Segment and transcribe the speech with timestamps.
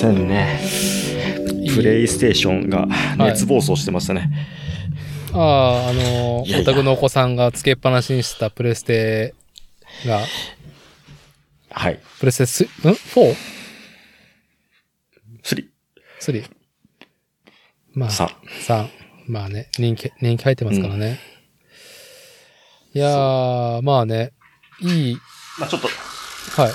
[0.00, 0.58] せんね。
[1.74, 4.30] プレイステーションが熱暴走してましたね。
[5.32, 9.34] ああ、あのいやいやお宅のお子さんがつけっぱなしにしてたプレステ
[10.06, 10.20] が、
[11.70, 12.00] はい。
[12.18, 12.66] プレステス、ん
[15.44, 15.68] ?4?3?
[16.20, 16.44] 3、
[17.92, 18.28] まあ、3。
[18.66, 18.88] 3。
[19.28, 21.20] まあね、人気、人気入ってますからね。
[22.94, 24.32] いやー、まあね、
[24.80, 25.18] いい、
[25.58, 25.88] まあちょっと、
[26.60, 26.72] はい。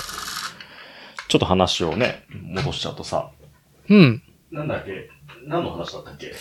[1.36, 3.30] ちょっと話をね、戻しちゃうとさ、
[3.90, 4.22] うん。
[4.50, 5.10] なんだっけ？
[5.46, 6.32] 何の話だったっけ？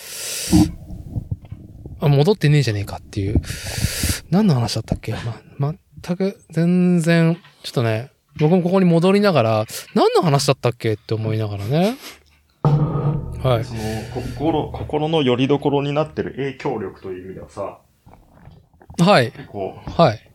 [1.99, 3.41] あ、戻ってねえじゃねえかっていう。
[4.29, 5.13] 何の話だったっけ？
[5.57, 11.97] ま、全く、全然、ちょっとね、僕もここに戻りながら、何の話だったっけって思いながらね。
[12.63, 13.65] はい。
[13.65, 13.81] その、
[14.37, 17.79] 心、心の拠り所になってる影響力という意味ではさ、
[18.99, 19.33] はい。
[19.49, 20.31] こう、はい。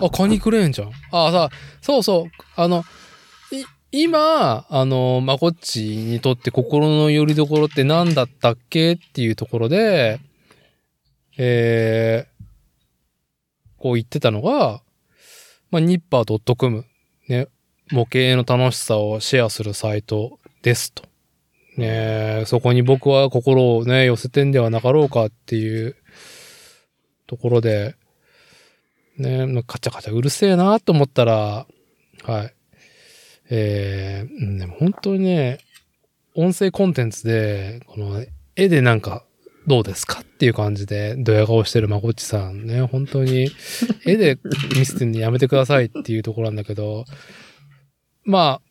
[0.00, 0.92] あ、カニクレーンじゃん。
[1.12, 2.30] あ、さ、そうそう。
[2.56, 2.84] あの、
[3.52, 10.20] い、今、あの、まこっちにとって心の拠り所って何だったっけっていうところで、
[11.38, 12.38] えー、
[13.78, 14.82] こう言ってたのが、
[15.70, 16.84] まあ、ニッパー .com、
[17.28, 17.48] ね、
[17.90, 21.04] 模型の楽しさをシェアするサイトですと。
[21.76, 25.96] ねそこに僕は心をね、寄せてんではなかろうかっていう
[27.26, 27.94] ところで、
[29.18, 31.66] ね、カチャカチャうるせえなと思ったら、
[32.24, 32.54] はい。
[33.50, 35.58] えー、うんでも本当にね、
[36.34, 38.24] 音声コンテンツで、この
[38.56, 39.24] 絵でなんか、
[39.66, 43.50] どうですかっていう感じで、ドヤ顔してるまこっちさんね、本当に、
[44.06, 44.38] 絵で
[44.76, 47.04] 見せてんのやめてくださいっていうところなんだけど、
[48.24, 48.68] まあ、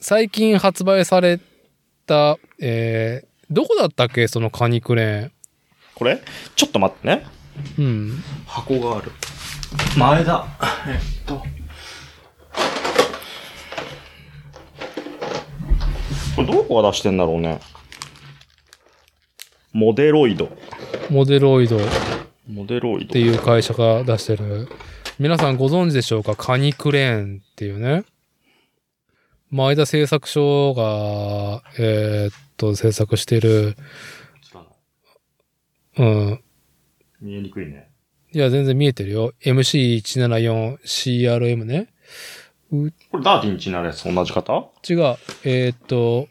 [0.00, 1.40] 最近発売され
[2.06, 4.28] た、えー、どこだったっけ？
[4.28, 5.32] そのカニクレーン。
[5.94, 6.20] これ？
[6.56, 7.24] ちょっと待ってね。
[7.78, 8.22] うん。
[8.46, 9.12] 箱がある。
[9.96, 10.46] 前だ。
[10.86, 11.42] えっと。
[16.34, 17.60] これどこが出してんだろうね。
[19.72, 20.50] モデロイド。
[21.10, 21.80] モデロイドっ
[22.48, 23.12] モデロイド。
[23.12, 24.68] ていう会社が出してる。
[25.18, 26.36] 皆さんご存知でしょうか？
[26.36, 28.04] カニクレーンっていうね。
[29.50, 33.76] 前田製作所が、えーっと、制作してる、
[35.98, 36.42] うん。
[37.20, 37.91] 見えにくいね。
[38.34, 39.32] いや、全然見えてるよ。
[39.42, 41.88] MC174CRM ね。
[42.70, 42.76] こ
[43.18, 44.70] れダーティンチなるやつ同じ方？
[44.88, 45.16] 違う。
[45.44, 46.28] えーっと、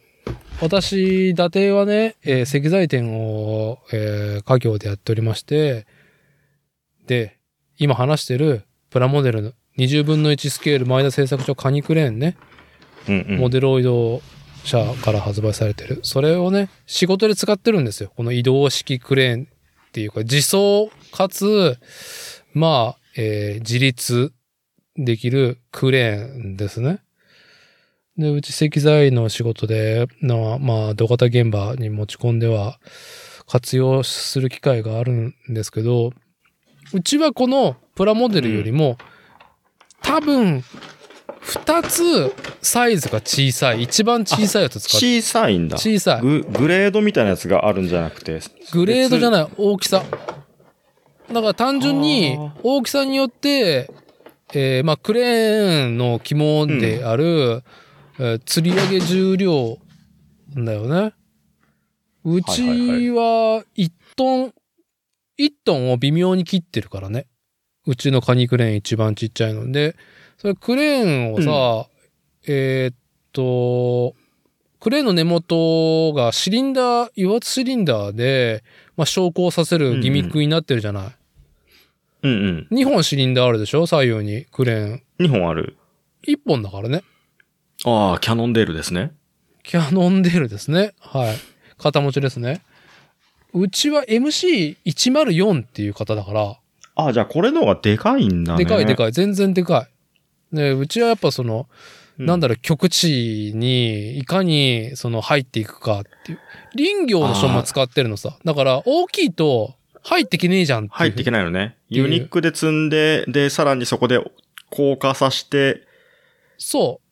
[0.59, 5.85] 私、伊達はね、えー石材店を、えー家業でやっておりまして、
[7.05, 7.37] で、
[7.77, 12.35] 今話してるプラモデルの20分の1スケール前田製作所カニクレーンね、
[13.07, 13.37] うんうん。
[13.37, 14.21] モデロイド
[14.63, 15.99] 社から発売されてる。
[16.01, 18.11] それをね、仕事で使ってるんですよ。
[18.15, 19.47] この移動式クレーンっ
[19.91, 21.77] ていうか、自走かつ、
[22.53, 24.33] まあ、えー自立
[24.97, 26.99] できるクレーンですね。
[28.17, 32.79] で、うち石材の仕事で、なまあ、土方現場に持ち込んでは
[33.47, 36.11] 活用する機会があるんですけど、
[36.93, 38.97] うちはこのプラモデルよりも、
[40.01, 40.63] 多分、
[41.39, 43.83] 二つサイズが小さい。
[43.83, 45.21] 一番小さいやつ使って。
[45.21, 45.77] 小さいんだ。
[45.77, 46.21] 小さい。
[46.21, 48.39] ググレードみたいなやつがあるんじゃなくて。
[48.73, 49.31] グレードじゃい。
[49.31, 50.03] ない、大きさ。
[51.31, 53.89] だから単純に大きさによって、
[54.53, 57.63] えーまあクレーンの肝である、
[58.19, 59.77] えー吊り上げ重量
[60.55, 61.13] だよね。
[62.23, 62.61] うち
[63.11, 64.53] は1トン、
[65.39, 67.25] 1トンを微妙に切ってるからね。
[67.87, 69.95] うちのカニクレーン一番ちっちゃいので、
[70.37, 71.89] それクレーンをさ、
[72.47, 72.95] えーっ
[73.31, 74.15] と、
[74.79, 78.63] クレーンの根元がシリンダー、油圧シリンダーで、
[78.97, 81.03] まあ、昇降させるギミックになってるじゃない。
[81.03, 81.20] うんうん。
[82.23, 83.87] 2本シリンダーあるでしょ？
[83.87, 85.03] 左右にクレーン。
[85.19, 85.77] 2本ある。
[86.27, 87.03] 1本だからね。
[87.85, 89.11] ああ、キャノンデールですね。
[89.63, 90.93] キャノンデールですね。
[90.99, 91.35] はい。
[91.77, 92.61] 肩持ちですね。
[93.53, 96.57] うちは MC104 っていう方だから、
[96.95, 98.61] ああ、じゃあこれの方がでかいんだね。
[98.61, 98.65] い。
[98.65, 99.11] でかいでかい。
[99.11, 99.87] 全然でか
[100.51, 100.55] い。
[100.55, 101.67] で、うちはやっぱその、
[102.17, 106.39] なんだろう、極地にいかにその入っていくかっていう。
[106.77, 108.37] 林業の書も使ってるのさ。
[108.45, 110.87] だから大きいと入ってきねえじゃん。
[110.87, 111.77] 入っていけないのね。
[111.89, 114.19] ユニックで積んで、で、さらにそこで
[114.69, 115.83] 硬化させて、
[116.57, 117.07] そう。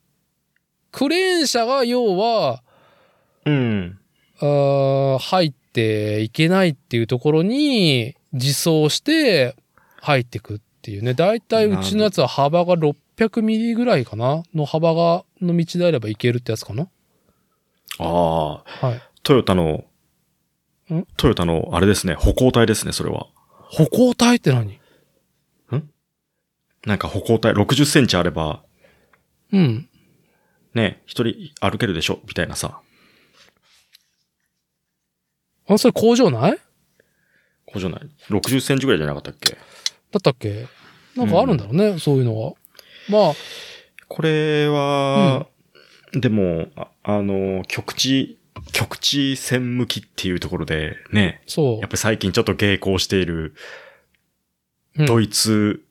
[0.92, 2.64] クレーン車が要は、
[3.46, 4.00] うん。
[4.40, 9.56] あー入っていけないっていうところに自走して
[10.02, 11.14] 入ってくっていうね。
[11.14, 16.88] だいたいうちのやつは幅が600ミリぐらいかなの幅が、の道であればいけるってやつかな
[18.00, 19.02] ああ、はい。
[19.24, 19.84] トヨタのん、
[21.18, 23.28] トヨタの、あれですね、歩行体ですね、それは。
[23.70, 24.80] 歩行体って何？
[26.86, 28.64] なんか歩行体60センチあれば、
[29.52, 29.90] うん。
[30.74, 32.20] ね、一人歩けるでしょ？
[32.26, 32.80] みたいなさ。
[35.68, 36.52] あ、それ工場ない？
[36.52, 36.58] だ
[37.66, 39.58] こうじゃない ?60 センチぐらいじゃなかったっけ？
[40.18, 40.68] ったっけ？
[41.16, 42.54] なんかあるんだろうね、そういうのは。
[43.10, 43.34] まあ、
[44.08, 45.48] これは、
[46.14, 48.39] でも、ああの、局地、
[48.72, 51.94] 局地戦向きっていうところで、ね、そうやっぱ。
[51.94, 53.54] り最近ちょっと傾向している、
[54.98, 55.86] うんドイツ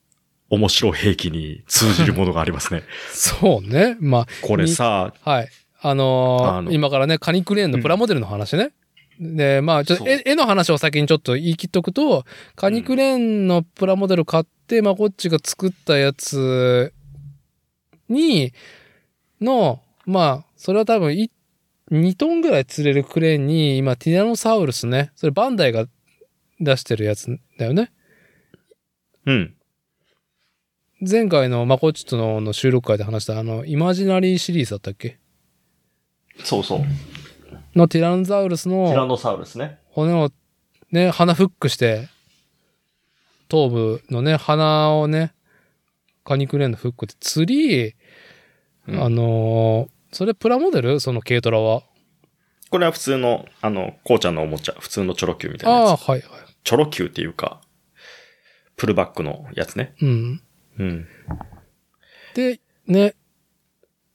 [0.49, 2.83] 面白兵器に通じるものがありますね。
[3.11, 3.97] そうね。
[3.99, 5.49] まこれさ、あ、はい。
[5.81, 8.71] あのーあの今からね、カニクレーンのプラモデルの話ね。
[9.19, 12.25] で、まあ、ちょっと絵絵の話を先にちょっと言い切っとくと、
[12.55, 16.93] カニクレーンのプラモデル買って、まあ、こっちが作ったやつ
[18.07, 18.53] に、
[19.41, 21.29] の、まあ、それは多分い、
[21.91, 25.11] 2トンぐらい釣れるクレーンに、今、ティラノサウルスね。
[25.15, 25.87] それバンダイが
[26.59, 27.91] 出してるやつだよね。
[29.25, 29.55] うん。
[31.01, 35.17] 前回のマコッチとのの収録会で話したあの、イマジナリーシリーズだったっけ？
[36.43, 36.79] そうそう。
[37.75, 39.79] のティラノサウルスティラのノサウルスね。
[39.91, 40.31] 骨を
[40.91, 42.09] ね、鼻フックして、
[43.47, 45.33] 頭部のね、鼻をね、
[46.23, 47.95] カニクレーンのフックで釣り、
[48.87, 50.99] うんあのーそれプラモデル？
[50.99, 51.83] その軽トラは？
[52.69, 56.01] これは普通の、あの、こうちゃんのおもちゃ、普通のチョロ Q みたいなああ、やつ。
[56.07, 56.29] はいはい。
[56.63, 57.61] チョロ Q っていうか、
[58.75, 59.95] プルバックのやつね。
[60.01, 60.41] うん。
[60.77, 61.07] うん。
[62.35, 63.15] で、ね、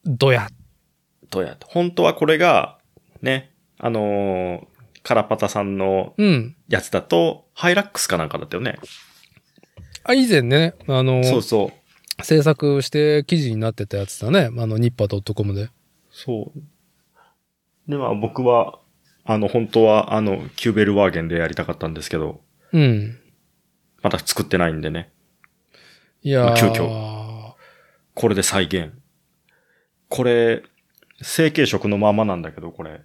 [0.04, 0.48] どや。
[1.30, 1.56] どうや。
[1.64, 2.78] 本当はこれが、
[3.22, 4.66] ね、あのー
[5.02, 6.56] カラパタさんのうん。
[6.68, 8.78] やつだと、ハイラックスかなんかだったよね。
[10.04, 11.72] あ、以前ね、あのーそうそ
[12.20, 12.24] う。
[12.24, 14.48] 制作して記事になってたやつだね。
[14.56, 15.68] あの、 nippper.com で。
[16.14, 17.90] そう。
[17.90, 18.78] で、まあ僕は、
[19.24, 22.40] あの、本当は、あの、キューベルワーゲンでやりたかったんですけど、
[22.72, 23.18] うん。
[24.00, 25.12] まだ作ってないんでね。
[26.22, 26.70] いやー、まあ急
[28.14, 28.92] これで再現。
[30.08, 30.62] これ、
[31.20, 33.00] 成形色のままなんだけど、これ。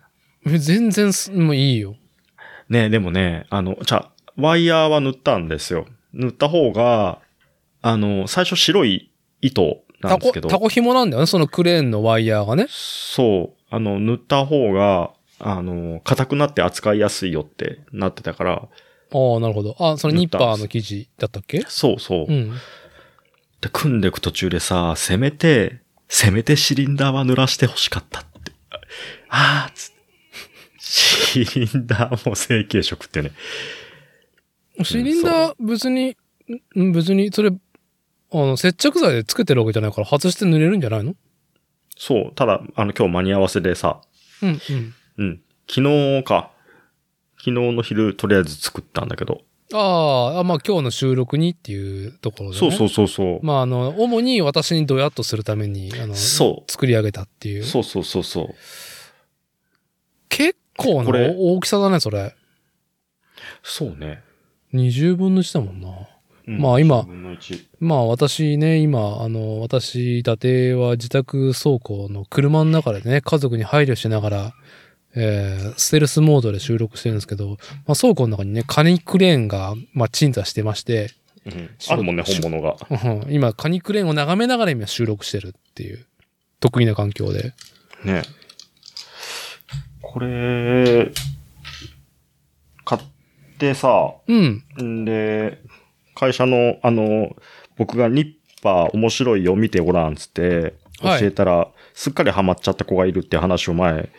[0.45, 1.95] 全然す、もういいよ。
[2.69, 5.87] ねでもね、あの、じゃあワイヤーは塗ったんですよ。
[6.13, 7.21] 塗った方が、
[7.81, 10.49] あの、最初白い糸なタコ、んですけど。
[10.49, 11.27] タコ紐なんだよね。
[11.27, 12.67] そのクレーンのワイヤーがね。
[12.69, 13.59] そう。
[13.69, 18.67] あの、塗った方が、あの、硬くなって扱いやすいよってなってたから、
[19.11, 19.75] ああ、なるほど。
[19.79, 21.63] あ、そのニッパーの記事だったっけ？
[21.67, 22.31] そうそう。
[22.31, 22.51] うん。
[23.59, 28.51] で、組んでいく途中でさ、せめて、せめてシリンダーは濡らして欲しかったって。
[29.29, 29.99] ああ、つって。
[30.79, 33.31] シリンダーも成形色ってね。
[34.83, 36.15] シリンダー、別に、
[36.75, 37.51] ん別に、それ、
[38.31, 41.15] あの、接着剤でつけてるわけじゃないから、外して塗れるんじゃないの？
[41.97, 42.31] そう。
[42.35, 44.01] ただ、あの、今日間に合わせでさ、
[44.41, 44.93] うん、うん。
[45.17, 45.41] うん。
[45.69, 46.51] 昨日か。
[47.37, 49.41] 昨日の昼、とりあえず作ったんだけど。
[49.71, 52.59] あーあ、まあ今日の収録にっていうところで、ね。
[52.59, 53.45] そうそうそうそう。
[53.45, 57.63] まああの、主に私にドヤっとするために、あの、そ作り上げたっていう。
[57.63, 58.55] そうそうそうそう。
[60.29, 62.35] 結構な大きさだね、それ。
[63.63, 64.23] そうね。
[64.73, 65.89] 20分の1だもんな。
[66.47, 74.53] うんまあ今10分の1まあ私ね、今、あの、私、伊達は自宅倉庫の車の中でね、家族に配慮しながら、
[75.15, 81.11] えー、ステルスモードで収録してるんですけど、まあ倉庫の中にね、カニクレーンが、まあ鎮座してまして、
[81.45, 82.75] うんあるもんね、本物が。
[82.89, 86.05] うん今、カニクレーンを眺めながら今収録してるっていう、
[86.59, 87.53] 得意な環境で。
[88.03, 88.23] ね。
[90.01, 91.11] これ、
[92.83, 93.01] 買っ
[93.57, 94.63] てさ、うん。
[94.81, 95.61] んで、
[96.19, 97.35] 会社の、あの、
[97.77, 104.09] 僕がニッパー面白いよ見てごらんつって、教はいえたら、すっかりハマっちゃった子がいるって話を前、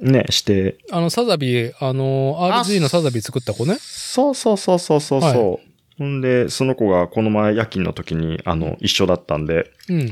[0.00, 3.76] ね、して、あの、サザビー、あの、あ RG のサザビー作った子ね。
[3.80, 5.52] そうそうそうそうそうそう。
[5.52, 5.58] は
[5.98, 10.06] ほんで、その子がこの前夜勤の時に、あの、一緒だったんで、うん。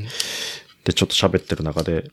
[0.85, 2.09] で、ちょっと喋ってる中で、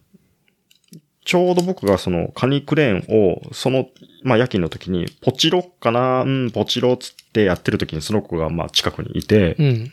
[1.24, 3.88] ちょうど僕がそのカニクレーンを、その、
[4.22, 9.92] まあ夜勤の時に、ポチロかなうん、ポチロつってやってる時にその子がまあ近くにいて、うん。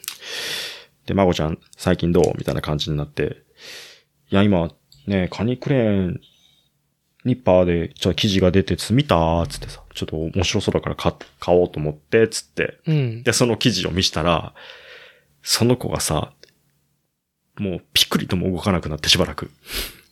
[1.06, 2.34] で、まごちゃん最近どう？
[2.38, 3.38] みたいな感じになって、
[4.30, 4.72] いや、今、
[5.08, 6.22] ね、カニクレーン、
[7.24, 12.80] ニッパーで、ちょっと記事が出て、つ見たつってさ、ちょっと面白そうだから買買おうと思って、つって。
[12.88, 13.24] うん。
[13.24, 14.54] で、その記事を見したら、
[15.44, 16.34] その子がさ、
[17.58, 19.52] もうピクリとも動かなくなってしばらく。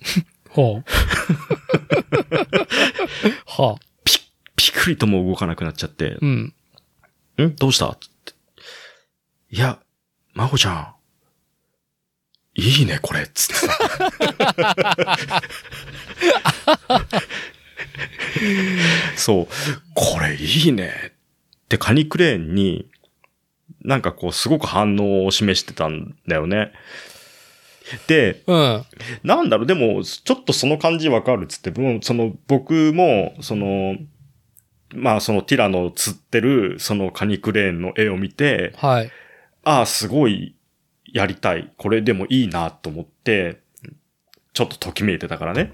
[0.56, 0.84] は
[3.48, 3.62] あ。
[3.62, 3.80] はあ。
[4.56, 6.54] ピクリとも動かなくなっちゃって、うん。
[7.42, 7.56] ん？
[7.56, 7.96] どうした？
[8.00, 8.34] つって。
[9.52, 9.80] いや、
[10.34, 10.94] まごちゃん。
[12.56, 13.28] いいね、これ。
[13.28, 13.78] つってさ。
[19.16, 19.48] そう。
[19.94, 20.94] これいいね。
[21.66, 22.90] ってカニクレーンに、
[23.82, 26.74] なんかこう、すごく反応を示してたんだよね。
[28.08, 28.86] で、うん。
[29.24, 33.96] なんだろう、でも、ちょっとその感じわかるっつって、もうその、僕も、その、
[34.94, 39.12] まあ、そのティラノ釣ってる、そのカニクレーンの絵を見て、はい。
[39.64, 40.56] ああ、すごい、
[41.12, 41.72] やりたい。
[41.78, 43.62] これでもいいなと思って、
[44.54, 45.74] ちょっとときめいてたからね。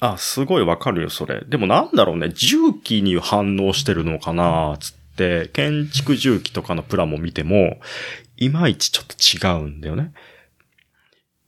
[0.00, 1.44] ああ、すごいわかるよ、それ。
[1.46, 7.78] でもなんだろうね、重機に反応してるのかなつって、建築重機とかのプラも見ても、
[8.36, 10.12] いまいちちょっと違うんだよね。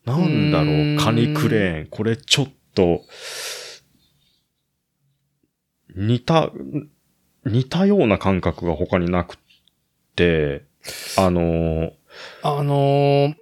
[0.08, 1.86] なんだろうカニクレーン。
[1.90, 3.02] これちょっと、
[5.94, 6.50] 似た、
[7.44, 9.36] 似たような感覚が他になくっ
[10.16, 10.64] て、
[11.16, 11.92] あのー
[12.42, 13.34] あのー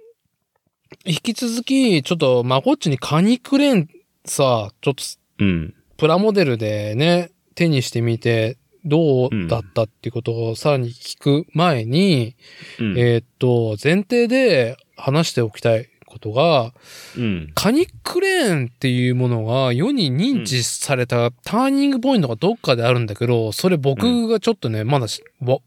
[1.05, 3.89] 引き続き、ちょっと、まこっちにカニクレーン
[4.25, 5.03] さ、ちょっと、
[5.39, 5.73] うん。
[5.97, 12.35] プラモデルでね、手にしてみて、どうだったっていうことをさらに聞く前に、
[12.79, 12.97] うん。
[12.97, 16.73] えーっと、前提で話しておきたいことが、
[17.17, 17.51] うん。
[17.55, 25.59] カニクレーンっていうものが世に認知されたターニングポイントがどっかであるんだけど、それ僕がちょっとね、まだしわ、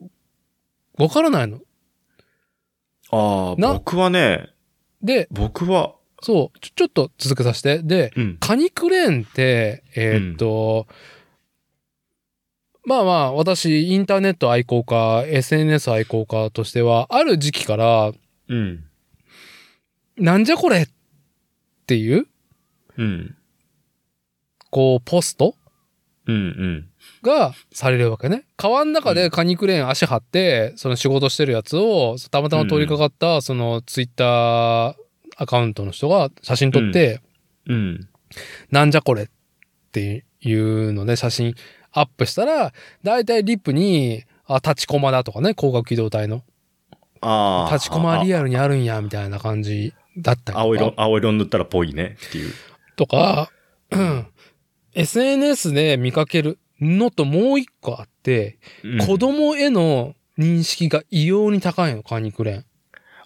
[0.98, 1.60] わからないの。
[3.10, 4.50] ああ、な僕はね、
[5.02, 7.82] で、僕は、そう、ちょ、ちょっと続けさせて。
[7.82, 8.36] で、うん。
[8.38, 10.86] カニクレーンって、えーっと、
[12.84, 18.12] まあまあ、私、インターネット愛好家、SNS 愛好家としては、ある時期から、
[18.48, 18.84] うん。
[20.16, 20.88] なんじゃこれっ
[21.86, 22.26] ていう、
[22.96, 23.36] うん。
[24.70, 25.54] こう、ポスト？
[26.26, 26.36] うん。
[26.36, 26.86] うん。
[27.22, 28.44] がされるわけね。
[28.56, 34.94] 川の中でカニクレーン足張って、その仕事してるやつを、たまたま通りかかった、そのツイッター
[35.36, 37.20] アカウントの人が写真撮って、
[37.66, 38.08] うん。
[38.70, 39.26] なんじゃこれっ
[39.92, 41.54] ていうので写真
[41.92, 46.42] アップしたら、だいたいリップに、あ、立ちコマだとかね、光学機動隊の。
[47.20, 47.74] ああ。
[47.74, 52.52] 立ちコマリアアルにあるんや、みたいな感じだったり青色、青色塗ったらぽいねっていう。
[52.96, 53.50] とか、
[53.90, 54.26] うん。
[54.94, 62.64] SNS で見かけるのともう一個あって、うん子供への認識が異様に高いの、カニクレーン。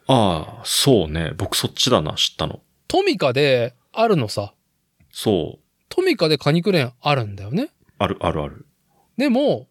[0.07, 1.33] ああ、そうね。
[1.37, 2.61] 僕そっちだな、知ったの。
[2.88, 4.53] トミカであるのさ。
[5.11, 5.64] そう。
[5.88, 7.71] トミカでカニクレーンあるんだよね。
[7.99, 8.67] ある、あるある。
[9.17, 9.69] でも、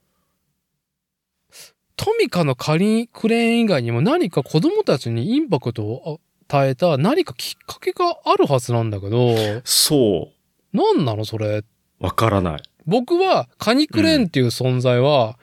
[1.95, 10.29] トミカのカニクレーン以外にも何か子供たちにインパクトを与えた何かきっかけがあるはずなんだけど、そ
[10.73, 11.59] 何なのそれ？
[11.59, 11.65] う。
[11.99, 12.63] わからない。
[12.85, 15.37] 僕はカニクレーンっていう存在は、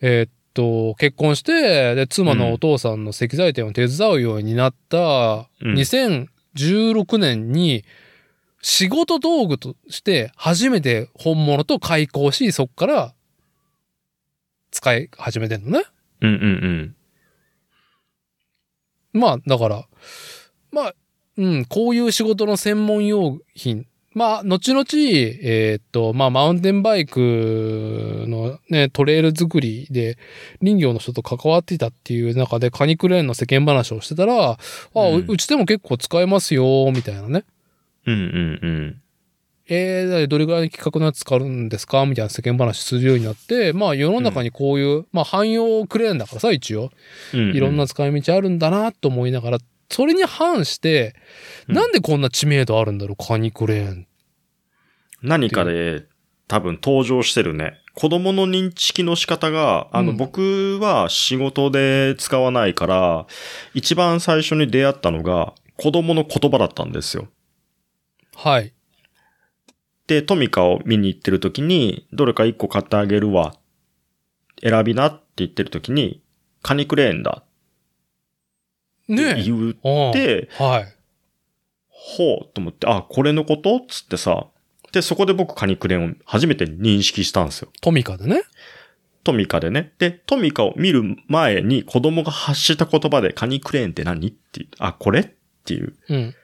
[0.00, 7.84] えーっと、結婚して、で、妻のお父さんの石材店を手伝うようになった、うん2016年に、
[8.60, 13.14] 仕事道具として初めて本物と開口し、そっから
[14.70, 15.84] 使い始めてんのね。
[16.20, 16.96] うんうん
[19.12, 19.84] まあ、だから、
[20.72, 20.94] まあ、
[21.36, 23.86] うん、こういう仕事の専門用品。
[24.14, 30.18] まあ、後々、えーっと、まあ、マウンテンバイクのね、トレイル作りで
[30.60, 34.58] 林業の人と関わっていたっていう中でカニクレーンの世間話をしてたら、あ、
[34.94, 37.44] うんううちでも結構使えますよ、みたいなね。
[38.06, 38.14] うん。
[38.14, 39.02] うんうんうん。
[39.68, 46.90] えー、どれぐらいの規格のやつ使うんですかみたいな世間話するようになって、まあ世の中にこういう、まあ汎用クレーンだからさ、一応。
[47.32, 49.58] うんうんいろんな使い道あるんだなと思いながら、
[49.92, 51.14] それに反して、
[51.68, 54.06] うんなんでこんな知名度あるんだろう、カニクレーン。
[55.22, 56.06] 何かで
[56.48, 57.78] 多分登場してるね。
[57.94, 63.26] 子供の認識の仕方が、あの、うん僕は仕事で使わないから、
[63.74, 67.28] 一番最初に出会ったのが子供の言葉だったんですよ。
[68.34, 68.72] はい。
[70.06, 73.54] で、トミカを見に行ってる時に、どれか一個買ってあげるわ。
[74.62, 76.22] 選びなって言ってる時に、
[76.62, 77.44] カニクレーンだ
[79.10, 79.42] って。
[79.42, 80.94] 言って、はい。
[81.88, 84.46] ほうと思って、あ、これのことつってさ、
[84.92, 87.68] で、そこで僕カニクレーンを初めて認識したんですよ。
[87.80, 88.42] トミカでね。
[89.24, 89.92] トミカでね。
[89.98, 95.28] で、トミカを見る前に子供が発した言葉でカニクレーンって何ってあ、これっ
[95.64, 95.94] ていう。
[96.08, 96.34] うん。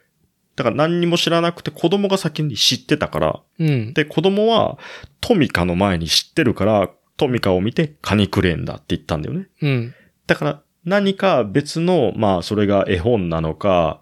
[0.56, 3.94] だから何にも知らなくて子供が先に知ってたから、うん。
[3.94, 4.78] で、子供は
[5.20, 9.48] トミカの前に知ってるから、トミカを見てカニクレーンだって言ったんだよね。
[9.60, 9.94] うん。
[10.26, 14.00] だから何か別の、まあそれが絵本なのか、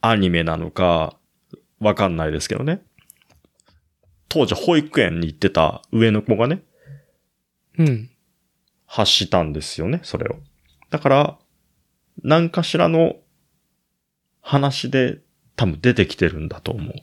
[0.00, 1.16] アニメなのか、
[1.80, 2.82] わかんないですけどね。
[4.28, 6.62] 当時保育園に行ってた上の子がね、
[7.78, 8.10] うん。
[8.86, 10.36] 発したんですよね、それを。
[10.90, 11.38] だから、
[12.22, 13.16] 何かしらの
[14.40, 15.18] 話で
[15.56, 16.94] 多分出てきてるんだと思う。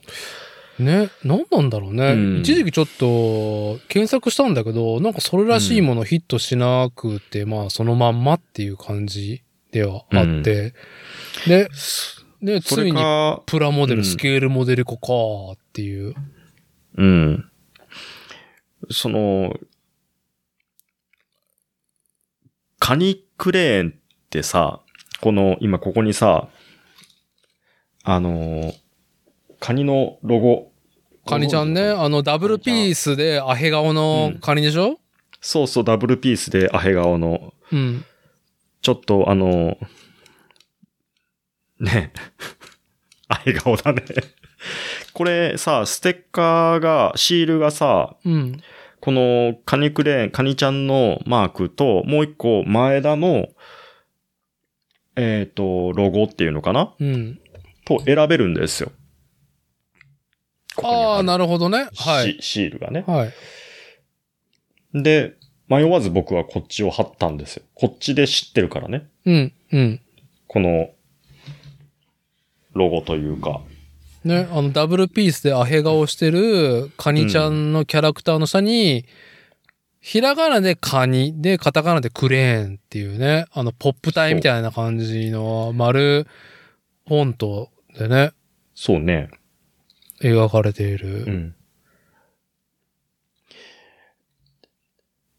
[0.78, 2.12] ね、何なんだろうね。
[2.12, 9.42] うん一時期ちょっと検索したんだけど、なんかそれらしいものヒットしなくて、まあそのまんまっていう感じ
[9.72, 10.74] ではあって、
[11.46, 11.68] で、
[12.42, 14.98] で、それついにか、プラモデル、うんスケールモデル化か
[15.54, 16.14] っていう。
[16.96, 17.50] うん。
[18.90, 19.54] その、
[22.78, 24.80] カニクレーンってさ、
[25.20, 26.48] この、今ここにさ、
[28.04, 28.72] あの、
[29.60, 30.72] カニのロゴ。
[31.26, 34.98] カニちゃんね、あのダブルピースでアヘ顔のカニでしょ？
[35.40, 38.04] そうそう、ダブルピースでアヘ顔の、うん。
[38.80, 39.76] ちょっとあの、
[41.80, 42.12] ね、
[43.28, 44.02] アヘ顔だね。
[45.12, 48.60] これさ、ステッカーが、シールがさ、うん。
[49.00, 53.48] このカニクレーン、カニちゃんのマークと、もう一個前田の、
[55.14, 56.94] えっ、と、ロゴっていうのかな？
[56.98, 57.40] うん。
[57.84, 58.92] と選べるんですよ。
[60.84, 61.88] ああ、なるるほどね。
[61.96, 62.36] はい。
[62.40, 63.04] シシールがね。
[63.06, 65.02] はい。
[65.02, 65.34] で、
[65.68, 67.62] 迷わず僕はこっちを貼ったんですよ。
[67.74, 69.06] こっちで知ってるからね。
[69.26, 70.00] うん、うん。
[70.46, 70.90] この、
[72.74, 73.60] ロゴというか。
[74.24, 79.04] ね、あの、ダブルピースでアヘ顔してるカニちゃんのキャラクターの下に、
[80.00, 86.26] ひらがなでカニで、カタカナでクレーンっていうね、あの、ポップ体みたいな感じの丸
[87.06, 88.32] フォントでね、
[88.74, 89.28] そうね。
[90.22, 91.06] 描かれていうる。
[91.32, 91.54] ん。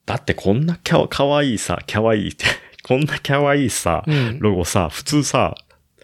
[0.05, 2.45] だってこんなきゃかわいいさ、かわいいって、
[2.83, 4.39] こんなかわいいさ、うん。
[4.39, 5.55] ロゴさ、普通さ、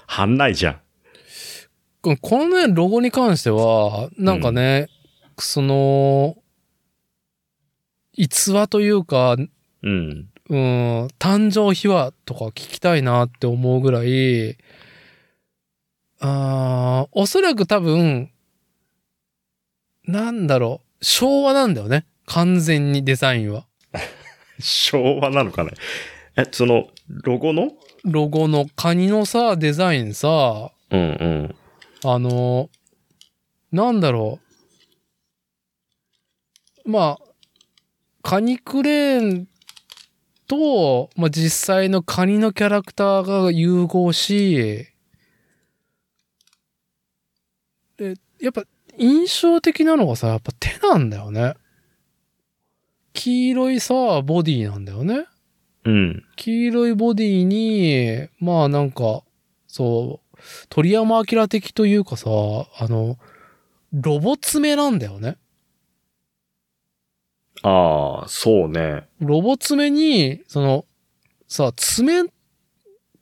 [0.05, 2.17] 貼んないじゃん。
[2.21, 4.89] このね、ロゴに関しては、なんかね、
[5.39, 6.37] その、
[8.13, 9.35] 逸話というか、
[9.81, 10.29] うん。
[10.49, 14.57] うん、誕生秘話とか聞きたいなって思うぐらい、
[16.19, 18.29] あーおそらく多分、
[20.07, 22.05] なんだろう、昭和なんだよね。
[22.25, 23.65] 完全にデザインは。
[24.59, 25.71] 昭和なのかね。
[26.37, 27.71] え、その、ロゴの？
[28.03, 31.55] ロゴのカニのさ、デザインさ、うんうん。
[32.03, 32.69] あの、
[33.71, 34.39] なんだろ
[36.85, 36.89] う。
[36.89, 37.25] まあ、
[38.21, 39.47] カニクレーン
[40.47, 44.87] と、まあ、実際のカニのキャラクターが融合し、
[47.97, 48.63] で、やっぱ
[48.97, 51.55] 印象的なのがさ、やっぱ手なんだよね。
[53.13, 55.25] 黄色いさ、ボディなんだよね。
[55.85, 56.25] うん。
[56.35, 59.23] 黄色いボディに、まあなんか、
[59.67, 60.37] そう、
[60.69, 63.17] 鳥山明的というかさ、あの、
[63.93, 65.37] ロボ爪なんだよね。
[67.61, 69.07] ああ、そうね。
[69.19, 70.85] ロボ爪に、その、
[71.47, 72.23] さ、爪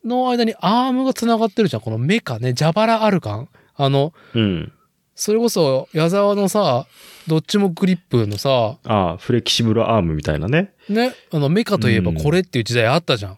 [0.03, 1.81] の間にアームが繋がってるじゃん。
[1.81, 3.49] このメカね、蛇腹アルカン。
[3.75, 4.73] あの、うん。
[5.15, 6.87] それこそ、矢沢のさ、
[7.27, 10.73] どっちもグリップのさ、ああ、フレキシブルアームみたいなね。
[10.89, 13.37] ね、あの、メカといえばこれっていう時代あったじゃん。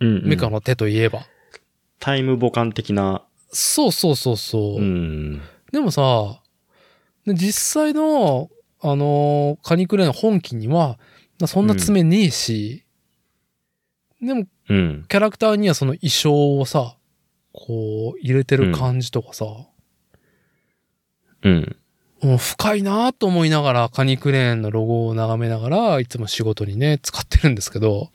[0.00, 0.28] うん、うん。
[0.28, 1.26] メカの手といえば。
[2.00, 3.24] タイム母艦的な。
[3.52, 4.80] そうそうそうそう。
[4.80, 5.40] うん。
[5.72, 6.40] でもさ、
[7.26, 8.50] で実際の、
[8.80, 10.98] あのーカニクレの本機には、
[11.46, 12.84] そんな爪ねえし、
[14.20, 15.04] でも、うん。
[15.08, 16.96] キャラクターにはその衣装をさ、
[17.52, 19.46] こう、入れてる感じとかさ、
[21.44, 21.76] うん。
[22.22, 28.10] もう深いなと思いながら、カニクレーンのロゴを眺めながら、いつも仕事にね、使ってるんですけど、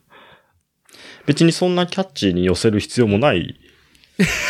[1.26, 3.58] 別にそんなキャッチーに寄せる必要もない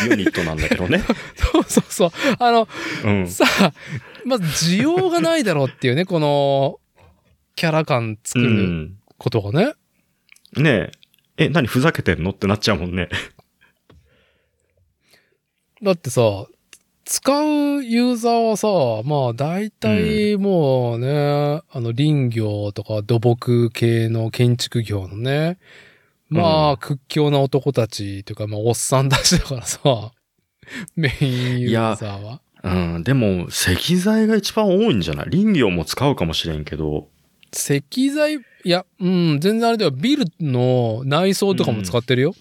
[0.03, 1.03] ユニットなんだけどね。
[1.35, 2.11] そうそうそう。
[2.39, 2.67] あの、
[3.05, 3.27] うん。
[3.29, 3.73] さあ、
[4.25, 4.43] まず
[4.75, 6.79] 需要がないだろうっていうね、この、
[7.55, 8.97] キャラ感作うるん。
[9.17, 9.73] ことがね。
[10.55, 11.45] ねえ。
[11.45, 12.31] え、何ふざけてんの？
[12.31, 13.09] ってなっちゃうもんね。
[15.81, 16.21] だってさ、
[17.09, 18.67] 使うユーザーはさ、
[19.03, 21.09] まあ大体もうね、
[21.71, 25.57] あの林業とか土木系の建築業のね、
[26.29, 30.11] まあ、うん屈強な男たちというか、まあおっさんたちだからさ、
[30.95, 32.41] メインユーザーは。
[32.63, 33.03] うん。
[33.03, 35.29] でも、石材が一番多いんじゃない？
[35.31, 37.07] 林業も使うかもしれんけど。
[37.51, 42.35] 石材、いや、うん、全然あれではビルの内装とかも使ってるよ。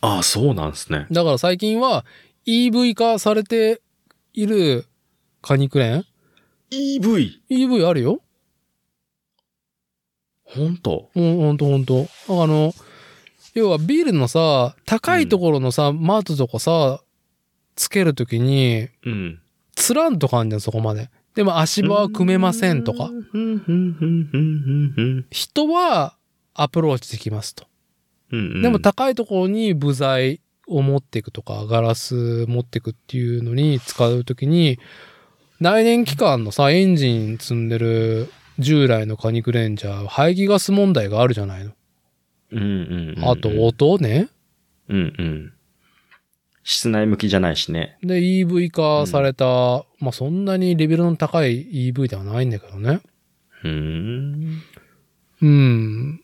[0.00, 1.06] ああ、そうなんですね。
[1.10, 2.04] だから最近は
[2.46, 3.82] EV 化されて
[4.32, 4.86] いる
[5.42, 6.04] カニクレーン
[6.70, 7.30] ？EV!
[7.50, 8.20] ?EV あるよ。
[10.44, 11.10] ほんと？
[11.14, 12.06] うん、ほんとほんと。
[12.28, 12.72] あの、
[13.54, 17.00] 要はビルのさ、高いところのさ、マートとかさ、
[17.76, 19.40] つけるときに、うん。
[19.74, 21.08] つらんとかあんじゃん、そこまで。
[21.34, 23.04] でも足場は組めませんとか。
[23.04, 23.12] う。
[23.12, 25.26] ん、うん、うん、うん、うん。
[25.30, 26.16] 人は
[26.54, 27.66] アプローチできますと。
[28.32, 28.38] うん。
[28.38, 28.62] うん。
[28.62, 34.78] でも高いところに部材を持っていくとか、ガラス持っていくっていうのに使うときに、
[35.60, 41.72] 内燃機関のさ、エンジン積んでる従来のカニクレーンじゃ排気ガス問題があるじゃないの。
[42.52, 43.28] うんうんうん。
[43.28, 44.28] あと音ね。
[44.88, 45.52] うんうん。
[46.62, 47.98] 室内向きじゃないしね。
[48.02, 53.00] で、EV 化された、まあそんなにレベルの高い EV ではないんだけどね。
[53.64, 54.62] うーん。
[55.42, 56.20] うん。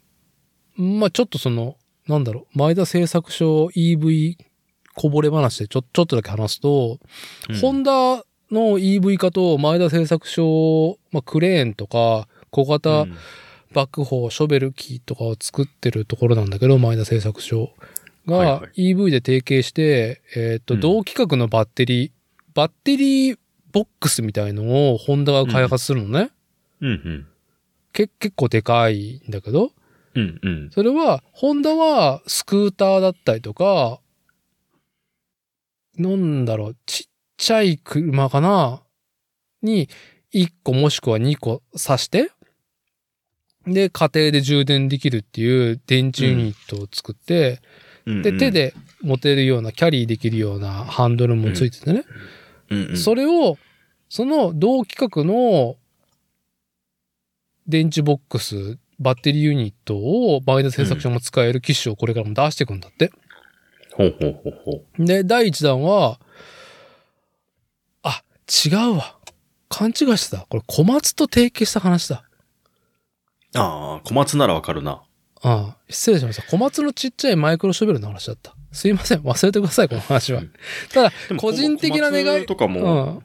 [0.77, 1.77] まあちょっとその、
[2.09, 4.37] なんだろう、前田製作所 EV
[4.95, 6.99] こぼれ話でちょ、ちょっとだけ話すと、
[7.61, 13.17] ホンダの EV 化と前田製作所、まあ、クレーンとか小型うん。
[13.73, 17.75] バックホー、ショベルキーとかを作ってるところなんだけど、前田製作所
[18.27, 18.95] がはいはい。
[18.95, 20.81] EV で提携して、えっ、と、うん。
[20.81, 22.11] 同規格のバッテリー、
[22.55, 23.39] バッテリー
[23.73, 26.31] ボックスみたいのをホンダが開発するのね。
[26.81, 27.27] うんうん。
[27.93, 29.73] け結構でかいんだけど、
[30.17, 30.71] うんうん。
[30.73, 34.01] それは、ホンダはスクーターだったりとか、
[35.97, 38.83] なんだろう、ちっちゃい車かな？
[39.63, 39.89] に
[40.33, 42.31] 1個もしくは2個挿して、
[43.67, 47.61] で、家庭で充電できるっていう電池ユニットを作って、
[48.07, 52.05] で、手、で持てるような、キャリーできるようなハンドルもついててね。
[52.71, 53.59] うんうん、それを、
[54.09, 55.77] その同規格の
[57.67, 63.11] 電池ボックス、バッテリーユニットを前田製作所も使える機種をこれからも出していくんだって。
[63.95, 65.05] ほうほうほうほう。
[65.05, 66.19] で、第1弾は、
[68.03, 68.23] あ、
[68.67, 69.17] 違うわ。
[69.69, 70.47] 勘違いしてた。
[70.49, 72.25] これ小松と提携した話だ。
[73.55, 75.03] ああ、小松ならわかるな。
[75.43, 76.43] ああ、失礼しました。
[76.49, 78.55] 小松のちっちゃいマイクロショベルの話だった。
[78.73, 79.21] すいません。
[79.21, 80.53] 忘れてください、この話はうん。
[80.93, 83.25] ただ、個人的な願いとかうも、ん。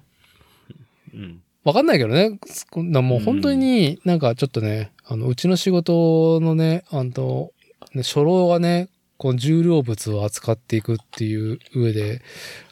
[1.14, 1.42] うん。
[1.64, 2.40] わかんないけどね。
[2.76, 7.52] もう本当になんかちょっとね、あの、うちの仕事のね、あの、
[7.94, 12.22] ね、初老がね、この重量物を扱っていくっていう上で、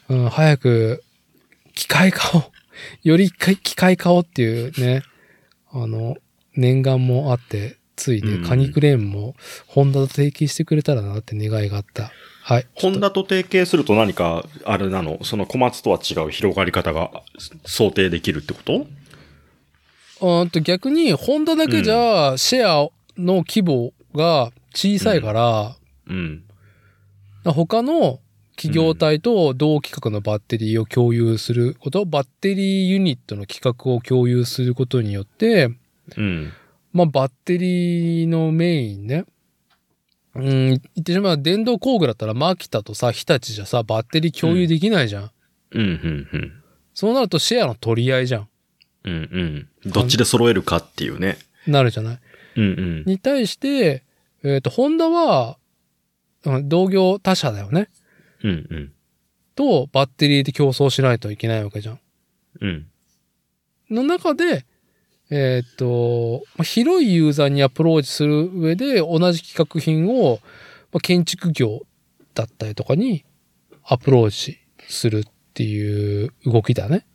[0.08, 1.04] うん、早く
[1.74, 2.44] 機械化を、
[3.04, 5.02] より機械化をっていうね、
[5.70, 6.16] あの、
[6.56, 9.34] 念願もあって、ついでうんカニクレーンも
[9.66, 12.10] ホンダと提携してくれたらなって願いがあった。
[12.42, 12.66] はい。
[12.74, 17.10] ホンダと提携すると何か、あれなの、その小松とは違う広がり方が
[17.66, 18.86] 想定できるってこと？
[20.20, 26.44] うんと逆に、ホンダだけじゃシェアの規模が小さいから、うん。
[27.44, 28.20] 他の
[28.56, 35.70] 企業体と同規格のバッテリーを共有すること、バッテリーユニットの規格を共有することによって、
[36.16, 36.52] うん。
[36.92, 39.24] まあバッテリーのメインね。
[40.34, 45.30] うん、言ってしまえば電動工具だったらマキタとさ、日立じゃさ、バッテリー共有できないじゃん。
[45.72, 46.52] うん、うん、うん。
[46.92, 48.48] そうなるとシェアの取り合いじゃん。
[49.04, 49.90] うん、うん。
[49.90, 51.38] どっちで揃えるかっていうね。
[51.66, 52.18] なるじゃない。
[52.56, 53.04] うん、うん。
[53.06, 54.04] に対して、
[54.42, 55.56] えっ、と、ホンダは、
[56.44, 57.90] うん同業他社だよね。
[58.42, 58.92] うん、うん。
[59.54, 62.00] と、バッテリーで競争しないといけないわけじゃん。
[62.60, 62.86] うん。
[63.90, 64.64] の中で、
[65.30, 70.40] えっ、と、まあ広いユーザーにアプローチする上で、同じ企画品を、
[70.92, 71.82] まあ建築業
[72.34, 73.24] だったりとかに
[73.84, 74.58] アプローチ
[74.88, 75.22] するっ
[75.54, 77.06] ていう動きだね。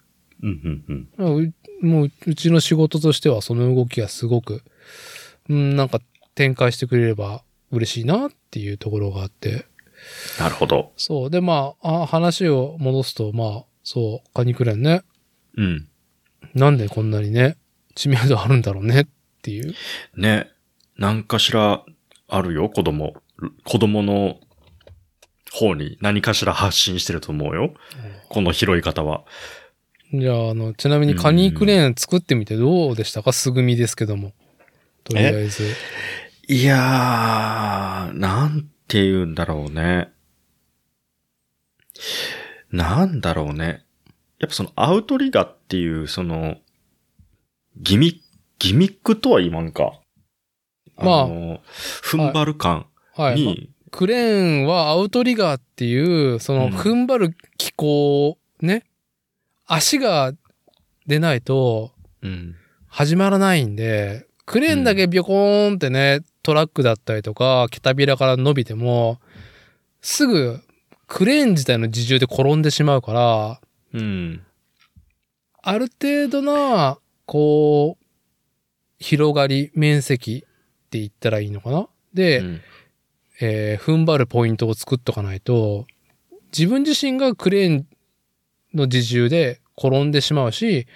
[0.42, 1.46] うん、うん、うん。
[1.48, 4.64] うもう、うちの仕事としてはその動きがすごく、
[5.50, 6.00] うん、なんか
[6.34, 9.66] 展開してくれれば嬉しいなっていうところがあって。
[10.40, 10.92] なるほど。
[10.98, 11.30] そう。
[11.30, 15.04] で、まあ、あ話を戻すと、まあ、そう、カニクレーンね。
[15.58, 15.88] うん。
[16.54, 17.58] なんでこんなにね、
[17.96, 19.08] 知名度あるんだろうねっ
[19.42, 19.74] ていう。
[20.16, 20.52] ね。
[20.98, 21.84] なんかしら
[22.28, 23.14] あるよ、子供。
[23.66, 24.40] 子供の
[25.52, 27.74] 方に何かしら発信してると思うよ。
[28.30, 29.24] この拾い方は。
[30.20, 33.34] じゃあ、あの、ちなみにカニクレーン作ってみてどうでしたか？
[33.34, 34.34] すぐみですけども。
[35.04, 35.64] とりあえず。
[36.48, 40.10] いやー、なんて言うんだろうね。
[42.72, 43.86] なんだろうね。
[44.40, 46.58] やっぱそのアウトリガっていう、その、
[47.78, 48.20] ギミック、
[48.58, 50.00] ギミックとは言わんか。
[50.98, 51.60] まあの、
[52.04, 53.36] 踏ん張る感はい。
[53.36, 58.86] に、クレーンはアウトリガーっていう、その、うん踏ん張る機構、ね。
[59.66, 60.34] 足が
[61.08, 62.56] 出ないとうん。
[62.88, 69.20] 始まらないんで、クレーンだけビョコーンってね、トラックだったりとか、ケタビラから伸びても、
[70.02, 70.62] すぐ、
[71.08, 73.62] クレーン自体の自重で転んでしまうから、
[73.94, 74.44] うん。
[75.62, 78.06] ある程度な、こう、
[79.00, 81.90] 広がり、面積って言ったらいいのかな？
[82.14, 82.62] で、うん
[83.42, 85.86] えー踏ん張るポイントを作っとかないと、
[86.58, 87.88] 自分自身がクレーン
[88.76, 90.88] の自重で転んでしまうし、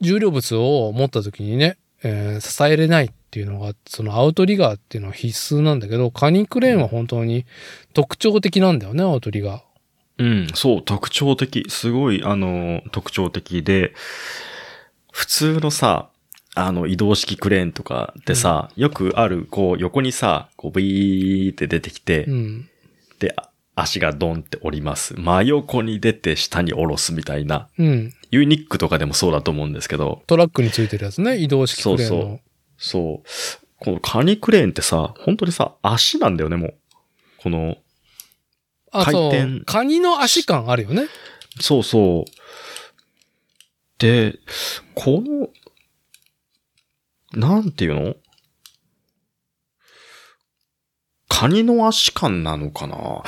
[0.00, 7.46] 重量物を持った時にね、えー支えれないっていうのが、そのアウトリガーっていうのは必須なんだけど、カニクレーンは本当に
[7.94, 9.62] 特徴的なんだよね、アウトリガー。
[10.18, 11.64] うん、そう、特徴的。
[11.68, 13.94] すごい、あの、特徴的で、
[15.10, 16.08] 普通のさ、
[16.54, 22.68] あの移動式クレーンとかでさ、よくある、こう横にさ、こうビーって出てきて、うん。
[23.18, 25.14] で、あ足がドンって降ります。
[25.18, 27.68] 真横に出て下に下ろすみたいな。
[27.78, 28.12] うん。
[28.30, 31.38] ユニックとかでもそうだと思うんですけど、トラックについてるやつね。
[31.38, 32.08] 移動式クレーンの。
[32.08, 32.40] そうそう
[32.76, 33.28] そう。
[33.78, 36.74] このカニクレーンってさ、本当にさ、足なんだよね、もう。
[37.38, 37.78] この、
[38.92, 39.64] 回転う。
[39.64, 41.08] カニの足感あるよね。
[41.60, 42.30] そうそう。
[43.98, 44.38] で、
[44.94, 45.48] この、
[47.32, 48.14] なんていうの？
[51.28, 53.22] カニの足感なのかな？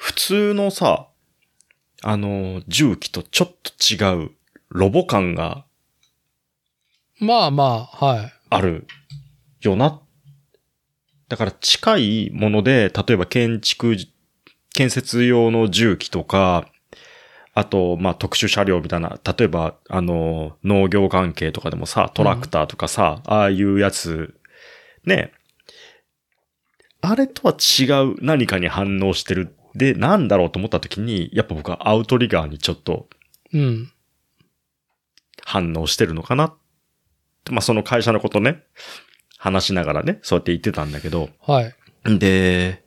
[0.00, 1.08] 普通のさ、
[2.02, 4.30] あの、重機とちょっと違う
[4.70, 5.66] ロボ感が
[7.18, 8.32] まあまあ、はい。
[8.48, 8.86] ある
[9.60, 10.00] よな。
[11.28, 13.94] だから近いもので、例えば建築、
[14.72, 16.66] 建設用の重機とか、
[17.52, 24.34] あと、まあ、特殊車両みたいな、例えば、あの、農業関係とかでもさ、トラクターとかさ、ああいうやつ、
[25.04, 25.32] ね、
[27.02, 29.54] あれとは違う何かに反応してる。
[29.74, 33.08] で、なんだろうと思った時に、やっぱ僕はアウトリガーにちょっと
[33.52, 33.92] うん。
[35.44, 36.54] 反応してるのかな。
[37.50, 38.62] まあ、その会社のことね、
[39.38, 41.74] 話しながらね、そうやって言ってたんだけど、はい。
[42.18, 42.82] で、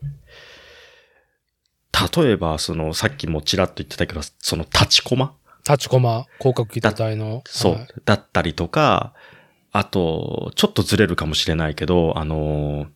[2.16, 5.36] 例えば、その、さっきもちらっと言ってたけど、その立ちコマ
[5.68, 7.42] 立ちコマ、広角機動隊の。
[7.46, 9.14] そう、はいだったりとか、
[9.72, 12.88] あと、ちょっとずれるかもしれないけど、あの、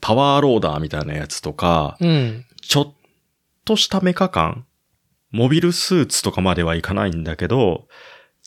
[0.00, 2.46] パワーローダーみたいなやつとか、うん。
[2.62, 2.94] ちょっ
[3.66, 4.64] としたメカ感
[5.30, 7.88] モビルスーツとかまではいかないんだけど、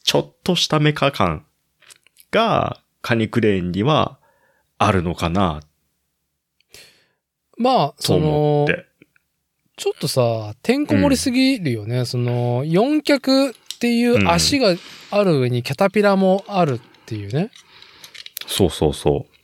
[0.03, 1.45] ちょっとしたメカ感
[2.31, 4.17] がカニクレーンには
[4.77, 5.61] あるのかな
[7.57, 8.67] まあ、とその。
[9.77, 12.05] ちょっとさ、てんこ盛りすぎるよね。
[12.05, 14.75] その、四脚っていう足が
[15.11, 17.51] ある上にキャタピラもあるっていうね。
[18.47, 19.39] そうそうそう。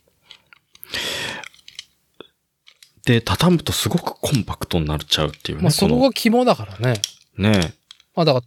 [3.06, 5.62] で、畳むとすごくコンパクトになっちゃうっていうね。
[5.62, 7.00] まあ、そこのが肝だからね。
[7.38, 7.74] ね
[8.16, 8.46] まあ、だから、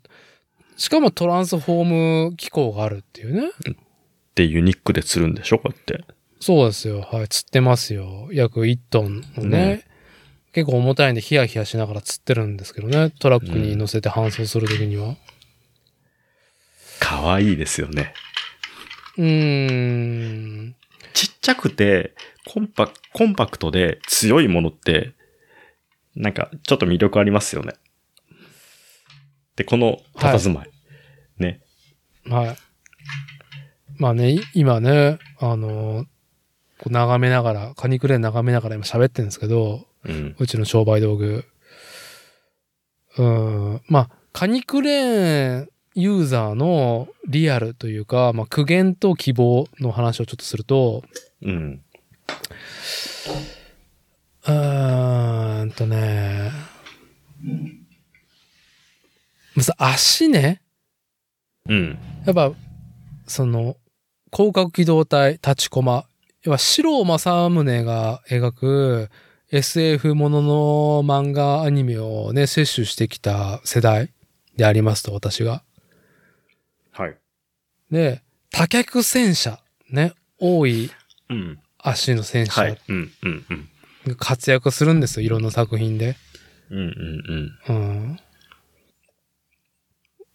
[0.76, 3.52] しかもトランスフォーム機構があるっていうね。
[4.36, 6.04] で、ユニックで釣るんでしょこうやって。
[6.42, 7.02] そうですよ。
[7.02, 7.30] はい。
[7.30, 8.30] 釣ってますよ。
[8.34, 9.58] 約1トンのね。
[9.58, 9.84] ね
[10.52, 13.12] 結構重たいんでヒヤヒヤしながら釣ってるんですけどね。
[13.20, 15.16] トラックに乗せて搬送するときには。
[17.00, 18.14] かわいいですよね。
[19.18, 19.72] うー
[20.68, 20.76] ん。
[21.50, 25.14] ゃくて、コンパ、コンパクトで強いものって、
[26.16, 27.74] なんか、ちょっと魅力ありますよね。
[29.56, 30.70] で、この佇まい。
[31.38, 31.62] ね。
[32.30, 32.58] はい。
[33.98, 36.06] まあね、い今ね、あの、
[36.80, 40.36] こう眺めながら、カニクレーン眺めながら今喋ってるんですけど、うん。
[40.40, 41.46] うちの商売道具。
[43.18, 43.82] うん。
[43.88, 51.04] まあ、カニクレーンユーザーのリアルというか、まあ、苦言と希望の話をちょっとすると、
[51.42, 51.82] うん。
[54.48, 56.52] うーんとね、
[59.56, 60.62] まず足ね、
[61.68, 61.98] うん。
[62.26, 62.52] やっぱ、
[63.28, 63.78] その、
[64.32, 66.06] 広角機動隊、立ちコマ。
[66.44, 69.10] 要は、白尾正宗が描く
[69.52, 70.50] SF ものの
[71.04, 74.12] 漫画アニメをね、摂取してきた世代
[74.56, 75.64] でありますと、私が。
[77.92, 78.02] はい。
[78.02, 78.22] で、
[78.52, 80.92] 多脚戦車、ね、多い
[81.30, 81.60] うん。
[81.78, 82.76] 足の戦車
[84.18, 86.18] 活躍するんですよ、いろんな作品で。
[86.70, 87.76] うん、うん、うん。
[87.76, 87.80] う
[88.14, 88.20] ん。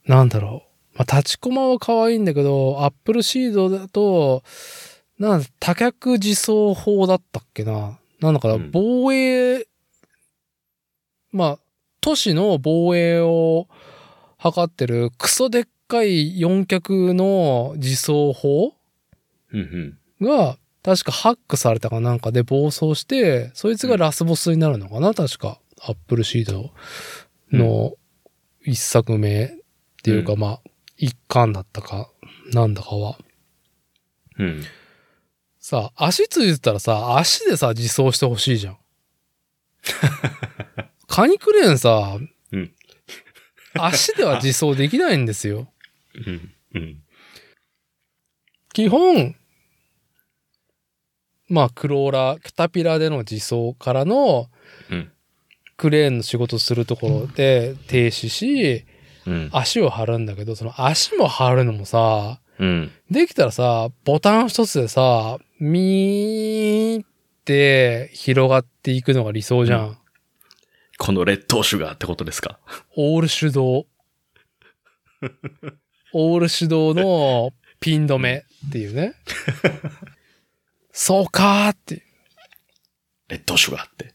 [0.06, 0.64] なんだろ
[0.94, 0.98] う。
[0.98, 4.42] まあ、立ちコマは可愛いんだけど、アップルシードだと、
[5.18, 7.98] なんだ多脚自走法だったっけな。
[8.20, 9.66] なんだかな、うん防衛、
[11.32, 11.58] まあ、
[12.00, 13.66] 都市の防衛を
[14.42, 18.74] 図ってるクソでっかい四脚の自走法？
[19.52, 20.26] うん、うん。
[20.26, 25.60] が、確かハックされたかなんかで暴走して、そいつがラスボスになるのかな、確か。
[25.80, 26.72] アップルシード
[27.52, 27.94] の
[28.62, 29.50] 一作目っ
[30.02, 30.60] ていうか、うまあ、
[30.96, 32.10] 一巻だったか、
[32.52, 33.18] なんだかは。
[34.38, 34.62] うん。
[35.58, 38.78] さあ、足ついてたらさ、足でさ、自走してほしいじゃん。
[41.06, 42.18] カニクレーンさ、
[42.52, 42.74] うん
[43.76, 45.68] 足では自走できないんですよ。
[46.14, 47.02] うん、うん。
[48.72, 49.34] 基本、
[51.48, 54.50] まあ、クローラー、キャタピラでの自走からの、
[54.90, 55.10] うん
[55.76, 58.84] クレーンの仕事するところで停止し、
[59.26, 59.50] うん。
[59.52, 62.92] 足を張るんだけど、その足も張るのもさ、うん。
[63.10, 67.08] できたらさ、ボタン一つでさ、ミーっ
[67.44, 69.98] て広がっていくのが理想じゃん。
[70.96, 72.60] この劣等種がってことですか？
[72.96, 73.86] オール手動。
[76.14, 79.14] オール手動のピン止めっていうね。
[80.92, 82.02] そうかーっていう。
[83.28, 84.14] レッドシュガーって。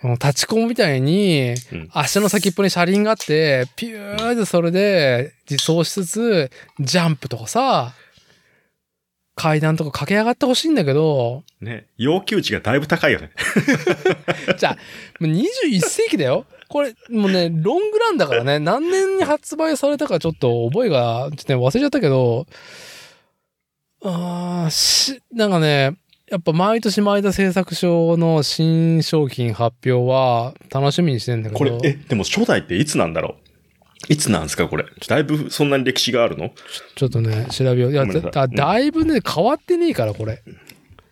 [0.00, 7.94] この立ちコンみたいに、うん足の先っぽに車輪があって、ピューってそれで自走しつつ、ジャンプとかさ、
[9.36, 11.86] 階段とか駆け上がってほしいんだけど、ね。
[11.96, 13.30] 要求値がだいぶ高いよね。
[14.58, 14.76] じゃあ、
[15.20, 16.46] もう21世紀だよ。
[16.68, 22.46] これ、もうね、ロングランだからね、 何年に発売されたかちょっと覚えが、ちょっとね、忘れちゃったけど、
[24.02, 25.96] あーし、なんかね、
[26.30, 31.58] やっぱ毎年前田製作所の新商品発表は楽しみにしてんだけど。
[31.58, 33.36] これ、え、でも初代っていつなんだろ
[34.08, 34.12] う？
[34.12, 34.84] いつなんですかこれ？
[35.08, 36.50] だいぶそんなに歴史があるの？
[36.96, 37.92] ちょっとね、調べよう。
[37.92, 40.42] いや、だだいぶね、変わってねえから、これ。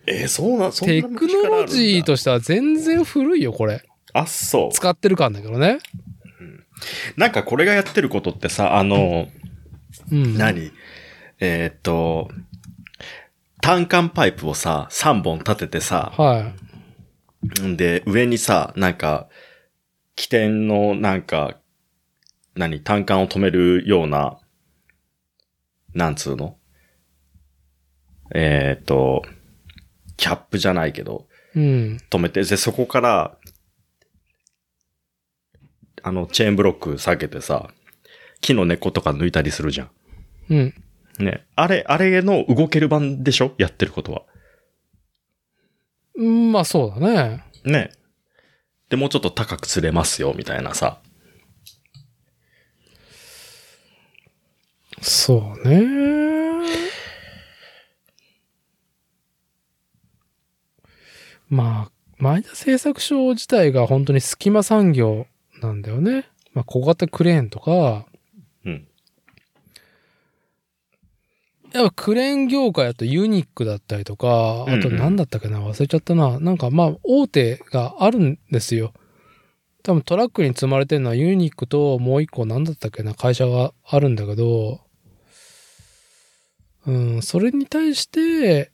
[0.07, 3.83] えーそうな、そんなテクノロジーとしては全然古いよ、これ。
[4.17, 4.71] あ、そう。
[4.71, 5.79] 使ってる感だけどね。
[7.17, 9.27] なんかこれがやってることってさ、あの、
[10.11, 10.37] うん。
[10.37, 10.71] 何？
[11.39, 12.29] えーっと、
[13.61, 16.53] 単管パイプをさ、3本立ててさ、は
[17.61, 19.27] んで、上にさ、なんか、
[20.15, 21.57] 起点のなんか、
[22.55, 24.39] 何、単管を止めるような、
[25.93, 26.57] なんつうの？
[28.33, 29.23] えーっと、
[30.17, 31.59] キャップじゃないけど、い。
[31.59, 31.97] うん。
[32.09, 33.37] 止めて、で、そこから、
[36.07, 37.71] あの、チェーンブロック下げてさ、
[38.39, 39.89] 木の根っことか抜いたりするじゃん。
[40.51, 40.73] うん。
[41.17, 41.47] ね。
[41.55, 43.55] あれ、あれの動ける版でしょ？
[43.57, 44.21] やってることは。
[46.15, 47.43] うんまあそうだね。
[47.63, 47.89] ね。
[48.89, 50.99] で、もうちょっと高く釣れますよ、みたいなさ。
[55.01, 56.69] そうね。
[61.49, 65.25] まあ、前田製作所自体が本当に隙間産業
[65.65, 66.25] なんだよね。
[66.53, 68.05] まあ小型クレーンとか、
[68.65, 68.87] うん。
[71.73, 76.39] やっぱクレーン業界だとユニックだったりとか、あと何だったっけな、忘れちゃったな。
[76.39, 78.93] なんかまあ大手があるんですよ。
[79.83, 84.81] 多分トラックに積まれてるのはユニックともう一個何だったっけな、会社があるんだけど、
[86.87, 88.71] うん、それに対して、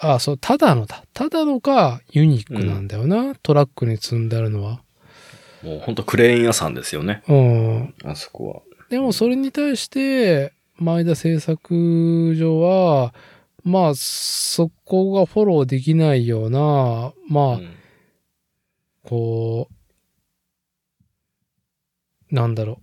[0.00, 1.04] あそう、ただのだ。
[1.12, 4.80] ただのがユニックなんだよな、トラックに積んであるのは。
[5.62, 7.22] もうほんとクレーン屋さんですよね。
[7.28, 7.94] うん。
[8.04, 8.62] あそこは。
[8.88, 13.14] でもそれに対して、前田製作所は、
[13.62, 17.76] まあ、そこがフォローできないような、まあ、うん
[19.02, 19.68] こ
[22.30, 22.76] う、なんだろう、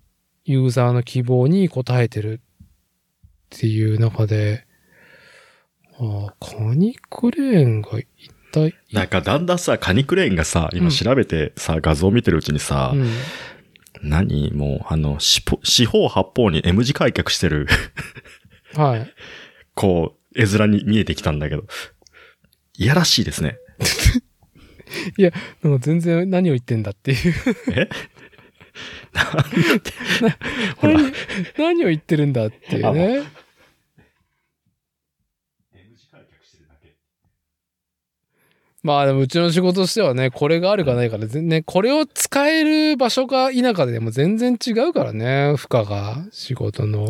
[0.46, 4.67] ユーザーの希望に応えてるっていう中で、
[6.00, 8.08] ああ、カニクレーンが一
[8.52, 13.10] 体、なんかだんだんさ、カニクレーンがさ、今うん調べてさ、画像見てるうちにさ、うん、
[14.02, 14.52] 何？
[14.54, 17.68] もう、あの、四方四方八方に M 字開脚してる、
[18.76, 19.14] はい。
[19.74, 21.66] こう、絵面に見えてきたんだけど、
[22.78, 23.58] いやらしいですね。
[25.18, 25.28] な
[25.72, 27.34] んか全然何を言ってんだっていう。
[27.72, 27.90] え？
[30.78, 31.14] ほら何
[31.58, 33.24] 何を言ってるんだっていうね。
[35.74, 36.96] M 字開脚してるだけ。
[38.88, 47.10] まあでもうちの仕事としてはね、これがあるかないかで、ね、これを使える場所か否かでも全然違うからね、負荷が、仕事の、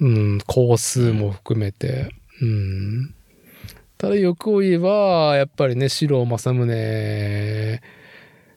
[0.00, 2.08] うん、工数も含めて。
[2.40, 3.14] うん。
[3.98, 7.80] ただ欲を言えば、やっぱりね、四郎正宗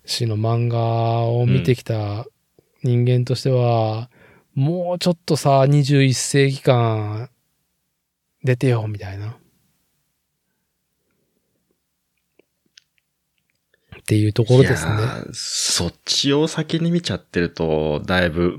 [0.05, 2.25] 氏の漫画を見てきた
[2.83, 4.09] 人間としては、
[4.55, 7.29] もうちょっとさ、21世紀間
[8.45, 9.35] 出てよ、みたいな。
[14.09, 14.95] っていうところですね。
[14.95, 18.57] いやーそっちを先に見ちゃってると、だいぶ、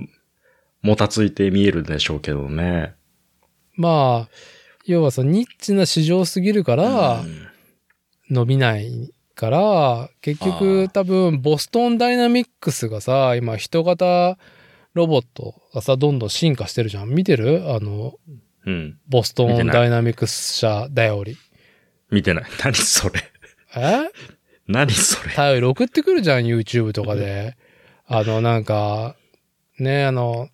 [0.80, 2.94] もたついて見えるでしょうけどね。
[3.74, 4.34] まあ、
[4.86, 7.46] 要はそのニッチな市場すぎるからうん
[8.30, 14.38] 伸びないから、結局多分ボストンダイナミックスがさ、今人型
[14.94, 17.09] ロボットがさ、どんどん進化してるじゃん。
[17.09, 17.74] 見てる？
[17.74, 18.14] あの、
[18.66, 18.98] うん。
[19.09, 21.36] ボストンダイナミックス社頼り。
[22.09, 22.44] 見てない。
[22.62, 23.20] 何それ。
[23.74, 24.11] え？
[24.70, 25.34] 何それ。
[25.34, 27.56] 頼り送ってくるじゃん、YouTube とかで。
[28.06, 29.16] あの、なんか、
[29.78, 30.48] ね、あの、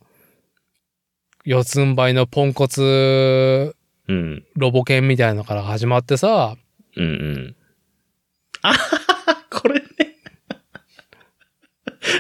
[1.45, 3.77] 四つん這いのポンコツ
[4.09, 4.45] うん。
[4.55, 6.57] ロボ犬みたいなのから始まってさ、
[6.97, 7.57] うんうん。
[8.63, 9.87] あはははこれね。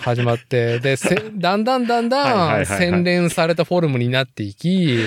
[0.03, 4.99] 始まって、で、せだんだんだんはいはいはいはいだん洗練されたフォルムになっていき、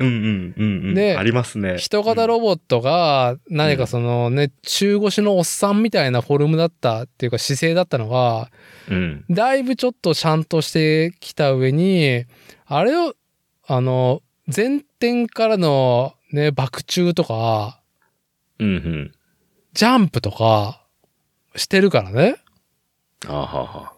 [0.00, 0.94] うんうんうんうん。
[0.94, 1.78] でありますね。
[1.78, 8.50] 人型ロボットが、何かそのね、中腰のおっさんみたいなフォルムだったっていうか姿勢だったのが、
[8.90, 9.24] うん。
[9.30, 12.24] だいぶちょっとちゃんとしてきた上に、
[12.66, 13.14] あれを、
[13.66, 14.22] あの、
[14.54, 17.80] 前転からのね、爆中とか、
[18.58, 19.12] うんうん。
[19.72, 20.84] ジャンプとか、
[21.56, 22.36] してるからね。
[23.26, 23.97] あはは。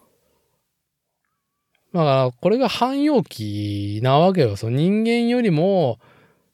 [1.93, 4.55] だから、これが汎用機なわけよ。
[4.55, 5.99] その人間よりも、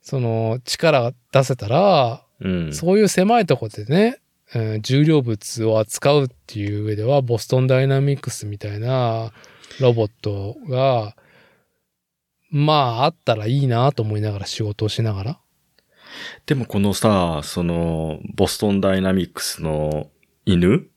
[0.01, 2.73] その力が出せたら、うん。
[2.73, 4.19] そういう狭いとこでね、
[4.55, 9.31] うん重量物を扱うっていう上では、ボストンダイナミクスみたいな
[9.79, 11.15] ロボットが、
[12.49, 15.39] まあ、あったらいいなと思いながら仕事をしながら。
[16.45, 20.09] でもこのさ、その、ボストンダイナミックスの
[20.45, 20.89] 犬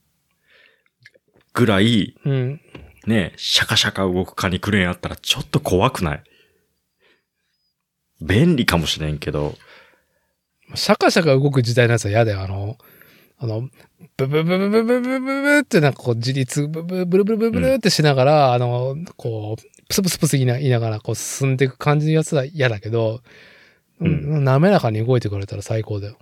[1.53, 2.61] ぐらい、うん。
[3.07, 6.23] ね、シャカシャカ動くカニクレーンあったらちょっと怖くない？
[8.21, 9.55] 便利かもしれんけど、
[10.75, 12.43] シャカシャカ動く時代のやつは嫌だよ。
[12.43, 12.77] あの、
[13.39, 13.69] あの、
[14.17, 23.23] ブブブブブブブブブってなんかこう自立ブブブルブルブルブルってしながら、あの、こう、プスプスプス言いな言いながらこう進んでいく感じのやつは嫌だけど、
[24.01, 26.19] うん、滑らかに動いてくれたら最高だよ。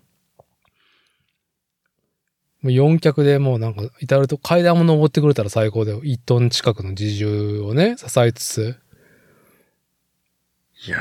[2.63, 6.01] もう四脚でもうなんか至ると階段も登ってくれたら最高だよ。
[6.03, 8.77] 1トン近くの自重をね、支えつつ、
[10.87, 10.99] いや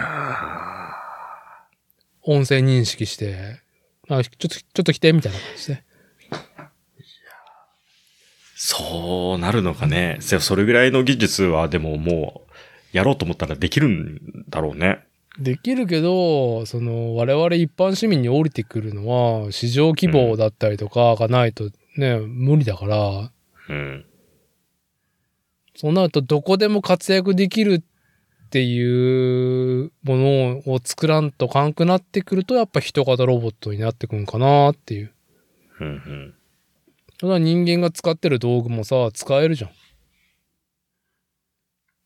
[2.23, 3.61] 音声認識して、
[4.09, 5.83] あ、ちょっと、ちょっと来て、みたいな感じで。
[8.55, 10.17] そうなるのかね。
[10.19, 12.41] せそれぐらいの技術はでもも
[12.93, 15.06] う、やろうと思ったらできるんだろうね。
[15.39, 23.31] できるけど、その、我々一般市民に降りてくるのは、市場規模だったりとかがないとね、無理だから、
[23.69, 24.05] うん。
[25.75, 35.13] そうなるとどこでも活躍できるっていうものを作らんとかんくなってくると、やっぱ人型ロボットになってくんかなっていう。
[35.79, 36.33] うんうん。
[37.19, 39.71] ただ人間が使ってる道具もさ、使えるじゃん。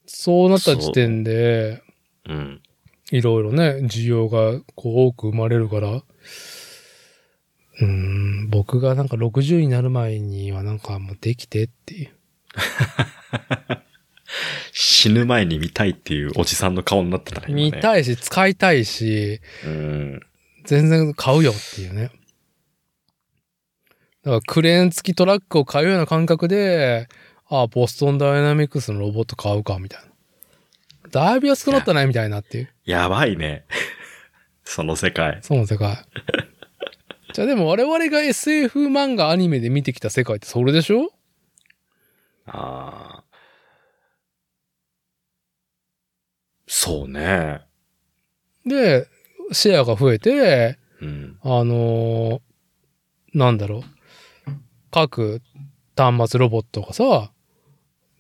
[0.06, 1.82] そうなった時点で、
[2.28, 2.62] うん。
[3.12, 12.12] いろいろね、需要がこう多く生まれるから、うーん、僕がなんか60になる前にはなんかもうできてっていう。
[14.72, 20.22] 死ぬ前に見たいっていうおじさんの顔になってたね見たいし、使いたいし、うん。
[20.64, 22.12] 全然買うよっていうね。
[24.24, 27.08] だからクレーン付きトラックを買うような感覚で、
[27.50, 30.12] ああ、ボストンダイナミクスのロボット買うか、みたいな。
[31.10, 32.70] だいぶ安くなったね、みたいなっていう。
[32.86, 33.66] やばいね。
[34.64, 35.40] その世界。
[35.42, 35.98] その世界。
[37.34, 41.12] じゃあでも我々が SF 漫画アニメで見てきた世界ってそれでしょ？
[42.46, 43.24] ああ。
[46.68, 47.62] そうね。
[48.66, 49.08] で、
[49.52, 51.38] シェアが増えて、うん。
[51.42, 52.42] あのー
[53.34, 54.52] なんだろう。
[54.92, 55.42] 各
[55.96, 57.32] 端末ロボットがさ、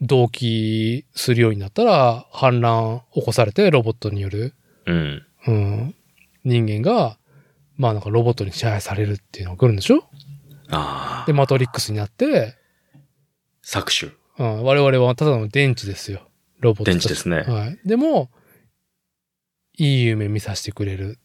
[0.01, 4.55] 同期するようになったら反乱起こされてロボットによる、
[4.87, 5.23] うん。
[5.47, 5.95] うん、
[6.43, 7.17] 人間が、
[7.77, 10.03] まあなんかロボットに支配されるっていうのが来るんでしょ？
[10.69, 11.27] ああ。
[11.27, 12.55] で、マトリックスになって、
[13.63, 14.11] 搾取。
[14.39, 16.27] うん、我々はただの電池ですよ。
[16.59, 17.41] ロボット電池ですね。
[17.41, 17.79] はい。
[17.85, 18.31] でも、
[19.77, 21.19] いい夢見させてくれる。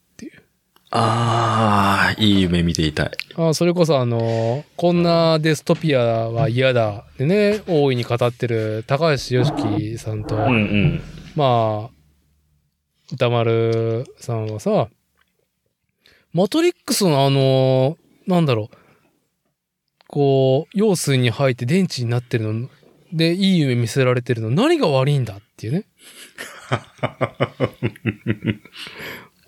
[0.90, 3.10] ああ、いい夢見ていたい。
[3.36, 11.02] あそれこそあの、こんなデストピアは嫌だでね、大いに語ってる高橋良樹さんと、うんうん。
[11.34, 11.96] まあ、
[13.12, 14.88] 歌丸さんはさ、
[16.32, 18.76] マトリックスのあの、なんだろう、
[20.08, 22.68] こう、用水に入って電池になってるの、
[23.12, 25.86] で、いい夢見せられてるの、何が悪いんだっていうね。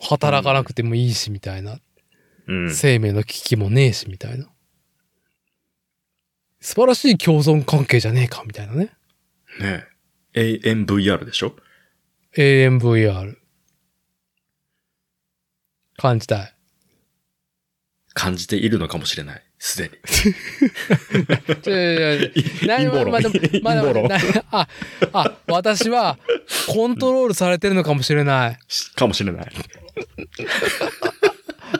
[0.00, 1.78] 働かなくてもいいし、みたいな。
[2.46, 2.74] うん。
[2.74, 4.48] 生命の危機もねえし、みたいな。
[6.60, 8.92] 素晴らしい共存関係じゃねえか、みたいなね。
[9.60, 9.84] ね
[10.34, 11.54] AMVR でしょ
[12.36, 13.36] ？AMVR。
[15.96, 16.54] 感じたい。
[18.14, 19.42] 感じているのかもしれない。
[19.58, 19.94] すでに。
[21.62, 22.28] ちょいやいや
[22.66, 24.16] な陰謀論まあでもまあでも陰謀論な
[24.50, 24.68] あ、
[25.12, 26.18] あ、私は
[26.68, 28.58] コントロールされてるのかもしれない。
[28.94, 29.52] かもしれない。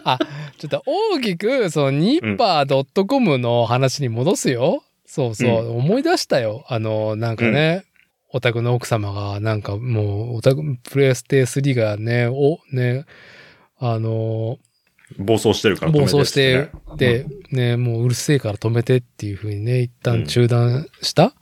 [0.04, 0.18] あ、
[0.58, 4.82] ちょっと大きく、その、ニッパー .com の話に戻すよ。
[5.06, 6.64] そうそう、思い出したよ。
[6.68, 7.84] あの、なんかね、
[8.30, 13.06] オタクの奥様が、なんかもう、オタク、プレステ3がね、お、ね、
[13.78, 14.58] あの、
[15.16, 21.34] 暴走してるから止暴めて走して、で、ね、もううるせえから止めてっていう風にね、一旦中断した、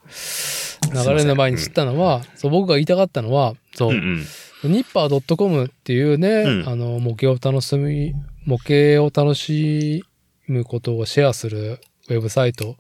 [0.92, 4.24] 流れの前に知ったのは、そう僕が言いたかったのは、そう、うん
[4.64, 4.72] うん。
[4.72, 8.14] ニッパー .com っていうね、うんあの、模型を楽しみ、
[8.44, 10.04] 模型を楽し
[10.46, 12.76] むことをシェアするウェブサイト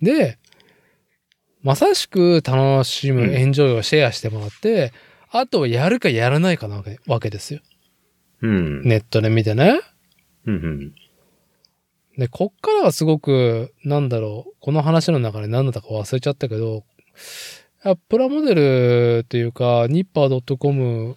[0.00, 0.38] で、
[1.62, 4.92] まさしく楽しむ、うんエンジョイをシェアしてもらって、
[5.30, 7.60] あとはやるかやらないかなわけわけですよ。
[8.42, 8.82] うん。
[8.82, 9.80] ネットで見てね。
[10.46, 10.94] うんうん。
[12.18, 16.84] で、こっからはすごく、なんだろう、この話の中で何だったか忘れちゃったけど、
[18.08, 21.16] プラモデルというか、ニッパー .com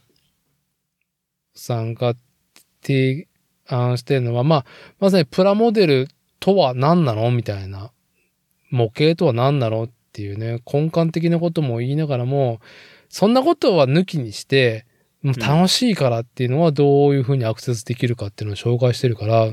[1.53, 2.15] さんが
[2.81, 3.27] 提
[3.67, 4.65] 案してるのは、まあ、
[4.99, 6.07] まさにプラモデル
[6.39, 7.29] とは何なの？
[7.31, 7.91] みたいな。
[8.69, 9.83] 模型とは何なの？
[9.83, 12.61] っていうね、根幹的なことも言いながらも、
[13.09, 14.85] そんなことは抜きにして、
[15.33, 19.51] 楽しいからっていうのはどういうふうにアクセスできるかっていうのを紹介してるから、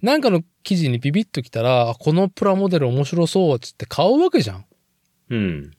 [0.00, 4.64] なんかの記事にビビッときたら、あこのプラモデル面白そうっつって買うわけじゃん。
[5.30, 5.70] うん。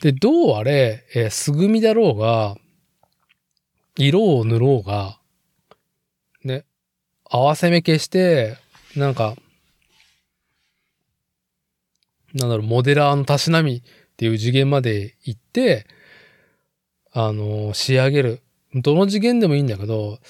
[0.00, 2.56] で、どうあれ、えー素組みだろうが、
[3.96, 5.18] 色を塗ろうが、
[6.44, 6.64] ね、
[7.24, 8.56] 合わせ目消して、
[8.96, 9.36] なんか、
[12.34, 13.82] なんだろう、モデラーのたしなみっ
[14.16, 15.86] ていう次元まで行って、
[17.12, 18.42] あの仕上げる。
[18.74, 20.20] どの次元でもいいんだけど、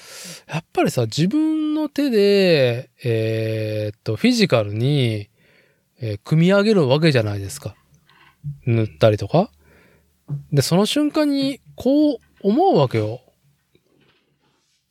[0.47, 5.29] やっぱりさ、自分の手で、えーっと、フィジカルに、
[5.99, 7.75] えー組み上げるわけじゃないですか。
[8.65, 9.51] 塗ったりとか。
[10.51, 13.21] で、その瞬間に、こう思うわけよ。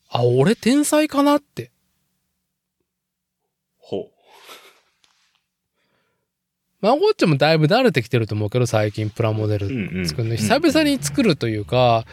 [0.09, 1.73] あ、俺天才かなって。
[6.81, 9.59] まあ、こっちもだいぶ慣れてきてると思うけど、最近プラモデう。
[9.59, 10.07] ル。
[10.09, 10.37] 作るの。
[10.37, 12.07] 久々に作るというか、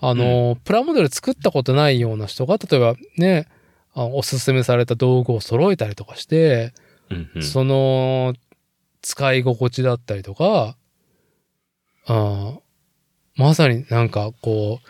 [0.00, 3.46] あの、プラモデル作ったことないような人が、例えばね、
[3.92, 6.72] あおすすめされた道具を揃えたりとかして。
[7.42, 8.34] その、
[9.02, 10.76] 使い心地だったりとか、
[12.06, 12.60] あー
[13.36, 14.88] まさになんかこう、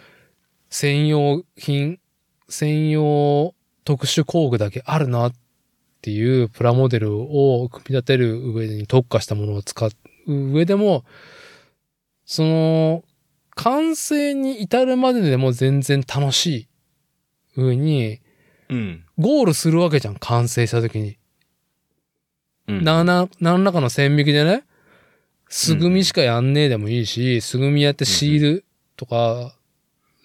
[0.71, 1.99] 専用品、
[2.49, 3.55] 専用
[3.85, 5.33] 特殊工具だけあるなっ
[6.05, 9.91] ていうプラモデルを組み立てる上に特化したものを使う
[10.27, 11.07] 上でも、
[12.27, 13.05] その、
[13.55, 16.69] 完成に至るまででも全然楽しい
[17.57, 18.21] 上に、
[18.69, 19.05] うん。
[19.17, 21.17] ゴールするわけじゃん、完成した時に。
[22.69, 22.85] うん。
[22.85, 24.65] な、な、何らかの線引きでね、
[25.49, 28.65] 素組みしかやんねえでもいいし、素組みやってシール
[28.97, 29.57] とか、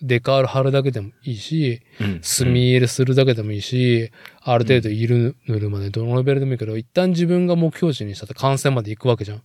[0.02, 9.44] デカール貼るだけでもいいし、うん、墨入れするだけでもいいし、ある程度色塗るまでどのレベルでもいいけど、一旦自分が目標値にしたって完成まで行くわけじゃん。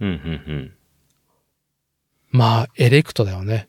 [0.00, 0.74] うん、うん、
[2.30, 3.68] まあ、エレクトだよね。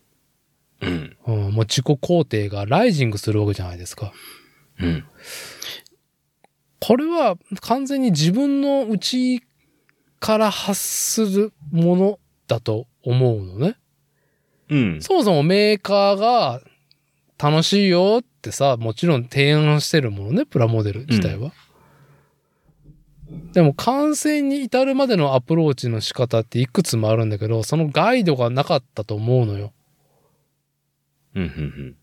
[0.82, 1.18] うん。
[1.26, 1.45] うん。
[1.47, 4.11] うん、もう自己肯定がライジングするわけじゃないですか。
[4.80, 5.05] うん。
[6.80, 9.41] これは完全に自分の内
[10.20, 13.76] から発するものだと思うのね。
[14.70, 15.01] うん。
[15.01, 16.61] そもそもメーカーが
[17.38, 21.51] 楽しいよってさ、もちろん提案してるものね、プラモデル自体は。
[23.53, 29.74] でも完成に至るまでのアプローチの仕方っていくつもあるんだけど、そのガイドがなかったと思うのよ。
[31.36, 31.95] うん、うん、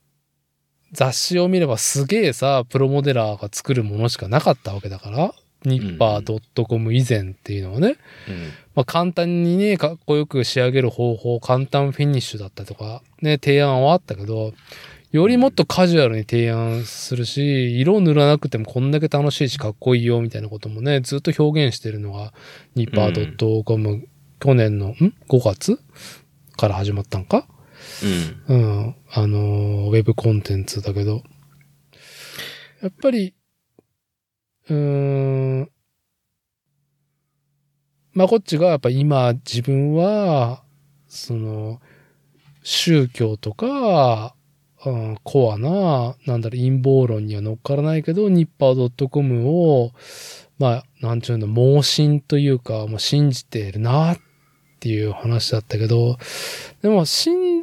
[0.92, 5.34] 雑誌を見ればすげえさ、プロモデラーが作るものしかなかったわけだから、
[5.64, 7.96] ニッパー .com 以前っていうのはね。
[8.28, 8.50] うん。
[8.74, 14.54] まあ、簡単にね、かっこよく仕上げる方法、簡単フィニッシュだったりとか、ね、提案はあったけど、
[15.12, 22.32] よりもっとカジュアルに提案するし、色塗らなくてもこんだけ楽しいしかっこいいよみたいなこともね、ずっと表現してるのが、
[22.74, 24.08] ニッパー .com、
[24.40, 24.94] 去年の、ん
[25.28, 25.78] ?5 月
[26.56, 27.46] から始まったんか？
[28.48, 28.56] うん。
[28.56, 28.96] うん。
[29.10, 31.22] あのーウェブコンテンツだけど、
[32.80, 33.34] やっぱり、
[34.70, 35.70] うん、
[38.12, 40.62] まあ、こっちがやっぱ今自分は、
[41.08, 41.80] その、
[42.62, 44.34] 宗教とか、
[44.84, 49.92] うん、コアな、なんだろ、陰謀論には乗っからないけど、ニッパー .com を、
[50.58, 54.18] まあ、なんちゅうの、盲信というか、もう信じてるなっ
[54.80, 56.18] ていう話だったけど、
[56.82, 57.62] でも、信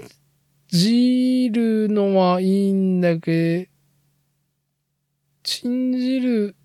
[0.69, 3.69] じるのはいいんだけど
[5.43, 6.55] 信じる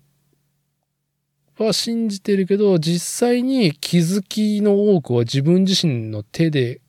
[1.63, 6.81] は信じてるけど、実際に気づきの多くは自分自身の手で、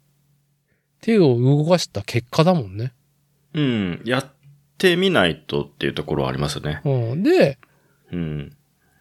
[1.01, 2.93] 手を動かした結果だもんね。
[3.55, 4.03] うん。
[4.05, 4.27] やっ
[4.79, 6.81] てみないとっていうところはありますよね。
[6.85, 7.59] うん、で、
[8.12, 8.57] うん。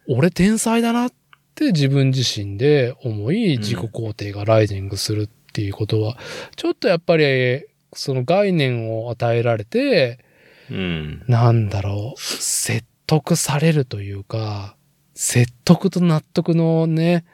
[0.08, 1.12] 俺天才だなっ
[1.54, 6.16] て自分自身で思い、ん自己肯定がライジングするっていうことは、
[6.54, 10.20] ちょっとやっぱり、その概念を与えられて、
[10.70, 11.24] うん。
[11.28, 14.76] なんだろう、説得されるというか、
[15.16, 17.24] 説得と納得のね、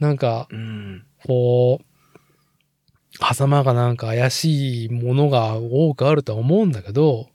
[0.00, 1.04] なんか、うん。
[1.26, 7.28] こう、狭間がなんか怪しいものが多くあるとは思うんだけど、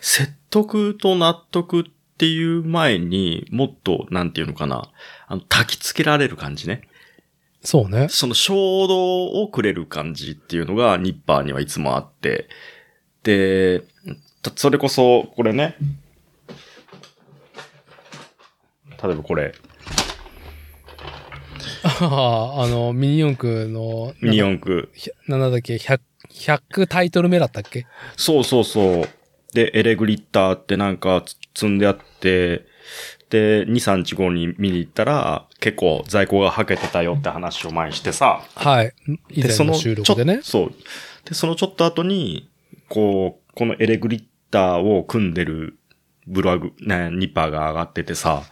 [0.00, 1.84] 説得と納得っ
[2.16, 4.90] ていう前にもっと、なんていうのかな、
[5.26, 6.82] あの、焚き付けられる感じね。
[7.62, 8.08] そうね。
[8.08, 12.48] その衝動をくれる感じっていうのがニッパーにはいつもあって、
[13.22, 13.82] で、
[14.40, 15.76] たそれこそ、これね、
[19.02, 19.54] 例えばこれ、
[22.00, 24.90] ああ、あの、ミニ四駆の、ミニン四駆。
[25.28, 27.86] なんだっけ、100、100タイトル目だったっけ？
[28.16, 29.08] そうそうそう。
[29.54, 31.24] で、エレグリッターってなんか
[31.54, 32.66] 積んであって、
[33.30, 38.92] で、2、3日後に見に行ったら、結構在庫がはけてたよって話を前にしてさ、はい。
[39.30, 40.40] 以で、前の収録でね。
[40.42, 40.74] そう。
[41.24, 42.48] で、そのちょっと後に、
[42.88, 45.78] こう、このエレグリッターを組んでる
[46.26, 48.42] ブログ、ね、ニッパーが上がっててさ、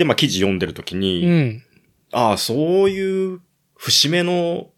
[0.00, 1.62] で、まあ記事読んでるときに、うん。
[2.10, 3.40] ああ、そういう
[3.76, 4.70] 節目の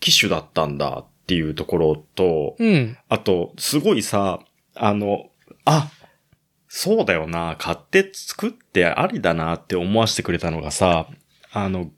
[0.00, 2.96] 機種だったんだっていうところと、うん。
[3.10, 4.40] あと、すごいさ、
[4.74, 5.26] あの、
[5.66, 5.90] あ、
[6.68, 11.06] そうだよな、買って作ってありだなって思わせてくれたのがさ、
[11.52, 11.90] あの、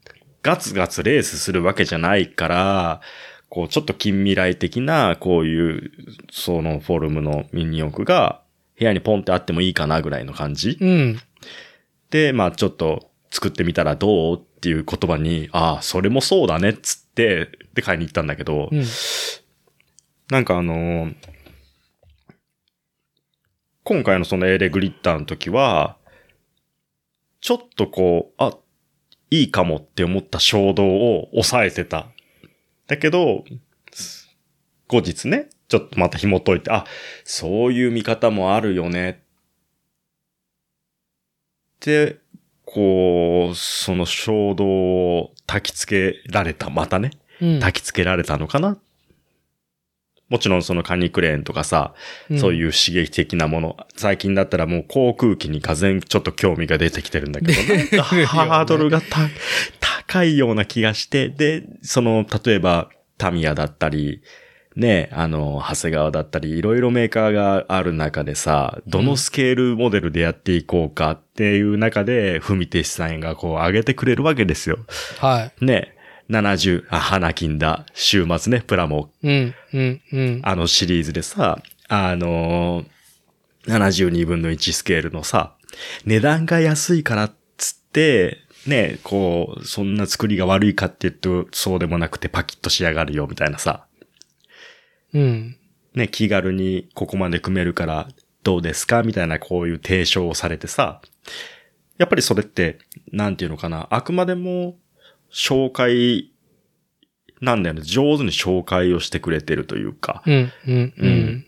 [0.43, 3.01] ガツガツレースするわけじゃないから、
[3.47, 5.91] こう、ちょっと近未来的な、こういう、
[6.29, 8.41] そのフォルムのミニ四駆が、
[8.77, 10.77] 部屋にポンってあってもいいかなぐらいの感じ。
[10.81, 11.19] うん。
[12.09, 18.83] で、まあちょっと作ってみたらどうっていう言葉に、ああ、それもそうだねっつって、で買いに行ったんだけど、うん。
[20.29, 21.15] なんかあのー
[23.87, 25.97] 今回のそのエレグリッターの時は、
[27.39, 28.57] ちょっとこう、あ、
[29.29, 32.07] いいかもって思った衝動を抑えてた。
[32.87, 33.43] だけど、
[34.87, 36.85] 後日ね、ちょっとまた紐解いて、あ、
[37.25, 39.23] そういう見方もあるよね。
[41.85, 42.17] で、
[42.65, 47.11] こう、その衝動を焚き付けられた、またね。
[47.39, 47.49] うん。
[47.59, 48.77] 焚き付けられたのかな。
[50.27, 51.93] もちろんそのカニクレーンとかさ、
[52.39, 59.29] そういう刺激的なもの、最近だったらもう航空機にがぜんちょっと興味が出てきてるんだけど、なんかハードルがた
[60.07, 64.23] 高いような気がして、で、その、例えばタミヤだったり、
[64.75, 74.79] ね、あの、長谷川だったり、いろいろメーカーがある中でさ、どのスケールモデルでやっていこうかっていう中で、文手さんがこう上げてくれるわけですよ。
[75.19, 75.95] はね、
[76.29, 79.27] 70、あ、花金だ、週末ね、プラモ、い。
[79.27, 80.41] うん、うん、うん。
[80.43, 82.85] あのシリーズでさ、あのー、
[83.67, 85.55] 72分の1スケールのさ、
[86.05, 93.85] 値段が安いからっつって、ね、こう、そんな作りが悪いかって言うと、そうでもなくてパキッと仕上がるよみたいなさ、
[95.13, 95.57] うん。
[95.93, 98.07] ね、気軽にここまで組めるから
[98.43, 101.01] どうですかみたいなこういう提唱をされてさ、
[101.97, 102.79] やっぱりそれって、
[103.11, 104.75] なんていうのかな、あくまでも
[105.31, 106.31] 紹介
[107.41, 107.81] なんだよね。
[107.81, 110.21] 上手に紹介をしてくれてるというか。
[110.25, 111.45] うん、うん、うん。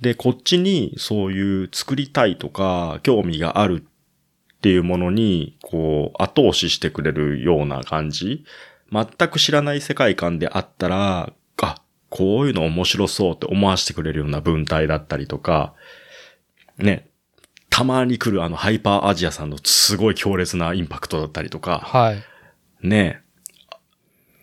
[0.00, 8.44] で、こっちにそういう作りたいとか、興味があるっていうものに、こう、後押ししてくれるような感じ。
[8.90, 11.32] 全く知らない世界観であったら、あ、
[12.12, 15.72] こういうの面白そうって思わせてくれるような文体だったりとか、
[16.76, 17.08] ね、
[17.70, 22.22] たまに来るあのハイパーアジアさんのすごい強烈なインパクトだったりとか、はい。
[22.86, 23.22] ね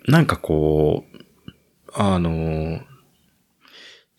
[0.07, 2.82] なんかこう、あの、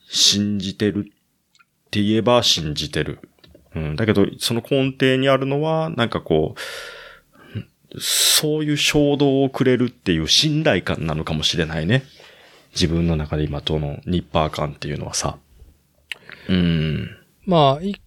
[0.09, 3.18] 信じてるって言えば信じてる。
[3.74, 6.55] うん、だけど、その根底にあるのは、なんかこ
[7.96, 12.05] う、そういう衝動をくれるっていう信頼感なのかもしれないね。
[12.72, 15.38] 自分の中で今とのニッパー感っていうのはさ。
[16.48, 17.10] うん。
[17.44, 18.00] まあ、一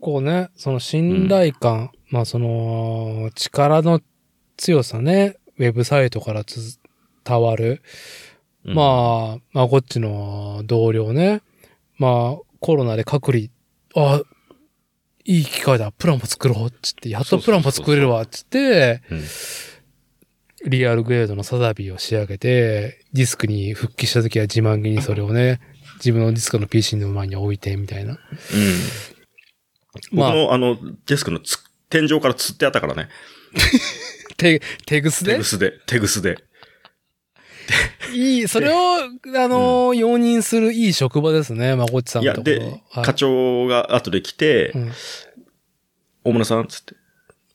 [0.00, 4.00] 個ね、その信頼感、まあその、力の
[4.56, 7.82] 強さね、ウェブサイトから伝わる。
[8.64, 8.74] うん。
[8.74, 11.42] まあ、まあこっちの同僚ね、
[11.98, 13.46] まあコロナで隔離、
[13.94, 14.22] あ、
[15.24, 19.22] いい機会だ、プランも作ろうっつって、やっとプランも作れるわっつって、うん
[20.66, 25.60] リアルグレードのサザビーを仕上げて、ディスクに復帰した時は自慢げにそれをね、
[25.96, 28.12] 自分のディスクの PC の前に置いてみたいな。
[28.12, 28.18] うん。
[30.12, 31.58] まあ僕のあの、デスクのつ
[31.88, 33.08] 天井から吊ってあったからね。
[34.36, 35.32] 手、手ぐすで？
[35.32, 36.38] 手ぐすで、手ぐすで。
[38.14, 42.34] いい、それを、あのー容認するいい職場ですね、まこっちさんいや。
[42.34, 42.58] で、
[42.90, 44.92] はい課長が後で来て、うん
[46.22, 46.94] 大村さん、つって、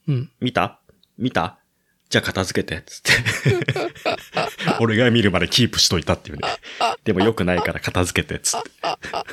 [0.07, 0.31] うん。
[0.39, 0.79] 見た？
[1.19, 1.59] 見た？
[2.16, 3.11] じゃあ片付けて、つって。
[4.80, 6.43] 俺が見るまでキープしといたっていうね。
[7.03, 8.70] でも良くないから片付けて、つって。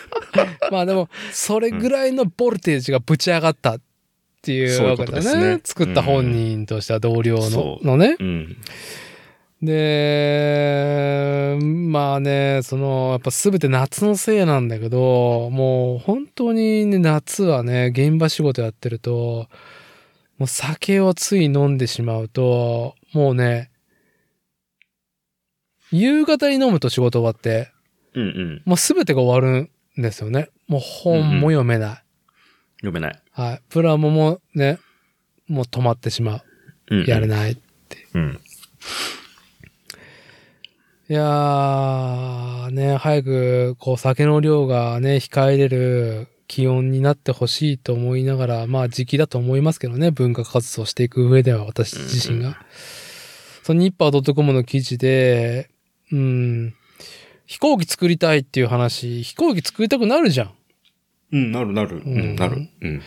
[0.73, 3.81] まあでも、それぐらいのボルテージがぶち上がったっっ
[4.43, 5.07] ていうわけだね。
[5.07, 8.17] とですね作った本人としては同僚の,、そうのね。
[8.19, 8.57] うん。
[9.63, 19.47] で、まあね、その、やっぱ全て夏のせいなんだけど、もう本当にね、夏はね、現場仕事やってると、
[20.39, 23.71] もう酒をつい飲んでしまうと、もうね、
[25.91, 27.71] 夕方に飲むと仕事終わって、
[28.15, 28.63] うんうん。
[28.65, 30.49] もう全てが終わるんですよね。
[30.67, 32.03] もう本も読めない。
[32.77, 33.23] 読めない。
[33.31, 33.63] はい。
[33.69, 34.79] プラモもね、
[35.49, 36.97] もう止まってしまう。
[36.97, 37.05] うん。
[37.05, 37.59] やれない。
[38.15, 38.41] うん。
[41.09, 52.49] いやー、ね、早く、こう、酒の量がね、控えれる気温になってほしいと思いながら、まあ、時期だと思いますけどね、文化活動していく上では、私自身が。
[52.49, 52.57] うんうん
[53.65, 55.71] そのニッパー .com の記事で、
[56.11, 56.75] うん、
[57.47, 60.51] 飛行機作りたいっていう話、飛行機作りたくなるじゃん。
[61.31, 61.99] うん、なるなる。
[61.99, 62.69] ううんん、なる。
[62.81, 63.03] うん。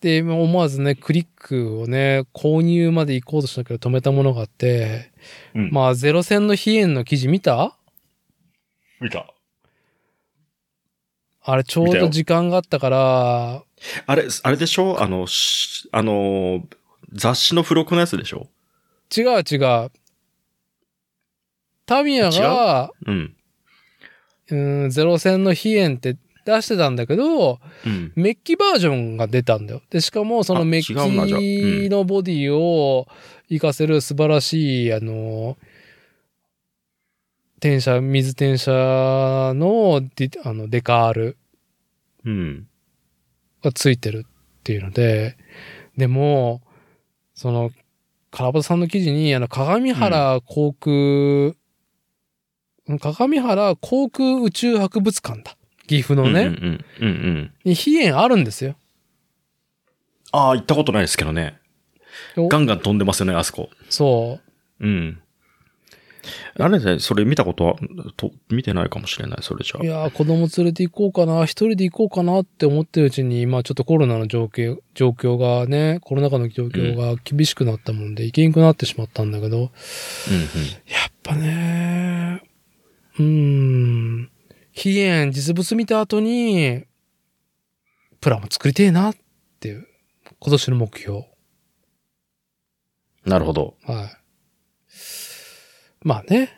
[0.00, 5.12] で、思わずね、クリックをね、購入まで行こうとしたけど止めたものがあって、
[5.54, 5.70] うん。
[5.70, 7.78] まあ、ゼロ戦の飛燕の記事見た？
[9.00, 9.32] 見た。
[11.50, 13.62] あれ、ちょうど時間があったから、
[14.06, 15.02] あれ、あれでしょ？
[15.02, 16.62] あの、しあの、
[17.12, 18.48] 雑誌の付録のやつでしょ？
[19.16, 19.90] 違う違う。
[21.86, 23.10] タミヤが、う？
[23.10, 23.34] ん。
[24.50, 28.12] うん、ゼロ戦の飛燕って出してたんだけど、うん。
[28.14, 29.80] メッキバージョンが出たんだよ。
[29.88, 33.06] で、しかもそのあメッキのボディを
[33.48, 35.56] 活かせる素晴らしい、あの、
[37.58, 41.36] 転写、水転写のディあのデカール
[42.24, 42.68] うん。
[43.62, 45.36] がついてるっていうので、
[45.96, 46.62] でも、
[47.34, 47.70] その、
[48.30, 51.54] カラバトさんの記事に、あの、鏡原航空、
[53.00, 55.56] 鏡原航空宇宙博物館だ。
[55.88, 56.84] 岐阜のね、うんうんうん。
[57.00, 57.52] うんうん。
[57.64, 58.76] に飛燕あるんですよ。
[60.30, 61.58] ああ、行ったことないですけどね。
[62.36, 63.70] おガンガン飛んでますよね、あそこ。
[63.88, 64.38] そ
[64.80, 65.20] うん。
[66.58, 67.76] あれで、それ見たことは、
[68.16, 69.84] と、見てないかもしれない、それじゃう。
[69.84, 79.68] いやー、子供連れて行こうかな、一人で行こうかなって思ってるうちに、まあちょっとコロナの状況、状況がね、コロナ禍の状況が厳しくなったもんで、行けんくなってしまったんだけど、うんうん。
[79.68, 79.70] や
[81.08, 82.42] っぱね、
[83.18, 84.30] うーん、
[84.72, 86.84] 飛燕実物見た後に、
[88.20, 89.16] プラも作りてえなっ
[89.60, 89.86] ていう、
[90.40, 91.24] 今年の目標。
[93.24, 93.74] なるほど。
[93.84, 94.17] はい。
[96.02, 96.52] まあね、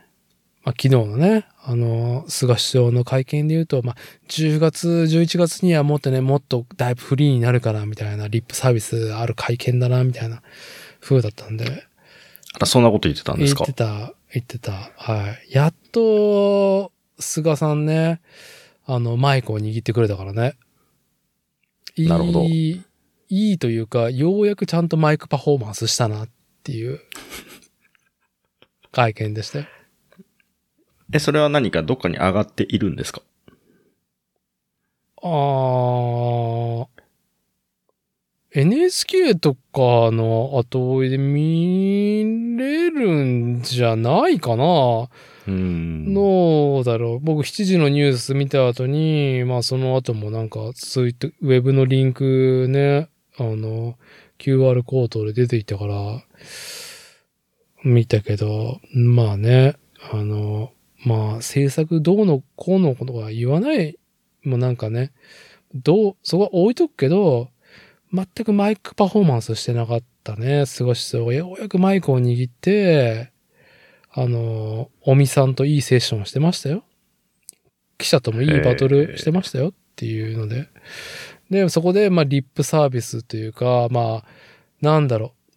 [0.65, 3.97] まあ昨日のね、あの、菅首相の会見で言うと、まあ
[4.29, 10.43] 10月、11月にはもっとね、もっとだいぶフリーになるから、みたいな、リップサービスある会見だな、みたいな
[11.01, 11.85] 風だったんで、
[12.53, 13.65] あら、そんなこと言ってたんですか？
[13.65, 14.73] 言ってた、言ってた。
[14.97, 15.55] はい。
[15.55, 18.21] やっと、菅さんね、
[18.87, 20.55] あの、マイクを握ってくれたからね。
[21.97, 22.85] いいなるほどい
[23.29, 26.29] いというか、ようやくちゃんとマイクパフォーマンスしたなっ
[26.65, 27.01] ていう
[28.93, 29.67] 会見でしたよ。
[31.13, 33.23] え、それは何かどっかに上がっているんですか？
[35.23, 36.87] あー、
[38.53, 46.15] NHK とかの後追いで見れるんじゃないかなうーん。
[46.15, 47.21] どうだろう。
[47.21, 53.97] 僕7時のニュース見た後に、まあその後もなんかツイート、ウェブのリンクね、あの、
[54.39, 55.95] QR コードで出ていたから、
[57.85, 59.77] 見たけど、まあね、
[60.13, 60.73] あの、
[61.05, 63.99] まあ制作どうのこうのことは言わない、
[64.45, 65.13] もうなんかね、
[65.75, 67.51] どう、そこは置いとくけど、
[68.13, 70.67] 全くマイクパフォーマンスしてなかったね。
[70.67, 73.33] すごい人がようやくマイクを握って、
[74.13, 76.85] あの、おみさんといいセッションしてましたよ。
[77.99, 80.69] 記者ともいいバトルしてましたよっていうので。
[81.51, 84.25] で、そこで、まあ、リップサービスというか、まあ、
[84.81, 85.55] なんだろう、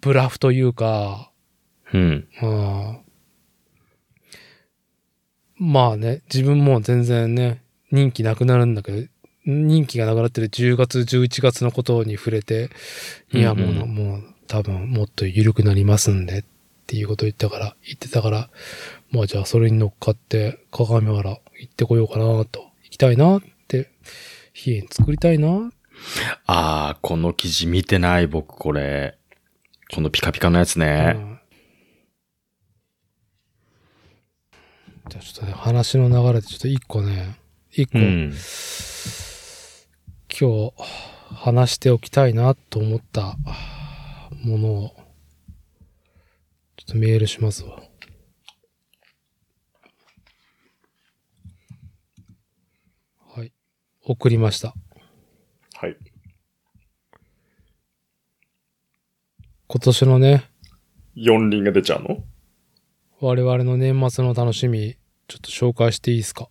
[0.00, 1.31] ブラフというか、
[1.92, 2.28] うん。
[2.42, 2.98] うん
[5.64, 7.62] まあね、自分も全然ね、
[7.92, 9.08] 人気なくなるんだけど、
[9.46, 12.70] 人気がなくなってる10月、11月のことに触れて、
[13.32, 16.44] いや、もうな、うんもう多分もっと緩くなりますんでっ
[16.86, 18.50] ていうこと言ったから、言ってたから、
[19.12, 23.88] まあじゃあそれに乗っかって、鏡原行ってこようかなと、行きたいなって、
[24.52, 25.70] 飛燕作りたいな
[26.46, 29.16] ああ、この記事見てない、僕、これ。
[29.94, 31.12] このピカピカのやつね。
[31.16, 31.31] うん
[35.08, 37.36] じゃあちょっとね、話の流れでちょっと一個ね、
[37.70, 38.32] 一個、うん。
[40.30, 40.72] 今日
[41.34, 43.36] 話しておきたいなと思った
[44.44, 44.94] ものを、
[46.76, 47.82] ちょっとメールしますわ。
[53.34, 53.52] はい。
[54.04, 54.74] 送りました。
[55.74, 55.96] はい。
[59.66, 60.50] 今年のね、
[61.14, 62.24] 四輪が出ちゃうの？
[63.24, 64.96] 我々の年末の楽しみ、
[65.28, 66.48] ちょっと紹介していいですか？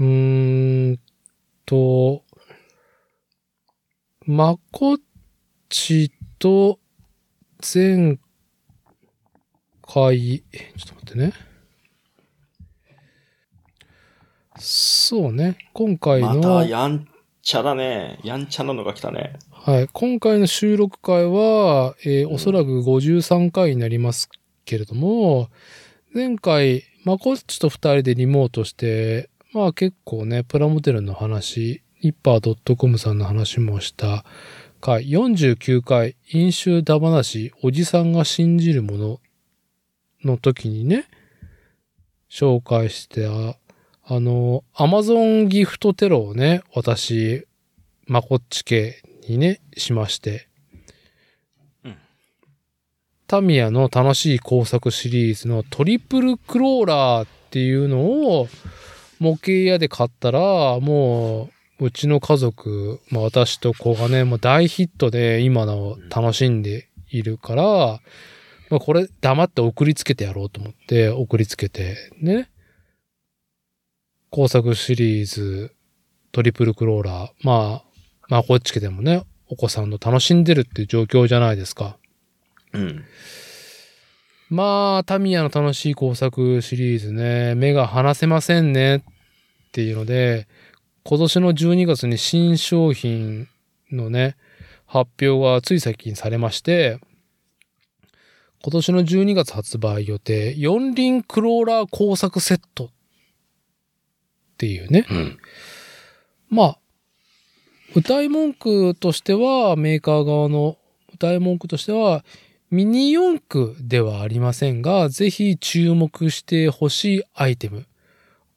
[0.00, 0.98] うーん
[1.64, 2.24] と、
[4.26, 4.96] まこっ
[5.68, 6.10] ち
[6.40, 6.80] と
[7.62, 8.18] 前
[9.80, 11.32] 回、ちょっと待ってね。
[14.58, 15.56] そうね。
[15.72, 17.06] 今回の、またやん
[17.42, 18.20] ちゃだね。
[18.22, 19.32] やんちゃなのが来たね。
[19.50, 19.88] はい。
[19.92, 24.28] 今回の収録会は、えーうんおそらく53回になります
[24.64, 25.50] けれども、
[26.14, 34.24] 前回、まこっちと二人でリモートして、まあ結構ね、プラモデルの話、ニッパー .com さんの話もした
[34.80, 39.20] 回、49回、飲酒だ話、おじさんが信じるもの
[40.24, 41.06] の時にね、
[42.30, 43.56] 紹介してあ
[44.04, 47.46] あの、アマゾンギフトテロをね、私、
[48.06, 50.48] まこっち系にね、しまして。
[51.84, 51.96] うん
[53.28, 58.46] タミヤの楽しい工作シリーズのトリプルクローラーっていうのを
[59.20, 61.48] 模型屋で買ったら、も
[61.80, 67.64] う、うちの家族、まあ私と子がね、もう大ヒットで今の楽しんでいるから、
[68.68, 72.51] まあこれ黙って送りつけてやろうと思って送りつけて、ね。
[74.32, 75.74] 工作シリーズ、
[76.32, 77.84] トリプルクローラー、まあ、
[78.30, 81.98] まあこっち家でもね、お子さんの楽しんでるっていう状況じゃないですか。
[82.72, 83.04] うん。
[84.48, 89.02] まあ、タミヤの楽しい工作シリーズね、目が離せませんねっ
[89.72, 90.48] ていうので、
[91.04, 93.48] 今年の12月に新商品
[93.90, 94.36] のね、
[94.86, 96.98] 発表がつい最近されまして、
[98.62, 102.90] 今年の12月発売予定、四輪クローラー工作セットっ
[104.62, 105.38] ていうね、うん。
[106.48, 106.78] まあ、
[107.96, 110.78] 歌い文句としては、メーカー側の
[111.12, 112.24] 歌い文句としては、
[112.70, 117.86] ミニ四駆ではありませんが、ぜひ注目してほしいアイテム。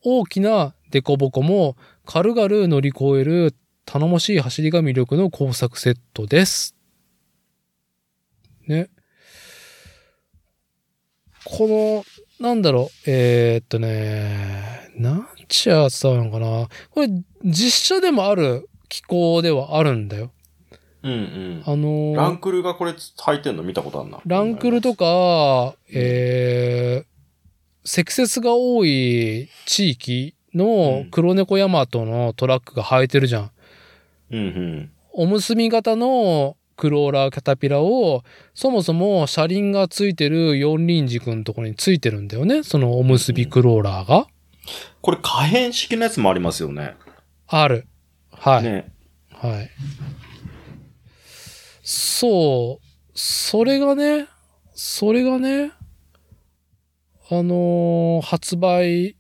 [0.04, 1.76] 大きなデコボコも
[2.06, 6.76] 軽々乗り越える頼もしい走りが魅力の工作セットです。
[8.68, 8.90] ね。
[11.46, 12.04] こ
[12.40, 16.68] の、なんだろう、えーっとね、なんちゃ伝わるのかな？
[16.92, 17.10] これ、
[17.44, 20.32] 実写でもある機構ではあるんだよ。
[21.04, 21.64] うんうん。
[21.66, 24.20] あのーランクルがこれ履いてんの見たことあるな。
[24.26, 33.52] ランクルとか、えー、積雪が多い地域の黒猫ヤマトのトラックが生えてるじゃん。
[34.32, 34.92] うんうん。
[35.14, 38.24] おむすび型のクローラーキャタピラを、
[38.54, 42.64] そもそも車輪がついてる四輪軸のところについてるんだよね。
[42.64, 44.28] そのおむすびクローラーが。
[45.02, 46.96] これ可変式のやつもありますよね。
[47.48, 47.88] ある。
[48.32, 48.64] はい。
[48.64, 48.92] ね。
[49.32, 49.70] はい。
[51.84, 52.86] そう。
[53.14, 54.28] それがね、
[54.74, 55.72] それがね、
[57.30, 59.16] あのー発売、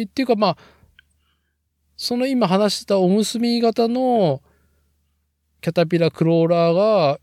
[0.00, 0.56] っていうかまあ、
[1.96, 4.40] その今話してたおむすび型の
[5.60, 7.18] キャタピラクローラーが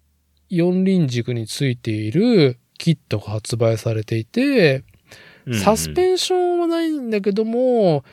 [0.49, 4.83] 四輪軸についているキットが発売されていて、
[5.53, 5.93] サスン。
[5.93, 8.03] ペンションはないんだけども、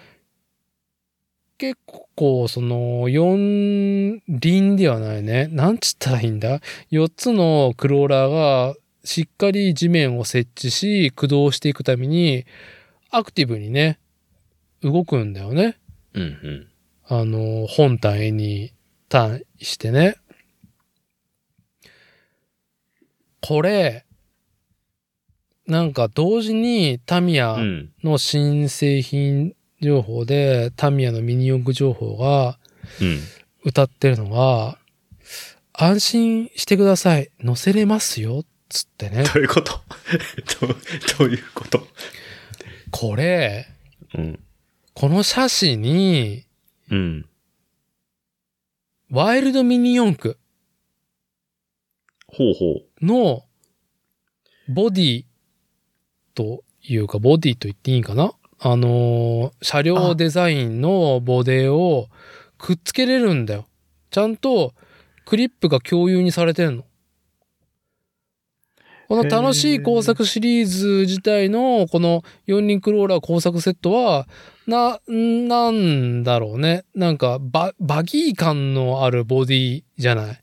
[1.57, 1.79] 結
[2.15, 5.47] 構、その、四輪ではないね。
[5.49, 6.61] なんちったらいいんだ？
[6.91, 8.75] 四つのクローラーが
[9.05, 12.45] しっかり地面を設置し、駆動していくために、
[13.11, 13.99] アクティブにね、
[14.83, 15.79] 動くんだよね。
[16.15, 16.69] うんうん。
[17.07, 18.73] あの、本体に
[19.09, 20.17] 対してね。
[23.41, 24.05] これ、
[25.67, 27.93] なんか同時にタミヤうん。
[28.03, 32.59] の新製品情報で、タミヤのミニ四駆情報が
[33.01, 33.19] うん。
[33.65, 34.79] 歌ってるのが、
[35.73, 37.31] 安心してください。
[37.41, 38.45] 乗せれますよ。
[38.69, 39.25] つってね。
[39.25, 39.73] どういうこと？
[40.61, 40.77] どう
[41.19, 41.87] どういうこと？
[42.91, 43.67] これ、
[44.15, 44.41] うん。
[44.93, 46.45] この写真に、
[46.91, 47.27] うん。
[49.11, 50.39] ワイルドミニ四駆
[52.27, 53.45] ほうほの
[54.69, 55.25] ボディ
[56.35, 58.33] というか、ボディと言っていいんかな？
[58.61, 62.09] あのー車両デザインのボディを
[62.59, 63.67] くっつけれるんだよ。
[64.11, 64.75] ちゃんと
[65.25, 66.85] クリップが共有にされてんの。
[69.07, 74.27] この楽しい工作シリーズ自体のこの四輪クローラー工作セットは、
[74.67, 76.85] な、んなんだろうね。
[76.95, 80.31] なんかバ、バギー感のあるボディじゃない？
[80.31, 80.39] う。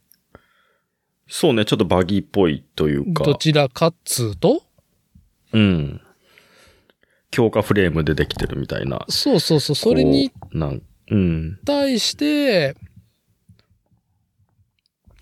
[1.28, 3.24] そうね、ちょっとバギーっぽいというか。
[3.24, 4.62] どちらかっつうと？
[5.54, 6.02] うん。
[7.30, 9.06] 強化フレームでできてるみたいな。
[9.10, 9.76] そうそうそう。
[9.76, 10.58] それにこう。
[10.58, 11.60] なん、うん。
[11.66, 12.76] 対して、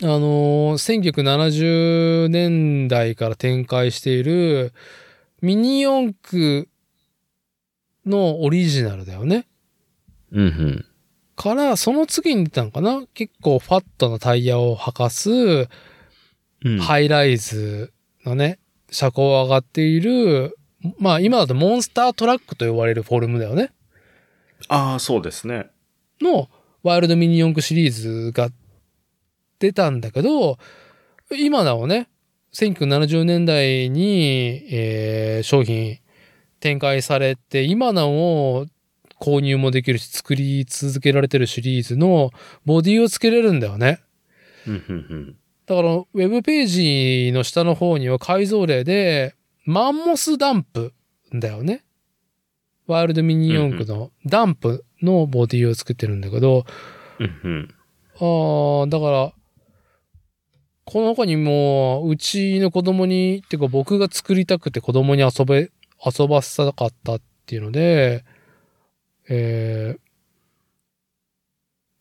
[0.02, 4.72] あのー1970年代から展開している
[5.42, 6.70] ミニ四駆
[8.06, 9.46] のオリジナルだよね。
[10.32, 10.86] うんうん。
[11.36, 13.04] から、その次に出たのかな？
[13.14, 15.66] 結構ファットなタイヤを履かす、う
[16.70, 16.80] ん。
[16.80, 17.94] ハイライズ
[18.26, 18.60] のね、
[18.92, 20.58] 車高が上がっている、
[20.98, 23.72] まあ今だとモンスタートラックと呼ばれるフォルムだよね。
[24.68, 25.68] ああ、そうですね。
[26.22, 26.50] の
[26.84, 28.50] ワイルドミニ四駆シリーズが
[29.60, 30.58] 出たんだけど、
[31.32, 32.10] 今なおね、
[32.54, 36.00] 1970年代に、えー商品
[36.60, 38.66] 展開されて、今なお
[39.20, 42.32] 購入もできるし、作り続けられてるシリーズの
[42.66, 44.00] ボディをつけれるんだよね。
[45.70, 50.96] だから、ウェブページの下の方には改造例で、マンモスダンプ
[51.32, 51.86] だよね。
[52.88, 56.66] ワイルドミニ四駆のダンプのボディを作ってるんだけど、
[57.20, 57.76] うんうん。
[58.82, 59.34] ああ、だから、
[60.86, 65.70] この他にも、うちの子供に、っていうか僕が作りたくて子供に遊べ、
[66.04, 68.26] 遊ばせたかったっていうので、
[69.30, 70.00] えー、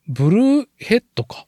[0.08, 1.47] ブルーヘッドか。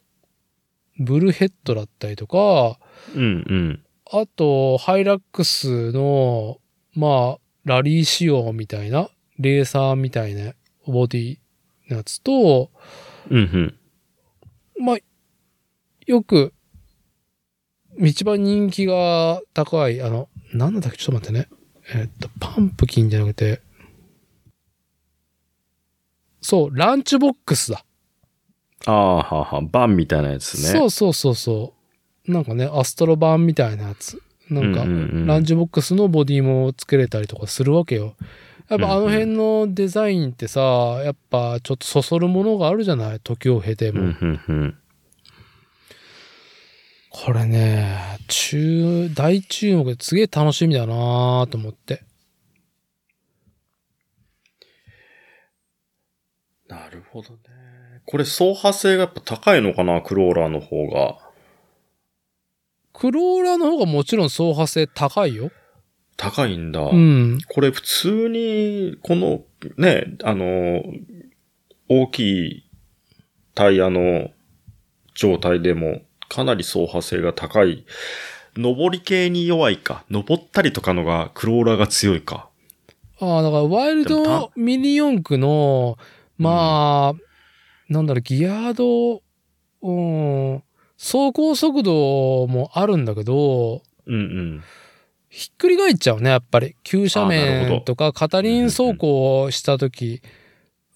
[1.01, 2.79] ブルーヘッドだったりとか、
[3.17, 3.83] うんうん。
[4.13, 6.59] あと、ハイラックスの、
[6.95, 10.53] まあ、ラリー仕様みたいな、レーサーみたいな
[10.87, 11.39] ボディ
[11.89, 12.71] のやつと、
[13.31, 14.85] うんうん。
[14.85, 14.97] まあ、
[16.07, 16.53] よく、
[17.99, 21.49] 一番人気が高い、あの、なんだっけ、ちょっと待ってね。
[21.95, 23.63] えっと、パンプキンじゃなくて、
[26.43, 27.85] そう、ランチボックスだ。
[28.87, 30.69] ああ、はあはあ、バンみたいなやつね。
[30.69, 31.75] そうそうそうそ
[32.27, 32.33] う。
[32.33, 34.21] なんかね、アストロ版みたいなやつ。
[34.49, 38.17] なんか、うんうんうんランチボックスのボディもつけれたりとかするわけよ。
[38.69, 40.61] やっぱあの辺のデザインってさ、
[41.05, 43.21] やっぱちょっとそそるものがあるじゃない？
[43.21, 44.01] 時を経ても。
[44.01, 44.79] うんうんうん。
[47.11, 52.03] これね、中、大注目ですげえ楽しみだなと思って。
[56.69, 57.39] なるほどね。
[58.11, 61.17] これ走破性がやっぱ高いのかな、クローラーの方が。
[62.93, 65.53] クローラーの方がもちろん走破性高いよ。
[66.17, 66.81] 高いんだ。
[66.81, 67.39] うん。
[67.49, 69.45] これ普通に、この、
[69.77, 70.83] ね、あの、
[71.89, 72.71] 大きい
[73.55, 74.31] タイヤの
[75.15, 77.85] 状態でもかなり走破性が高い。
[78.57, 80.05] 登り系に弱いか。
[80.11, 82.49] 登ったりとかのがクローラーが強いか。
[83.21, 85.97] ああ、だからワイルドミニ四駆の、
[86.39, 87.30] まあ、
[87.91, 89.21] なんだろう、ギアド、
[89.83, 90.63] うん、
[90.97, 94.63] 走行速度もあるんだけど、うんうん。
[95.29, 96.77] ひっくり返っちゃうね、やっぱり。
[96.85, 100.23] 急斜面とか、片輪走行をしたとき、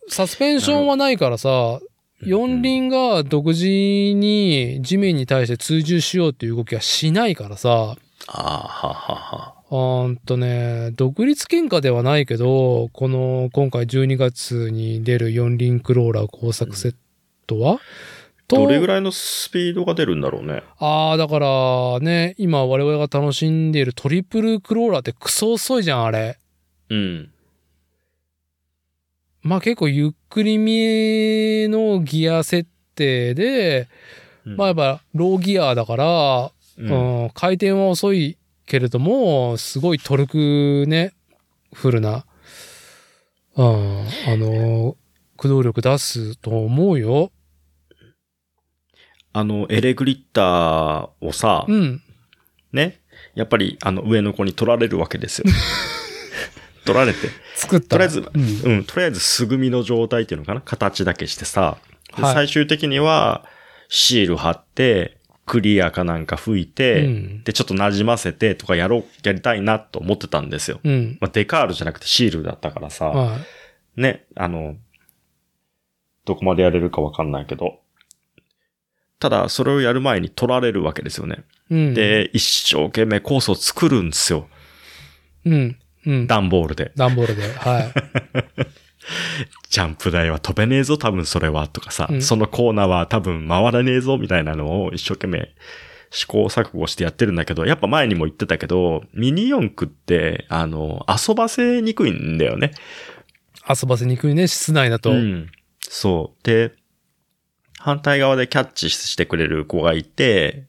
[0.09, 1.81] サスペンションはないからさ、
[2.21, 7.97] 四輪が独自に地面に対して追従しようっていう動きはしないからさ、
[8.29, 9.54] ああ、ははは。
[9.71, 16.95] あーんとね、独立喧嘩ではないけど、この今回12月に出る四輪クローラー工作セッ
[17.47, 17.81] トは、
[18.47, 20.63] とどれぐらいのスピードが出るんだろうね。
[20.79, 26.39] ああ、だからね、今我々が楽しんでいるトリプルクローラーってクソ遅いじゃん、あれ。
[26.91, 27.31] うん。
[29.43, 33.89] まあ結構ゆっくりめのギア設定で、
[34.47, 38.37] うんまあやっぱローギアだから、うんうん回転は遅い
[38.67, 41.13] けれども、すごいトルクね、
[41.73, 42.25] フルな、
[43.57, 44.97] うん、あの、
[45.37, 47.31] 駆動力出すと思うよ。
[49.33, 52.03] あの、エレグリッターをさ、うん。
[52.73, 53.01] ね、
[53.35, 55.45] やっぱりあの上の子に取られるわけですよ。
[56.85, 57.29] 取られて。
[57.55, 58.09] 作ったら。
[58.09, 58.73] とりあえず、うん。
[58.73, 60.61] うん、とりあえず素組みの状態っていうのかな？
[60.61, 61.79] 形だけしてさ。
[62.17, 63.45] ではい最終的には、
[63.89, 70.81] シール貼って、クリアかなんか吹いて、うんで、ちょっと馴染ませてとかやろう、やりたいなと思ってたんですよ。
[70.83, 71.19] うん。
[71.21, 73.39] まあ、デカールじゃなくてシールだったからさ、は
[73.97, 74.01] い。
[74.01, 74.77] ね、あの、
[76.25, 77.81] どこまでやれるかわかんないけど。
[79.21, 81.45] ただ、それをやる前に取られるわけですよね。
[81.71, 84.49] うん。、で、一生懸命コースを作るんですよ。
[85.45, 85.77] うん。
[86.07, 86.27] うん。
[86.27, 86.93] 段ボールで。
[86.97, 87.53] 段ボールで。
[87.53, 87.93] はい。
[89.69, 95.55] ジャンプ台は飛べねえぞ、多分それは、とかさ、うんそのコーナーは多分回らねえぞ、みたいなのを一生懸命
[96.11, 102.73] 試行錯誤してやってるんだけど、やっぱ前にも言ってたけど、ミニ四駆って、あの、遊ばせにくいんだよね。
[103.69, 105.11] 遊ばせにくいね、室内だと。
[105.11, 105.51] うん。
[105.81, 106.45] そう。
[106.45, 106.73] で、
[107.79, 110.67] 反対側でキャッチしてくれる子がいて、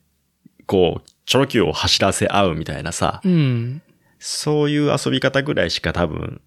[0.66, 3.82] こう、チョロ Q を走らせ合うみたいなさ、うん。
[4.18, 6.40] そういう遊び方ぐらいしか多分、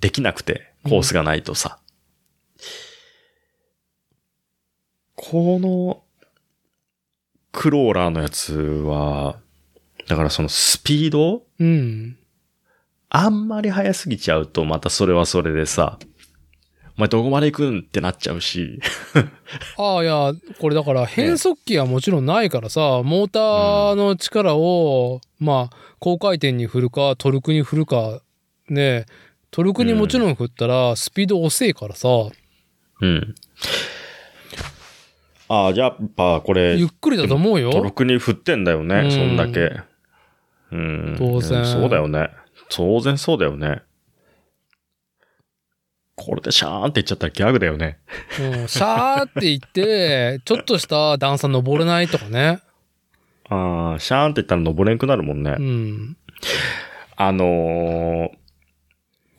[0.00, 1.78] できなくて、コースがないとさ。
[5.14, 6.02] この、
[7.52, 9.36] クローラーのやつは、
[10.08, 11.42] だからそのスピード？
[11.58, 12.16] うん。
[13.08, 15.98] あんまり速すぎちゃうとまたそれはそれでさ、
[16.96, 18.80] お前どこまで行くんってなっちゃうし。
[19.76, 28.20] ああ、いや、これだから変速機はもちろんないからさ、モーターの力を、まあ、高回転に振るか、トルクに振るか、
[28.68, 29.06] ね、
[29.52, 32.08] トルクにもちろん振ったら、スピード遅いからさ、
[33.02, 33.34] うん。
[35.46, 37.70] ああ、じゃあやっぱこれゆっ、くりだと思うよ。
[37.70, 39.82] トルクに振ってんだよね、うんそんだけ。
[40.70, 41.16] うん。
[41.18, 42.30] 当然そうだよね。
[42.70, 43.82] 当然そうだよね。
[46.16, 47.98] これでシャーンって言っちゃったらギャグだよね。
[48.40, 52.62] うん、シャーって言って、ちょっとした段差登れないとかね。
[53.50, 55.56] ああ、シャーンって言ったら登れんくなるもんね。
[55.58, 56.16] うん。
[57.16, 58.41] あのー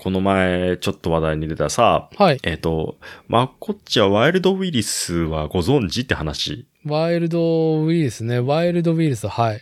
[0.04, 2.40] この前ちょっと話題に出たさ、はい。
[2.44, 2.98] えっ、と、
[3.30, 6.68] まあ、こっちはワイルドウィリスはご存知って話。
[6.86, 8.42] ワイルドウィリスね。
[8.42, 9.62] ワイルドウィリス、はい。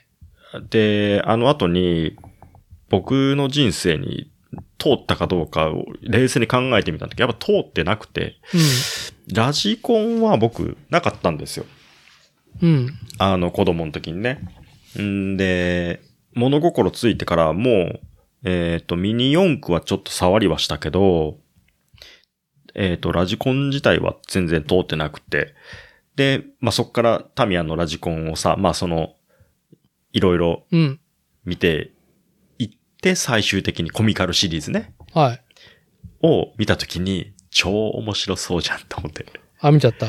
[0.71, 2.17] で、あの後に、
[2.89, 4.31] 僕の人生に
[4.79, 8.37] 通ったかどうかを冷静に考えてみたんだけど、やっぱ通ってなくて、
[9.31, 11.67] ラジコンは僕なかったんですよ。
[12.63, 12.69] うん。
[12.69, 12.89] うん。
[13.19, 14.39] あの子供の時にね。
[14.99, 16.01] んで、
[16.33, 17.99] 物心ついてからもう、
[18.43, 21.37] えっ、と、ミニ四駆はちょっと触りはしたけど、
[22.73, 25.53] えっ、と、ラジコン自体は全然通ってなくて、
[26.15, 29.15] で、まあ、そっからタミヤのラジコンをさ、まあ、その、
[30.13, 30.99] いろいろうん。
[31.45, 31.91] 見て
[32.59, 32.69] いっ
[33.01, 35.41] て、最終的にコミカルシリーズね、はい。
[36.21, 39.25] を見た時に、超面白そうじゃんと思って、
[39.59, 40.07] あ、見ちゃった？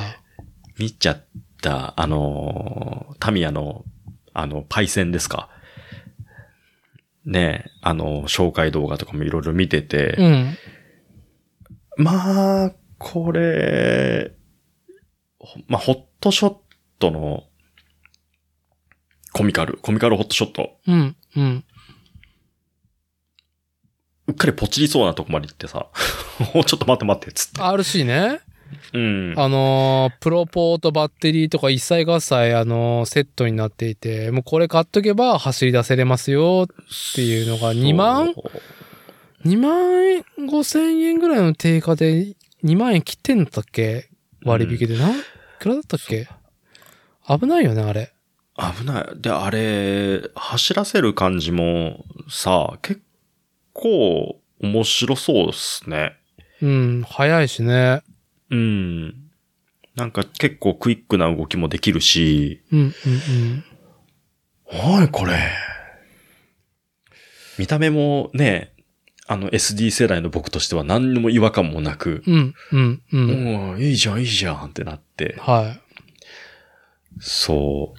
[0.79, 1.25] 見ちゃっ
[1.61, 3.85] た、あのータミヤの、
[4.33, 5.49] あの、パイセンですか？
[7.25, 10.59] ねえ、あの、紹介動画とかもいろいろ見てて、うん。
[11.97, 14.33] まあ、これ、
[15.39, 16.57] ほまあ、ホットショッ
[16.99, 17.45] トの、
[19.33, 20.77] コミカル、コミカルホットショット。
[20.87, 21.17] うん。
[21.37, 21.65] うん。
[24.29, 25.89] うっかりポチりそうなとこまで行ってさ、
[26.55, 27.61] おちょっと待って待って、つって。
[27.61, 28.41] RC ね。
[28.93, 29.35] うん。
[29.37, 38.43] あのープロポートバッテリーとか一切合切、あのーセットになっていて、もうこれ買っとけば走り出せれますよっていうのが2万そ
[39.45, 39.79] う ?2 万
[40.49, 44.09] 5千円ぐらいの定価で2万円切ってんのだっけ？
[44.45, 44.99] 割引で。
[44.99, 45.09] な？
[45.09, 45.23] んい
[45.59, 46.29] くらだったっけ？
[47.29, 48.13] 危ないよね、あれ。
[48.57, 49.21] 危ない。
[49.21, 53.01] で、あれ、走らせる感じもさ、結
[53.73, 56.17] 構面白そうっすね。
[56.61, 58.03] うん、早いしね。
[58.53, 59.15] うん。
[59.97, 63.65] なんか結構クイックな動きもできるし、うん、うん、うん。
[64.99, 65.37] おい、これ。
[67.59, 68.73] 見た目もね、
[69.27, 73.81] あの SD 世代の僕としては何にも違和感もなく、うん、うん、うん。
[73.81, 75.37] いいじゃん、いいじゃんってなって。
[75.39, 75.81] はい。
[77.21, 77.95] そ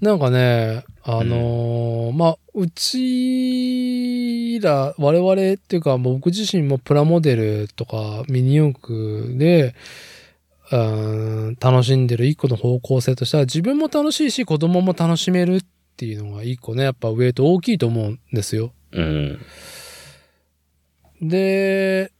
[0.00, 9.76] なんかね、あのーまあ、うちら、我々っていうか、僕自身もプラモデルとかミニ四駆で、
[10.72, 15.64] うーん楽しんでる一個の方向性としては、自分も楽しいし、子供も楽しめるっ
[15.96, 18.72] ていうのが一個ね、やっぱウェイト大きいと思うんですよ。
[18.90, 19.00] う。
[19.00, 19.38] うん。
[21.22, 22.10] で、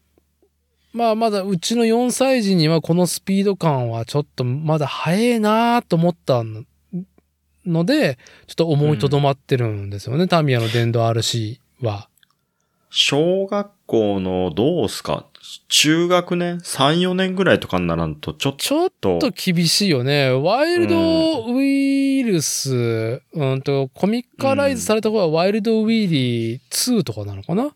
[0.93, 6.63] まあまだうちの4歳児にはこのスピード感はちょっとまだ早いなと思ったの
[7.67, 12.09] ので、ちょっと思いとどまってるんですよね、タミヤの電動 RC は。
[12.91, 15.27] 小学校のどうすか？
[15.69, 19.19] 中学年 ?3、4年ぐらいとかにならんと、ちょっちょっと。
[19.19, 20.31] と厳しいよね。
[20.31, 27.75] ワイルドウイルス、うんと、コミカライズされた方はワイルドウィーリー2とかなのかな、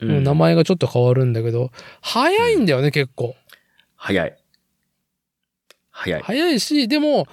[0.00, 1.70] うん名前がちょっと変わるんだけど、
[2.00, 3.36] 早いんだよね、結構。
[3.94, 4.36] 早い。
[5.90, 6.22] 早い。
[6.22, 7.26] 早いし、でも、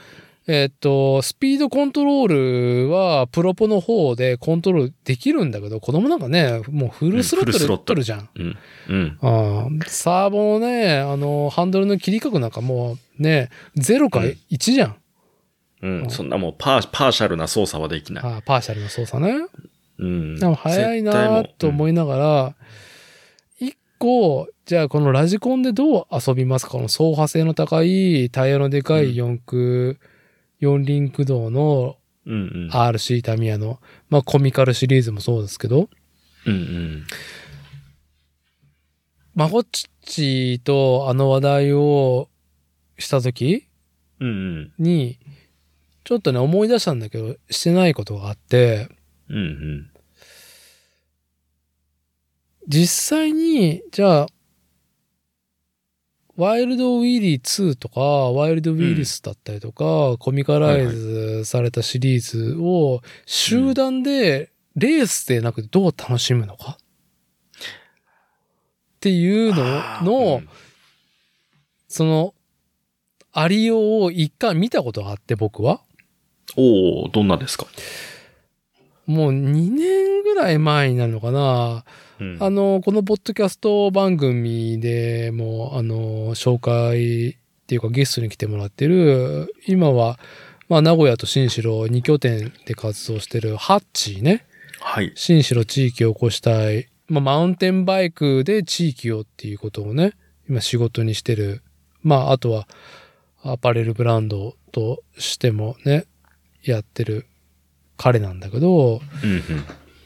[0.45, 8.29] えっと、スピードコントロールは、プロポの方でコントロールできるんだけど、子供なんかね、もうフルスロットルロットルるじゃん。
[8.35, 8.57] うん。
[8.89, 9.17] うん。
[9.21, 14.95] ああサーボのね、あの、ハンドルの切り角なんかもうね、0かうん1じゃん。
[15.81, 16.09] うん。
[16.09, 18.23] そんなもうパー、パーシャルな操作はできない。
[18.25, 19.45] ああパーシャルの操作ね。
[19.99, 20.39] うん。
[20.39, 22.55] でも早いなと思い、いながら、
[23.59, 26.73] 一個、じゃあこのラジコンでどう遊びますか？
[26.73, 29.99] この走破性の高い、タイヤのでかい四駆、
[30.63, 32.35] 四輪駆動のうんう
[32.67, 32.69] ん。
[32.71, 35.89] RC タミヤの、まあコミカルシリーズもそうですけど、
[36.45, 37.03] うんうん。
[39.35, 42.29] マゴッチとあの話題を
[42.97, 43.67] した時
[44.21, 44.73] うんうん。
[44.79, 45.19] に、
[46.05, 48.87] ちょっとね思い出したんだけど、してないことがあって、
[49.29, 49.89] うんうん。
[52.69, 54.27] 実際に、じゃあ、
[56.35, 66.77] ワイルドウィリー2とか、ワイルドウィリスだったりとか、コミカライズされたシリーズを集団でレースでなくてどう楽しむのか？
[66.79, 66.85] っ
[68.99, 69.63] ていうの
[70.01, 70.49] の、うん。
[71.87, 72.33] その、
[73.31, 75.81] ありようを一回見たことがあって、僕は。
[76.55, 77.67] おおどんなですか？
[79.05, 81.83] もう2年ぐらい前になるのかな。
[82.19, 90.19] うんあの、このポッドキャスト番組でも、あの、紹介っていうかゲストに来てもらってる、今は、
[90.69, 94.45] まあ、名古屋と新城2拠点で活動してるハッチーね。
[94.79, 95.11] はい。
[95.15, 96.87] 新城地域を起こしたい。
[97.07, 100.13] まあ、マウンテンバイクで地域をっていうことをね、
[100.49, 101.61] 今仕事にしてる。
[102.01, 102.67] まあ、あとは、
[103.43, 106.05] アパレルブランドとしてもね、
[106.63, 107.27] やってる
[108.03, 109.43] 彼なんだけど、うんうん。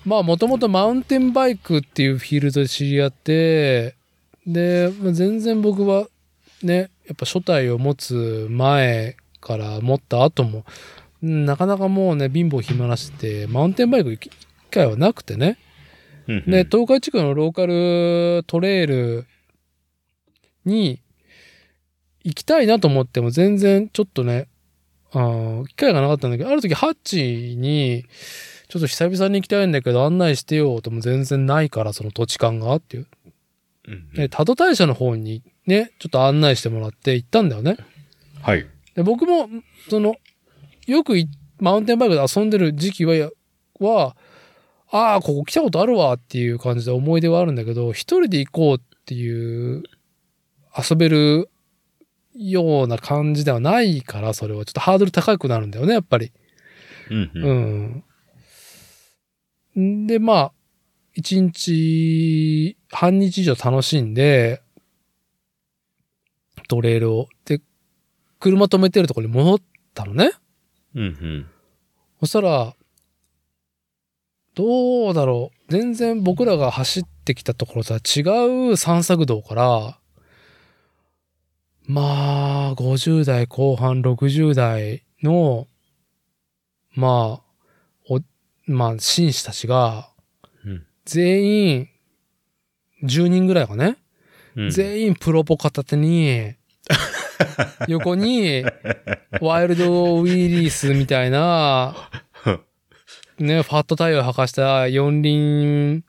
[0.05, 3.95] まあもともとマウンテンバイクっていうフィールドで知り合って、
[4.45, 6.07] で、まあ全然僕は
[6.61, 10.63] ね、やっぱ初体を持つ前から持った後も、
[11.23, 14.37] うんなかなかもうね、貧乏暇なしって、マウンテンバイク行く機
[14.69, 15.57] 会はなくてね。
[16.27, 19.25] うんうんで、東海地区のローカルトレイル
[20.65, 21.01] に
[22.23, 24.49] 行きたいなと思っても全然ちょっとね、
[25.11, 28.05] 機会がなかったんだけど、ある時ハッチに、
[28.67, 33.07] ちょっと久々に行きたいんだけど案内してよとも全然ないから、その土地勘がっていう。
[33.87, 37.77] うんうんで、多度大社の方にね、ちょっと案内してもらって行ったんだよね。
[38.41, 38.65] はい。
[38.95, 39.49] で、僕も、
[39.89, 40.15] その、
[40.87, 41.29] よくい
[41.59, 43.31] マウンテンバイクで遊んでる時期は、
[43.79, 44.15] は、
[44.89, 49.83] ああ、ここ来たことあるわっていう感じで思い出はあるんだけど、一人で行こうっていう、
[50.77, 51.49] 遊べる
[52.37, 56.31] ような感じではないから、それはちょっとハードル高くなるんだよね、やっぱり。
[57.09, 58.03] うんう。
[59.75, 60.07] うんん。
[60.07, 60.51] で、まあ、
[61.13, 64.61] 一日、半日以上楽しんで、
[66.67, 67.27] トレイルを。
[67.45, 67.61] で、
[68.39, 69.59] 車止めてるところに戻っ
[69.93, 70.31] たのね。
[70.95, 71.45] うんうん。
[72.19, 72.75] そしたら、
[74.55, 75.71] どうだろう。
[75.71, 79.99] 全然僕らが走ってきたところとは違う散策道から、
[81.87, 85.67] まあ、50代後半、60代の、
[86.93, 87.41] まあ、
[88.09, 88.19] お、
[88.65, 90.09] まあ、紳士たちが、
[90.65, 90.85] うん。
[91.05, 91.89] 全員、
[93.03, 93.97] 10人ぐらいがね、
[94.57, 94.69] うん。
[94.69, 96.55] 全員プロポ片手に、
[97.87, 98.65] 横に、
[99.39, 101.95] ワイルドウィリースみたいな、
[103.39, 106.03] ね、ファットタイヤを履かした四輪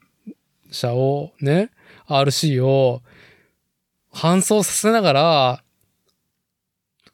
[0.72, 1.70] 車を、ね、
[2.09, 3.02] RC を
[4.12, 5.62] 搬送させながら、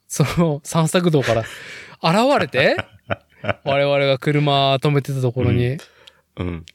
[0.07, 1.41] その散策道から
[2.01, 2.77] 現れて、
[3.63, 5.77] 我々が車止めてたところに、
[6.37, 6.65] うん。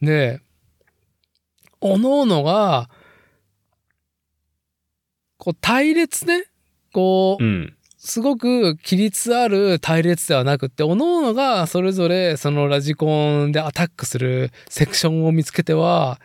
[0.00, 0.40] で、
[1.80, 2.88] おのおのが、
[5.38, 6.44] こう、隊列ね、
[6.92, 7.76] こうう、ん。
[7.98, 16.20] すごく規律ある隊列ではなくって、おのおのがそれぞれそのラジコンでアタックするセクションを見つけては、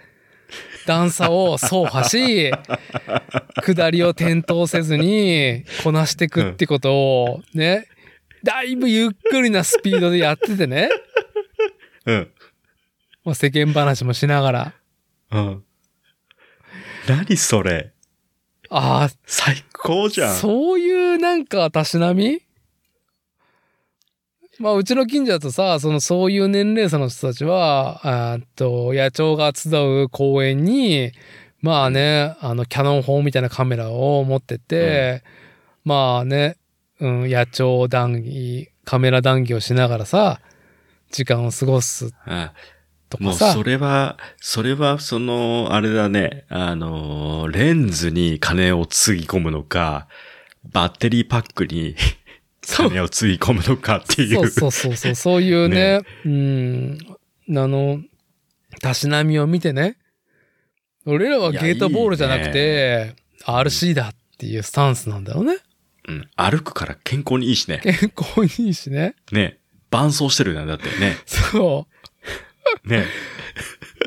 [0.85, 2.51] 段差を走破し、
[3.63, 7.87] 下りを転倒せずにこなしていくってことをね、
[8.43, 10.89] だいぶゆっくりなスピードでやっててね、
[12.05, 12.31] うん。
[13.25, 14.73] まあ、世間話もしながら、
[15.31, 15.63] うん。
[17.07, 17.91] 何それ
[18.69, 20.35] あ最高じあ、ゃん。
[20.35, 22.41] そういうなんかたしなみ
[24.59, 29.69] まあ、うちの近所だとさ、その、そういう年齢差の人たちは、あーっと、野鳥が集
[30.03, 31.13] う公園に、
[31.61, 35.23] まあね、あの、キャノン砲みたいなカメラを持ってて、
[35.85, 36.57] まあね、
[36.99, 40.41] うん、野鳥談義、カメラ談義をしながらさ、
[41.11, 42.53] 時間を過ごすあ
[43.09, 43.45] とかさ。
[43.45, 50.07] もうそれは、それはその、あれだね、あの、レンズに金をつぎ込むのか、
[50.71, 51.95] バッテリーパックに
[52.75, 54.47] 金をつぎ込むのかっていう。
[54.49, 56.97] そうそうそうそう、そういうね、うん、
[57.57, 58.01] あの、
[58.81, 59.97] たしなみを見てね、
[61.05, 63.15] 俺らはゲートボールじゃなくて、
[63.45, 65.57] RC だっていうスタンスなんだよね。
[66.07, 67.79] うん歩くから健康にいいしね。
[67.83, 69.15] 健康にいいしね。
[69.31, 69.59] ね。
[69.91, 71.17] 伴走してるよね、だってね。
[71.25, 71.87] そ
[72.83, 73.05] ね。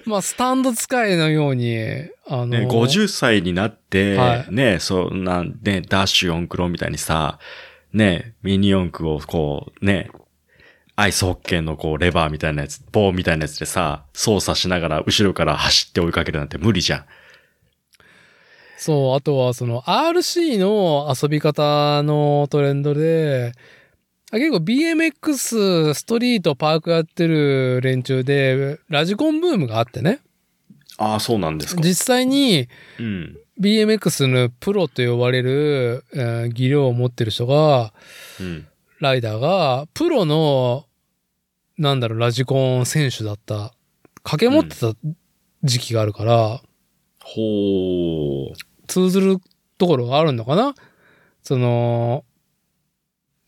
[0.06, 0.10] う。
[0.10, 1.78] まあ、スタンド使いのように、
[2.26, 7.38] あの、ね、50歳になって、はいね、そうなん、ね、ダッシュ四駆ロみたいにさ、
[7.92, 10.10] ね、ミニ四駆をこう、ね、
[10.96, 17.04] アイスホッケーのこう、レバーみたいなやつ、棒みたいなやつでさ、操作しながら後ろから走って追いかけるなんて無理じゃん。
[18.78, 23.52] そう、あとはその RC の遊び方のトレンドで、
[24.32, 30.20] あ結構 BMX、ストリート、パークやってる連中で、ラジコンブームがあってね。
[30.98, 31.82] ああ、そうなんですか。
[31.82, 33.36] 実際にうん。
[33.60, 37.92] BMX のプロと呼ばれる、えー技量を持ってる人が、
[38.40, 38.66] うん。
[39.00, 40.86] ライダーが、プロの、
[41.76, 43.74] なんだろう、ラジコン選手だった、
[44.22, 44.94] 掛け持ってた
[45.64, 46.62] 時期があるから、
[47.22, 48.86] ほう。
[48.86, 49.38] 通ずる
[49.78, 50.74] ところがあるのかな？
[51.42, 52.24] その、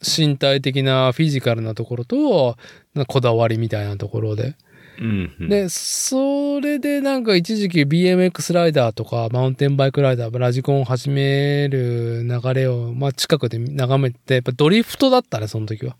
[0.00, 2.56] 身体的なフィジカルなところと、
[2.94, 4.56] なこだわりみたいなところで。
[4.98, 5.48] うんうん。
[5.48, 15.96] で、それでなんか一時期 BMX ライダーとかマウンテンバイクライダー、ラジコンを始める流れを、まあ近くで眺めて、やっぱドリフトだったね、その時は。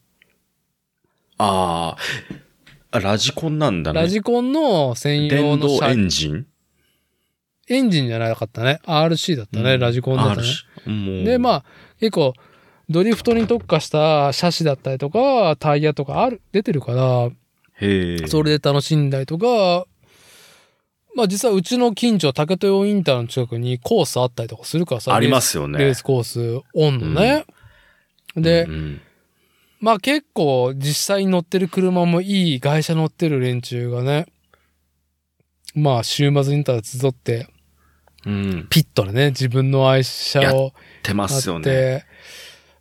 [1.38, 1.96] あ
[2.90, 4.00] あ、ラジコンなんだね。
[4.00, 6.46] ラジコンの専用電動エンジン？
[7.68, 8.80] エンジンじゃなかったね。
[8.84, 10.48] RC だったね、うんラジコンだったね。
[10.86, 11.64] RC で、まあ、
[11.98, 12.34] 結構、
[12.90, 17.30] ドリフトに特化した車種だったりとか、タイヤとかある、出てるから。
[17.78, 19.86] それで楽しんだりとか、
[21.14, 25.14] まあ実はうちの近所、竹豊インターの近くにコースあったりとかするからさ。
[25.14, 25.78] ありますよね。
[25.78, 27.46] レースコース、オンのね。
[28.36, 29.00] で、うんうん
[29.80, 34.24] まあ結構実際に乗ってる車もいい外車乗ってる連中がね、
[35.74, 37.48] まあ週末にたら集って、
[38.24, 38.66] うん。
[38.70, 40.72] ピットでね、自分の愛車を
[41.02, 42.06] 出まあすよね。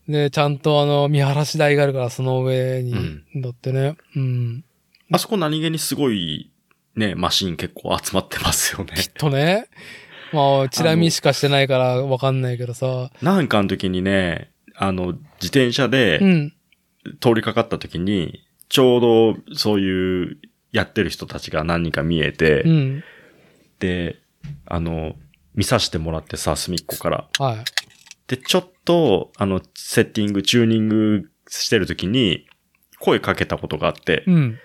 [0.07, 2.93] で、ちゃんとあの、見晴らし台があるから、その上に
[3.35, 3.97] 乗ってね。
[4.15, 4.63] うん。
[5.11, 6.51] あそこ何気にすごい、
[6.95, 8.93] ね、マシン結構集まってますよね。
[9.17, 9.67] とね。
[10.31, 13.11] まあ、チラ見しかしてないからわかんないけどさ。
[13.21, 16.53] なんかの時にね、あの、自転車でうん。
[17.19, 19.01] 通りかかった時に、ちょう
[19.45, 20.37] どそういう
[20.71, 23.03] やってる人たちが何人か見えて、うん。
[23.79, 24.19] で、
[24.65, 25.15] あの、
[25.53, 27.27] 見させてもらってさ、隅っこから。
[27.37, 27.63] はい。
[28.27, 32.47] で、ちょっと、あの、セッティング、チューニングしてる時に、
[32.99, 34.59] 声かけたことがあって、うん。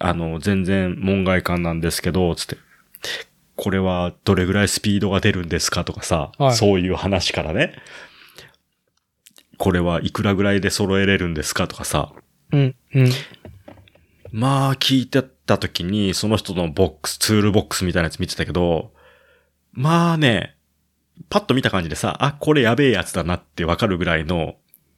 [0.00, 2.56] あの、全然門外漢なんですけど、つって、
[3.54, 7.74] これはどれぐらいスピードが出るんですかとかさ、はいそういう話からね、
[9.58, 12.14] これはいくらぐらいで揃えれるんですかとかさ、
[12.50, 12.74] うん。
[12.94, 13.10] うん。
[14.32, 18.92] まあ聞いてた時に、その人のボックス、ツールボックスみたいなやつ見てたけど、
[19.72, 20.56] まあね、
[21.28, 24.54] パッと見た感じでさ、あ、これやべえやつだなってわかるぐらいの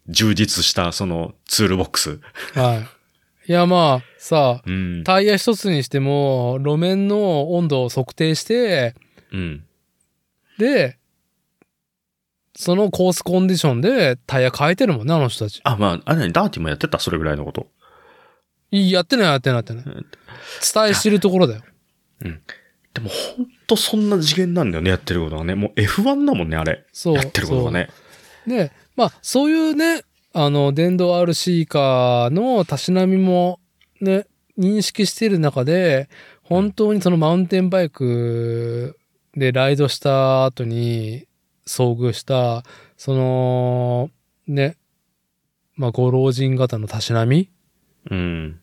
[0.08, 2.20] 充実したそのツールボックス。
[2.54, 2.86] はい。
[3.48, 5.02] いや、まあ、さ、うん。
[5.04, 8.94] タイヤ一つにしても、路面の温度を測定して、
[9.32, 9.64] うん。
[10.58, 10.98] で、
[12.54, 15.60] そのコースコンディションでタイヤ変えてるもんね、あの人たち。
[15.64, 17.68] あ、まあ、あれ何ダーティもやってたそれぐらいのこと？
[18.70, 19.84] いいやってない、やってない、やってない。
[19.84, 20.04] 伝
[20.90, 21.62] えしてるところだよ。
[22.20, 25.54] でもほんとそんな次元なんだよね、やってることがね。
[25.54, 26.84] もう F1 だもんね、あれ。
[26.92, 27.14] そう。
[27.16, 27.88] やってることがね。
[28.46, 30.02] で、まあ、そういうね、
[30.34, 33.60] あの、電動 RC カーのたしなみも
[34.00, 34.26] ね、
[34.58, 36.08] 認識している中で、
[36.42, 38.98] 本当にそのマウンテンバイク
[39.34, 41.26] でライドした後に
[41.66, 42.64] 遭遇した、
[42.96, 44.10] その、
[44.46, 44.76] ね、
[45.74, 47.50] まあ、ご老人方のたしなみ？
[48.10, 48.60] うん。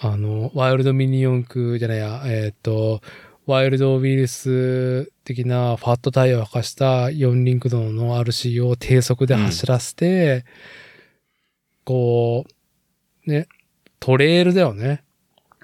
[0.00, 3.00] あの、ワイルドミニ四駆じゃないや、えっ、と、
[3.46, 10.44] ワイルドウィルス的なファットタイヤを履かした四輪駆動の RC を低速で走らせて、
[11.84, 12.46] こ
[13.26, 13.48] う、ね、
[14.00, 15.04] トレイルだよね。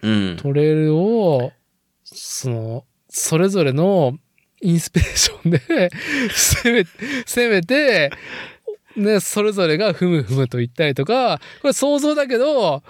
[0.02, 0.36] うん。
[0.36, 1.52] トレイルを、
[2.04, 4.16] その、それぞれの
[4.60, 5.60] インスピレーションで
[6.30, 6.84] 攻め、
[7.24, 8.10] 攻めて、
[8.96, 12.82] ね、それぞれがふむふむと言ったりとか、これ想像だけど、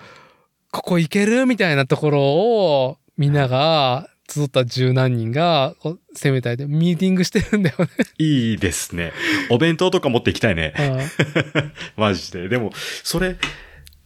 [0.71, 5.75] ここ行けるみたいなところを、みんなが、集った十何人が、
[6.15, 7.89] 攻めたりで、ミーティングしてるんだよね。
[8.19, 9.13] いいですね。
[9.51, 10.75] お弁当とか持っていきたいね。
[10.79, 12.49] うん マジで。
[12.49, 12.73] でも、
[13.03, 13.37] それ、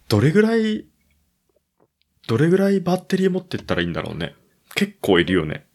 [0.07, 0.85] どれぐらい、
[2.27, 4.35] どれぐらいバッテリー持ってったらいいんだろうね。
[4.75, 5.65] 結構いるよね。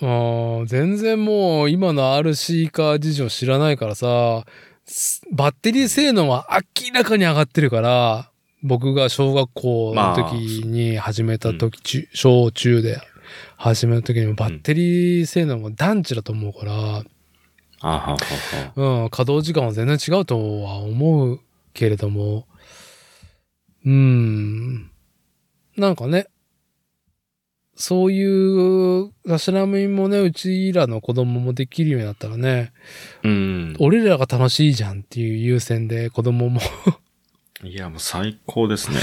[0.00, 4.44] うん全然もう今の RC カー事情知らないからさ、
[4.84, 8.30] すバッテリー性能は明らかに上がってるから、
[8.64, 12.98] 僕が小学校の時に始めた時、中小中で
[13.58, 19.04] 始めた時にもバッテリー性能も団地だと思うから、あははは。
[19.04, 21.40] うん、稼働時間は全然違うとは思う
[21.74, 22.46] けれども、
[23.84, 24.90] うん、
[25.76, 26.28] なんかね、
[27.76, 32.72] そういう、たしなみもね、うちらの子供もできるようになったらね、
[33.24, 33.76] うん。
[33.78, 36.62] 俺らが楽しいじゃんっていう優先で子供も。
[37.64, 38.98] いや、もう最高ですね。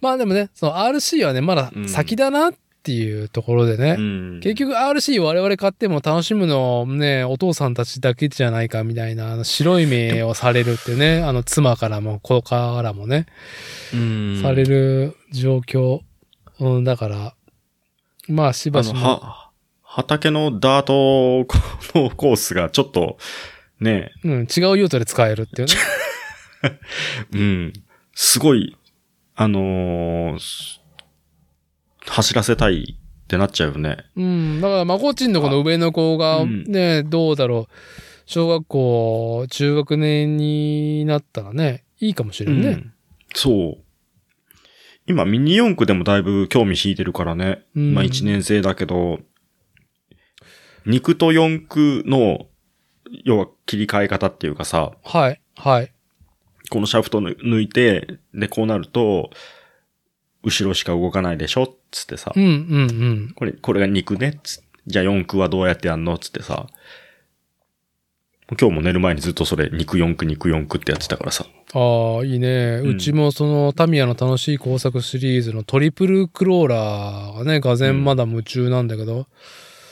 [0.00, 4.40] まあでもね、その RC はね、まだ先だなっていうところでね、うん。
[4.40, 13.26] 結局 RC 我々買っても楽しむのね、お父さんたちだけじゃないかみたいな、白い目をされるってね、あの妻からも子からもね、
[13.92, 16.00] うん、される状況。
[16.60, 17.34] うん、だから、
[18.28, 19.00] まあ、しばしば。
[19.00, 19.50] は、
[19.82, 21.46] 畑のダート
[21.98, 23.18] のコースがちょっと、
[23.80, 25.74] ね、うん、違う用途で使えるっていうね。
[27.32, 27.72] うん、
[28.14, 28.76] すごい、
[29.34, 30.80] あのーす
[32.06, 33.98] 走らせたいってなっちゃうよね。
[34.16, 34.60] うん。
[34.60, 37.72] だから、まこっちんのこの上の子が、うんね、どうだろう。
[38.26, 42.68] 小学校、中学年になったらね、いいかもしれんね。
[42.68, 42.92] うん
[43.34, 43.84] そう。
[45.06, 47.62] 今、ミニ四駆でもだいぶ興味引いてるからね。
[47.76, 49.20] うんまあ1年生だけど、
[50.86, 52.46] 肉と四駆の、
[53.24, 55.40] 要は切り替え方っていうかさ、はい。
[55.54, 55.92] はい。
[56.70, 59.30] このシャフトぬ抜いて、で、こうなると、
[60.42, 61.74] 後ろしか動かないでしょ？
[61.90, 62.32] つってさ。
[62.36, 62.54] う、ん、うん、う
[63.28, 63.32] ん。
[63.34, 64.40] これ、これが肉ね？
[64.42, 66.18] つじゃあ四駆はどうやってやんの？
[66.18, 66.66] つってさ、
[68.48, 71.46] 今日も寝る前にずっとそれ、肉四駆、肉四駆ってやってたからさ。
[71.74, 72.80] ああ、いいね。
[72.82, 72.88] うん。
[72.90, 79.26] うちもその、タミヤの楽しい工作シリーズのトリプルクローラーがね、がぜんまだ夢中なんだけど、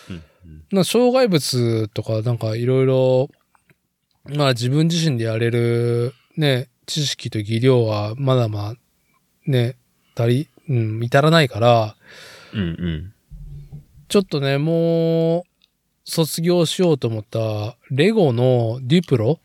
[0.08, 0.22] うん
[0.70, 3.30] な障害物とかなんかいろいろ、
[4.24, 8.74] まあ自分自身でやれるね、知識と技量はまだまあ、
[9.46, 9.76] ね、
[10.16, 11.96] 足り、うん、至らないから、
[12.52, 13.14] うんうん。
[14.08, 15.42] ちょっとね、もう、
[16.04, 19.40] 卒業しようと思った、レゴのデュプロ。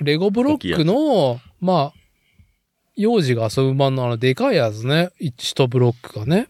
[0.00, 2.02] レゴブロックの、まあ、
[2.96, 5.10] 幼児が遊ぶ版のあの、でかいやつね。
[5.20, 6.48] 1ブロックがね。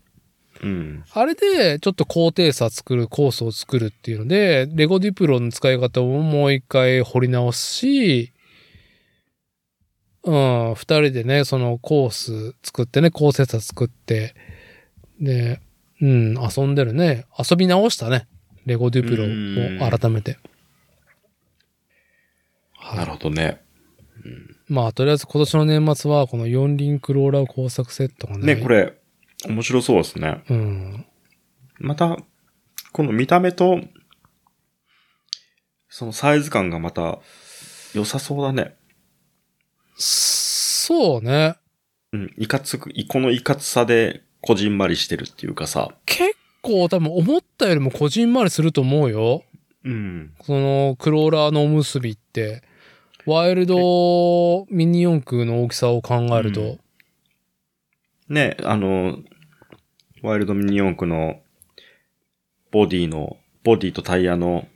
[0.63, 1.05] うん。
[1.13, 8.33] あれで、ちょっと高低差作る、コースを作るっていうので、レゴデュプロの使い方をもう一回掘り直すし、
[10.25, 14.35] うん、二人でね、そのコース作ってね、高低差作って、
[15.21, 15.61] で、
[16.01, 17.27] うん、遊んでるね。
[17.39, 18.27] 遊び直したね。
[18.65, 19.25] レゴデュプロ
[19.87, 20.33] を改めて。
[20.33, 20.41] はい
[22.97, 23.61] なるほどね。
[24.69, 28.55] まあ、とりあえず今年の年末は、この四輪クローラー工作セットがね。
[28.55, 28.69] ね、こ。
[28.69, 28.95] れ、
[29.49, 30.43] 面白そうですね。
[30.49, 31.07] うん。
[31.79, 32.17] また、
[32.93, 33.81] この見た目と、
[35.89, 37.19] そのサイズ感がまた
[37.95, 38.77] 良さそうだね。
[39.97, 41.57] そうね。
[42.13, 45.95] うん、いかつく、このいかつさでこじんまりしてるっていうかさ。
[46.07, 49.43] 結構多分思ったよりもこじんまりすると思うよ。
[49.85, 50.35] うん。
[50.43, 52.63] そのクローラーのおむすびって。
[53.25, 56.61] ワイルドミニ四駆の大きさを考えると。
[56.61, 56.81] うん
[58.33, 59.19] ね、あの、
[60.23, 61.41] ワイルドミニ四駆の
[62.71, 64.67] ボディの、ボディとタイヤの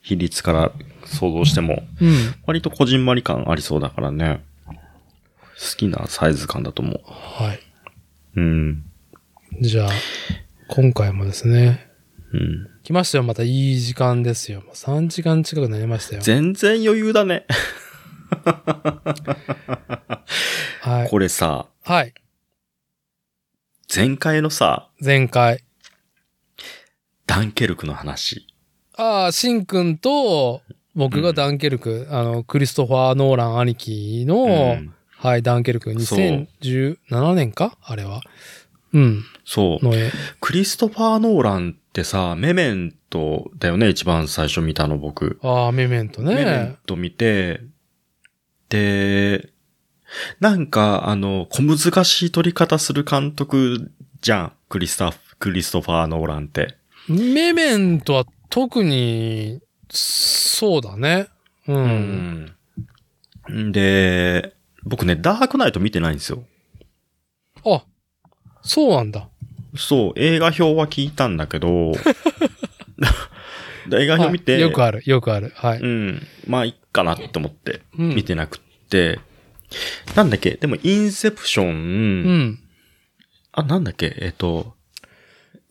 [0.00, 0.72] 比率から
[1.04, 2.34] 想像しても、うん。
[2.46, 4.44] 割とこじんまり感ありそうだからね。
[4.66, 4.74] 好
[5.76, 7.00] きなサイズ感だと思う。
[7.04, 7.60] はい。
[8.36, 8.84] うん。
[9.60, 9.90] じゃあ、
[10.68, 11.88] 今回もですね。
[12.32, 12.68] うん。
[12.82, 13.24] 来ましたよ。
[13.24, 14.62] またいい時間ですよ。
[14.62, 16.22] もう3時間近くなりましたよ。
[16.22, 17.46] 全然余裕だね。
[20.80, 21.08] はい。
[21.08, 22.12] これさ、はい。
[23.94, 25.62] 前回のさ、前回。
[27.26, 28.46] ダンケルクの話。
[28.96, 30.62] ああ、シンくんと、
[30.94, 37.76] 僕がダンケルク、あの、クリストファー・ノーラン兄貴の、うんはい、ダンケルク、そう2017年か？
[37.82, 38.22] あれは。
[38.94, 39.84] うん、そう。
[39.84, 40.10] の絵。
[40.40, 45.38] クリストファー・ノーランってさ、メメントだよね、一番最初見たの僕。
[45.42, 46.76] ああ、メメントメメンね。
[46.86, 47.60] ト見て、
[48.70, 49.51] で、
[50.40, 53.90] なんか、あの、小難しい撮り方する監督
[54.20, 54.52] じゃん。
[54.68, 56.76] クリスタフ、クリストファー・ノーランって。
[57.08, 59.60] メメントは特に、
[59.90, 61.28] そうだね。
[61.66, 62.54] うん。
[63.48, 63.72] うん。
[63.72, 66.44] で、僕ね、ダークナイト見てないんですよ。
[67.64, 67.84] あ、
[68.62, 69.28] そうなんだ。
[69.76, 71.92] そう、映画表は聞いたんだけど、
[73.88, 75.52] で 映画表見て、はいよくある、よくある。
[75.54, 75.80] はい。
[75.80, 79.20] うん、まあ、いっかなって思って、うん見てなくって、
[80.14, 80.52] なんだっけ？
[80.52, 81.72] でも、インセプション、う
[82.32, 82.58] ん。
[83.52, 84.14] あ、なんだっけ？
[84.18, 84.74] えっ、と、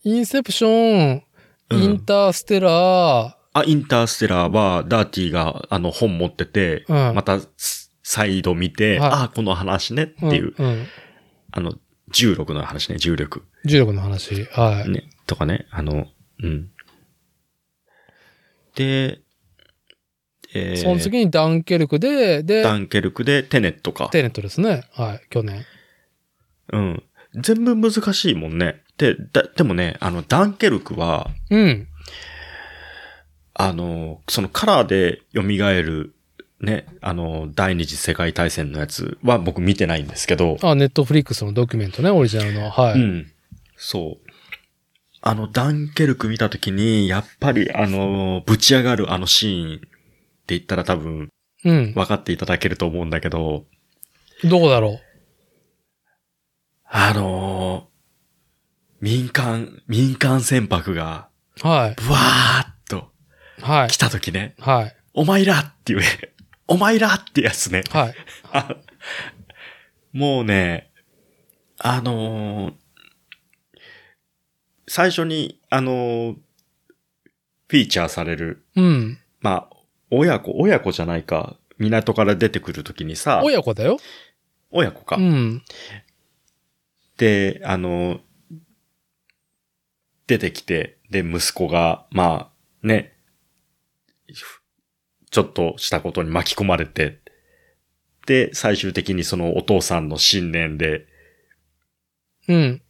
[0.03, 1.23] インセプション、
[1.69, 10.65] うんインターステラー、あ、インターステラーは、ダーティーが、あの、本持ってて、うんまた、ス再度見て、はいあ、この話ねっていう、うん。
[10.65, 10.87] うん。
[11.51, 11.75] あの、
[12.11, 13.43] 重力の話ね、重力。
[13.63, 14.43] 重力の話。
[14.51, 14.89] はい。
[14.89, 16.07] ね、とかね、あの、
[16.43, 16.71] うん。
[18.75, 19.21] で、
[20.53, 24.09] えーその次にダンケルクで、で、ダンケルクでテネットか。
[24.09, 24.83] テネットですね。
[24.91, 25.65] はい、去年。
[26.73, 27.03] うん。
[27.35, 28.81] 全部難しいもんね。
[28.97, 31.87] で、だ、でもね、あの、ダンケルクは、うん。
[33.53, 36.13] あの、そのカラーで蘇る、
[36.59, 42.69] ね、あの、第二次世界大戦のやつは僕見てないんですけど、あ、ネットフリックスのドキュメントね、オリジナルの。
[42.69, 42.93] はい。
[42.95, 43.31] うん。
[43.77, 44.31] そう。
[45.21, 49.81] あの、ダンケルク見たときに、やっぱり、あの、ぶち上がるあのシーン
[50.51, 51.29] って言ったら多分、
[51.63, 51.93] うん。
[51.93, 53.65] 分かっていただけると思うんだけど、
[54.43, 54.99] どこだろ
[56.85, 57.87] あの
[58.99, 61.29] 民間、民間船舶が、
[61.61, 61.95] はい。
[61.95, 63.11] ブワーっと
[63.61, 63.97] はい来。
[63.97, 64.95] た時ね、はい。
[65.13, 66.05] お前らっていうね、
[66.67, 67.83] お前らってやつね。
[67.91, 68.15] はい。
[68.51, 68.75] あ
[70.11, 70.91] もうね、
[71.77, 72.73] あのー
[74.87, 79.17] 最初に、あのーフィーチャーされる、うん。
[79.39, 79.70] まあ、
[80.11, 83.97] 親子、親子じゃないか、港から出てくるときにさ、親子だよ。
[84.69, 85.15] 親子か。
[85.17, 85.63] うん。
[87.17, 88.19] で、あのー
[90.27, 92.51] 出てきて、で、息子が、ま
[92.83, 93.11] あ、ね、
[95.29, 97.19] ちょっとしたことに巻き込まれて、
[98.27, 101.05] で、最終的にそのお父さんの信念で
[102.47, 102.81] うん。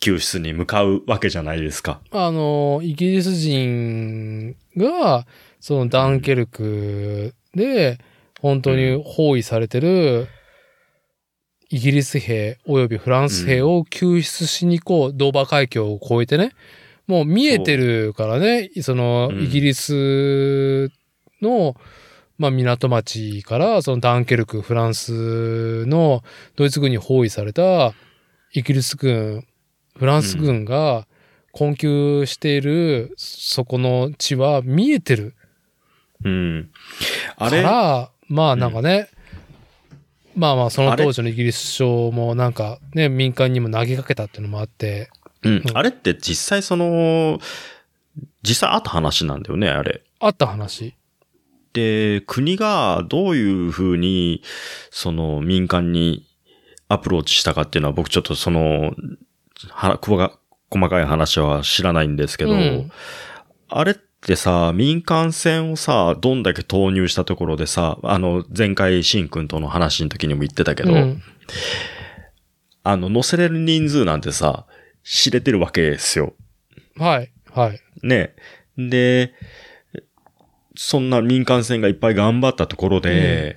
[0.00, 2.00] 救出に向かうわけじゃないですか。
[2.10, 5.26] あの、イギリス人が、
[5.62, 7.98] そのダンケルクで、
[8.40, 10.26] 本当に包囲されてる、
[11.70, 16.50] イギリス兵及びフランス兵を救出しに行こう、ドーバー海峡を越えてね。
[17.06, 19.44] もう見えてるからね、その、うん。
[19.44, 20.90] イギリス
[21.40, 21.76] の、
[22.38, 26.24] まあ、港町から、そのダンケルク、フランスの
[26.56, 27.94] ドイツ軍に包囲された
[28.52, 29.46] イギリス軍、
[29.96, 31.06] フランス軍が
[31.52, 35.36] 困窮しているそこの地は見えてる
[36.24, 36.70] うん。
[37.36, 37.62] あれ？
[37.62, 39.08] から、まあなんかね、
[40.34, 45.10] まあまあその当時のイギリス首相もなんかね、民間にも投げかけたっていうのもあって、
[45.42, 45.62] うん。
[45.74, 47.40] あれって実際その、
[48.42, 50.02] 実際あった話なんだよね、あれ。
[50.20, 50.94] あった話。
[51.72, 54.42] で、国がどういうふうに、
[54.90, 56.26] その民間に
[56.88, 58.94] アプローチしたかっていうのは僕ちょっとその、
[59.70, 62.90] は、細かい話は知らないんですけど、うん
[63.74, 64.02] あれって
[64.36, 71.22] さ、民間船をさ、どんだけ投入したところでさ、あの、前回、シンくんとの話の時にも言ってたけど、うん
[72.84, 74.66] あの、乗せれる人数なんてさ、
[75.04, 76.34] 知れてるわけですよ。
[76.96, 77.80] はい、はい。
[78.06, 78.34] ね。
[78.76, 79.34] で、
[80.76, 83.56] そんな民間船がいっぱい頑張ったところで、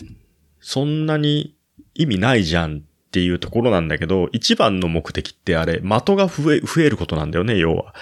[0.60, 1.56] そんなに
[1.94, 2.82] 意味ないじゃんっ
[3.12, 7.96] ていうところなんだけど、一番の目的ってあれ、的が増え、増えることなんだよね、要は。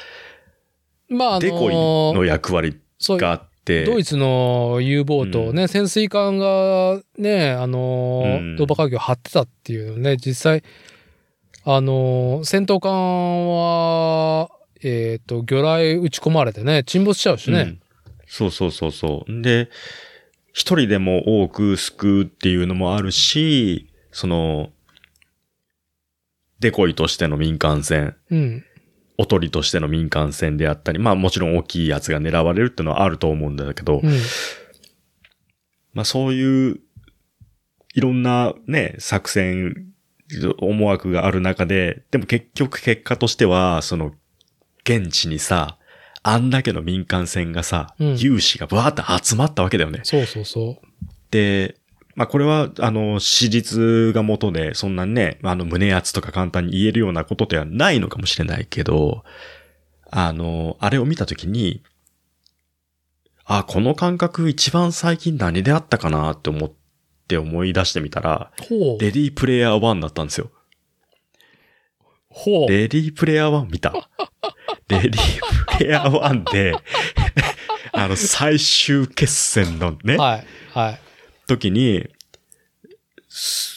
[1.13, 3.85] まああのデコイの役割があって。
[3.85, 10.63] ドイツの U ボートね、潜水艦がね、あのーうんドーバー海峡を張ってたっていうのね、実際、
[11.63, 12.91] あのー戦闘艦
[13.47, 14.49] は、
[14.83, 17.59] えっ、と、魚雷撃ち込まれてね、沈没しちゃうしね。
[17.59, 17.79] うん
[18.33, 19.41] そうそうそうそう。
[19.43, 19.69] で、
[20.53, 24.71] 一人でも多く救うっていうのもあるし、その、
[26.59, 28.65] デコイとしての民間船、うん。
[29.17, 34.11] おとりとしての民間船であったり、まあもちろん大きいやつが狙われるっていうのはあると思うんだけど、うん。
[35.93, 36.79] まあそういう、
[37.93, 39.87] いろんなね、作戦、
[40.57, 44.13] 思惑がある中で、でも結局結果としては、その、
[44.83, 45.77] 現地にさ、
[46.23, 49.99] あんだけの民間船がさ、うん有志がバーって集まったわけだよね。
[50.03, 50.81] そうそうそ
[51.31, 51.75] で、
[52.15, 59.23] まあこれは、あの、史実が元で、そんなね、あの、胸圧とか簡単に言えるようなことではないのかもしれないけど、
[60.11, 61.81] あの、あれを見たときに、
[63.45, 66.71] あ、この感覚一番最近何であったかなって思っ
[67.27, 68.51] て思い出してみたら。
[68.99, 70.51] レディープレイヤー1だったんですよ。
[72.29, 72.69] ほう。
[72.69, 73.93] レディープレイヤー1見た？
[74.87, 76.75] レディープレイヤー1で、
[77.91, 80.45] あの、最終決戦のね、はい。
[80.71, 80.99] はい。
[81.47, 82.07] 時に、
[83.29, 83.73] す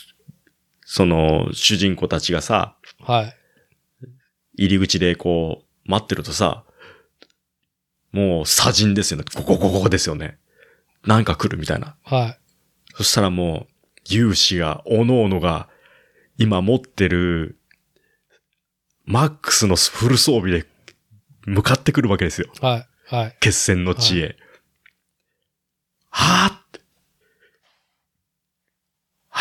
[0.84, 3.36] その、主人公たちがさ、はい。
[4.54, 6.64] 入り口でこう、待ってるとさ、
[8.12, 9.24] もう、砂人ですよね。
[9.34, 10.38] ここ、ここですよね。
[11.04, 11.96] なんか来るみたいな。
[12.02, 12.38] はい。
[12.94, 13.72] そしたらもう、
[14.08, 15.68] 勇士が、おのおのが、
[16.38, 17.58] 今持ってる、
[19.04, 20.66] マックスのフル装備で、
[21.44, 22.50] 向かってくるわけですよ。
[22.60, 23.14] はい。
[23.14, 23.36] はい。
[23.40, 24.36] 決戦の地へ。
[26.10, 26.65] はぁって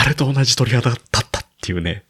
[0.06, 2.04] あれと同じ鳥肌だったっていうね。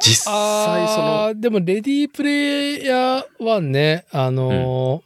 [0.00, 5.02] 実際その、でも、レディープレイヤー1ね、あの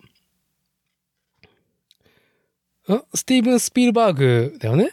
[2.89, 3.03] ーん？
[3.15, 4.93] スティーブン・スピルバーグだよね？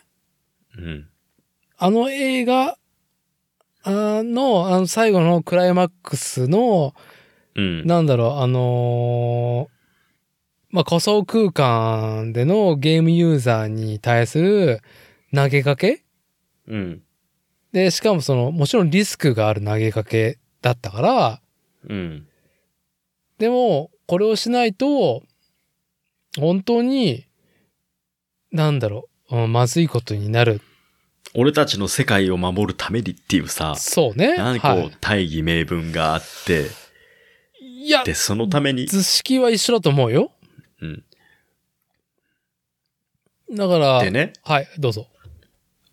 [0.78, 1.08] うん。
[1.78, 2.78] あの映画
[3.84, 6.96] あの、あの最後のクライマックスの、
[7.56, 7.86] うん。
[7.86, 9.78] なんだろう、あのー
[10.72, 14.82] まあ、仮想空間でのゲームユーザーに対する
[15.34, 16.04] 投げかけ
[16.68, 17.04] うん。
[17.72, 21.42] で、しかもその、もちろんリスクがある投げかけだったから、
[21.90, 22.28] うん。
[23.38, 25.24] でも、これをしないと、
[26.38, 27.26] 本当に、
[28.52, 30.62] なんだろう、うんまずいことになる。
[31.36, 34.38] 俺たちの世界を守るためにっていうさ、そうね。
[34.38, 34.98] なんかこうはい。
[35.02, 36.68] 大義名分があって、
[37.62, 40.32] いや、で、そのために、図式は一緒だと思うよ。
[40.82, 41.04] うん。
[43.52, 45.08] だから、でね、はい、どうぞ。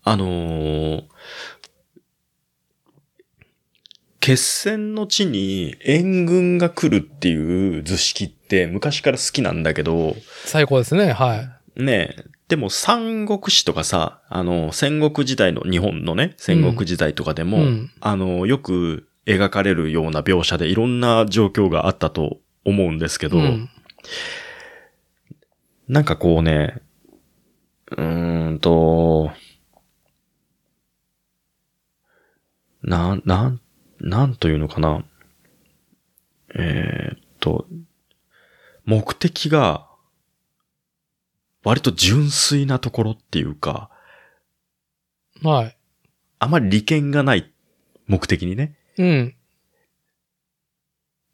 [0.05, 1.03] あのー
[4.21, 10.15] 決戦の地に援軍が来るっていう図式って昔から好きなんだけど、
[10.45, 11.11] 最高ですね。
[11.11, 11.35] は
[11.77, 11.83] い。
[11.83, 23.69] ねえ、でも三国志とかさ、あの、戦国時代の日本のね、戦国時代とかでも、うんあの、よく描かれるような描写でいろんな状況があったと思うんですけど、うん。
[25.87, 26.81] なんかこうね、
[27.91, 29.29] うーんと、
[32.85, 33.61] なん、なん、
[33.99, 35.03] なんというのかな。
[36.53, 37.67] えーっと、
[38.85, 39.87] 目的が、
[41.63, 43.89] 割と純粋なところっていうか、
[45.41, 45.77] はい。
[46.37, 47.51] あまり利権がない
[48.05, 48.77] 目的にね。
[48.97, 49.35] うん。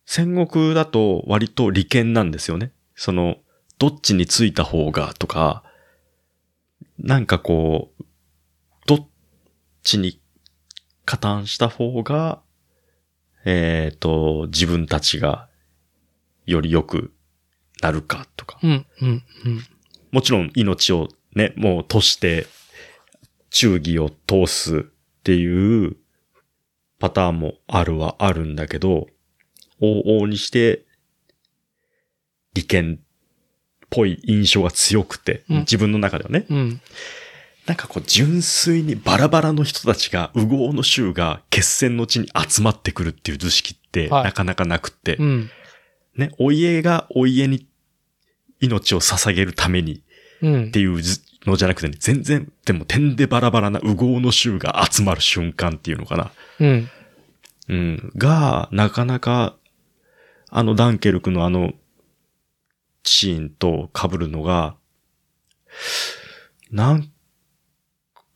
[0.05, 2.71] 戦国だと割と利権なんですよね。
[2.95, 3.37] その、
[3.77, 5.63] どっちについた方がとか、
[6.97, 8.03] なんかこう、
[8.87, 9.07] どっ
[9.83, 10.20] ちに
[11.05, 12.41] 加担した方が、
[13.45, 15.49] えっ、と、自分たちが
[16.45, 17.13] より良く
[17.81, 18.59] なるかとか。
[18.63, 18.85] うん。
[19.01, 19.09] うん。
[19.45, 19.61] うん。
[20.11, 22.47] もちろん命をね、もうとして、
[23.49, 24.83] 忠義を通すっ
[25.23, 25.97] ていう
[26.99, 29.07] パターンもあるはあるんだけど、
[29.81, 30.85] 往々にして、
[32.53, 33.05] 利権っ
[33.89, 36.81] ぽい印象が強くて、うん自分の中ではね、うん。
[37.65, 45.49] なんかこう純粋にバラバラの人たちが、右往の衆が決戦の地に集まってくるっていう図式ってはいなかなかなくって、うん。
[46.15, 47.67] ね、お家がお家に
[48.59, 50.03] 命を捧げるために
[50.41, 50.79] うんって。
[50.79, 51.01] いう
[51.45, 56.31] のじゃなくてね、全然、でも点でバラバラな右往の衆が集まる瞬間っていうのかな。
[56.59, 56.89] うん。
[57.69, 58.11] うん。
[58.15, 59.55] が、なかなか、
[60.49, 61.73] あのダンケルクのあの、
[63.03, 64.75] シーンと被るのが、
[66.71, 67.10] なん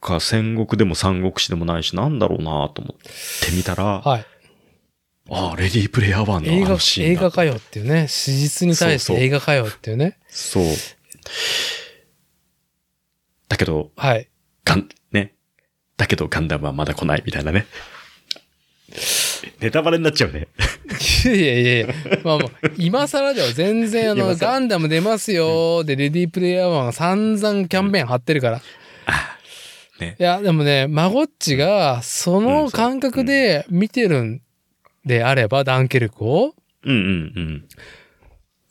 [0.05, 4.25] か戦国でも三国志でもないし、なんだろうなと思ってみたら、はい。
[5.31, 8.07] ああ、レディープレイヤー1の映画あの、シーンだ映画かよっていうね。
[8.07, 10.19] 史実に対しそうそうて映画かよっていうね。
[10.27, 10.65] そう。
[13.49, 14.29] だけど、はい。
[14.63, 15.33] ガン、ね。
[15.97, 17.65] だけどガンダムはまだ来ないみたいなね。
[19.59, 20.47] ネタバレになっちゃうね。
[21.25, 21.87] いやいやいや
[22.23, 28.61] まあまあ、今更では全然あの、 ガンダム出ますよで、レディープレイヤー1が散々キャンペーン貼ってるから。
[29.99, 30.23] ねい。
[30.23, 34.41] や、でもね、マゴッチが、その感覚で見てるん
[35.05, 36.53] であれば、ダンケルクを、
[36.83, 37.65] うん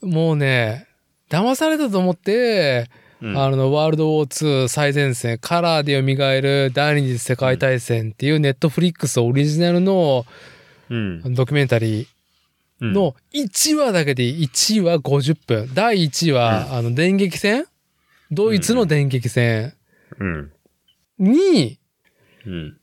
[0.03, 0.87] うんもうね、
[1.31, 2.89] 騙されたと思って、
[3.21, 3.31] うん。
[3.31, 10.27] うんあの、ワールドウォー2最前線、カラーで蘇る第二次世界大戦っていうネットフリックスオリジナルの
[10.91, 11.35] うん。
[11.35, 12.07] ドキュメンタリー
[12.81, 15.71] うん、の1話だけで1話50分。
[15.75, 17.67] 第1話、あの、電撃戦？
[18.31, 19.75] ドイツの電撃戦
[20.19, 20.53] うん。
[21.19, 21.79] に、
[22.47, 22.81] うん。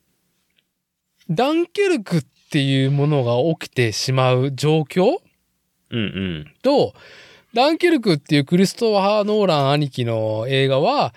[1.29, 5.17] ダンケルクっていうものが起きてしまう状況？
[5.91, 6.53] うんうん。
[6.61, 6.93] と、
[7.53, 11.13] ダンケルクっていうクリストファー・ノーラン兄貴の映画は、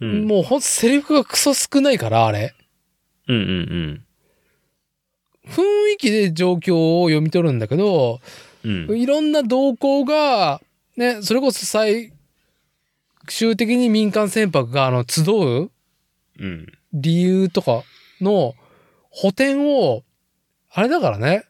[0.00, 0.26] うん。
[0.26, 2.54] もうほんとセリフがクソ少ないから、あれ。
[3.28, 4.02] うんうん
[5.48, 5.62] 雰
[5.94, 8.20] 囲気で状況を読み取るんだけど、
[8.64, 8.86] うん。
[8.88, 9.00] うん。
[9.00, 10.60] いろんな動向が、
[10.96, 12.12] ね、それこそ最
[13.28, 15.70] 終的に民間船舶があの集ううん。
[16.92, 17.82] 理由とか
[18.20, 18.54] の
[19.10, 20.04] 補填を、
[20.70, 21.44] あれだからね、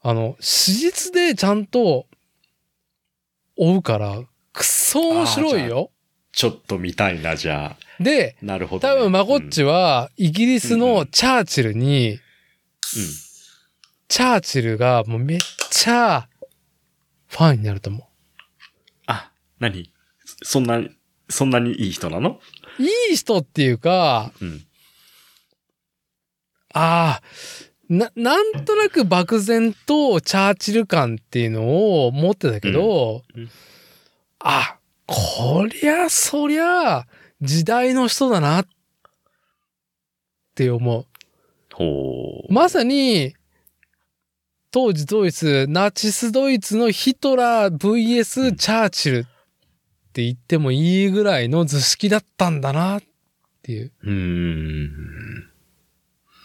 [0.00, 2.06] あの、史実でちゃんと
[3.56, 4.22] 追うから、
[4.52, 5.90] くっそ面白いよ。
[6.32, 8.02] ちょっと見たいな、じゃあ。
[8.02, 8.94] で、なるほど、ね。
[8.94, 12.20] 多分マゴッチはイギリスのチャーチルに、
[14.08, 15.38] チャーチルがもうめっ
[15.70, 16.28] ちゃ
[17.26, 18.08] ファンになると思
[19.06, 19.92] あ、何？
[20.42, 20.90] そんなに、
[21.28, 22.30] そんなにいい人なの？
[22.30, 22.40] う。
[22.78, 24.64] いい人っていうか、うん。
[26.74, 27.22] ああ、
[27.88, 33.50] な、なんとなく漠然とチャーチル感っていうのを持ってたけど、うんうん
[34.40, 37.06] あ、こりゃ、そりゃ、
[37.40, 38.66] 時代の人だなっ
[40.54, 41.06] て思う。
[41.74, 42.52] ほう。
[42.52, 43.34] まさに、
[44.70, 49.37] 当時ドイツ、ナチスドイツのヒトラー VS チャーチルっ
[50.18, 53.02] て言ってもいいぐらいの図式だったんだなっ
[53.62, 53.92] ていう。
[54.02, 54.90] うーん。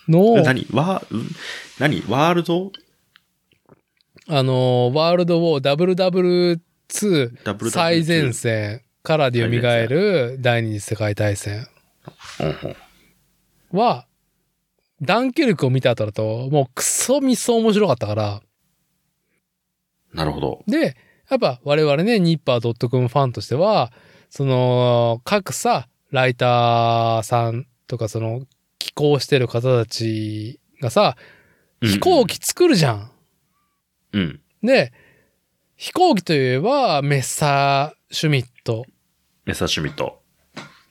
[0.07, 0.67] のを、何？
[0.71, 1.01] ワ
[1.79, 2.03] 何？
[2.07, 2.71] ワールド？
[4.27, 9.47] あの、ワールドウォー WW2 WW2 最前線からで蘇
[9.87, 11.67] る第二次世界大戦
[13.71, 14.05] は、
[15.01, 18.43] ダンケルクを見た後だと、もうクソみそ面白かったから、
[20.13, 20.63] なるほど。
[20.67, 20.95] で、
[21.29, 23.91] やっぱ我々ね、ニッパー .com ファンとしては、
[24.29, 28.45] その、各さ、ライターさんとか、その、
[28.79, 31.15] 寄稿してる方たちがさ、
[31.81, 33.11] 飛行機作るじゃん。
[34.13, 34.41] うん。
[34.61, 34.93] で、
[35.75, 38.85] 飛行機といえば、メッサーシュミット
[39.45, 40.21] メッサーシュミット。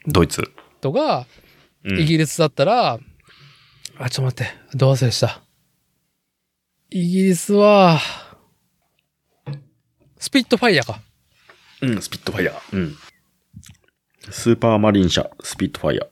[0.07, 0.43] ドイツ。
[0.81, 1.27] とか、
[1.85, 3.01] うんイギリスだったら、
[3.99, 5.43] あ、ちょっと待って、どう忘れした。
[6.91, 7.99] イギリスは、
[10.23, 11.01] スピットファイヤーか。
[11.81, 12.77] うん、スピットファイヤー。
[12.77, 12.97] うん。
[14.31, 16.07] スーパーマリン社、スピットファイヤー。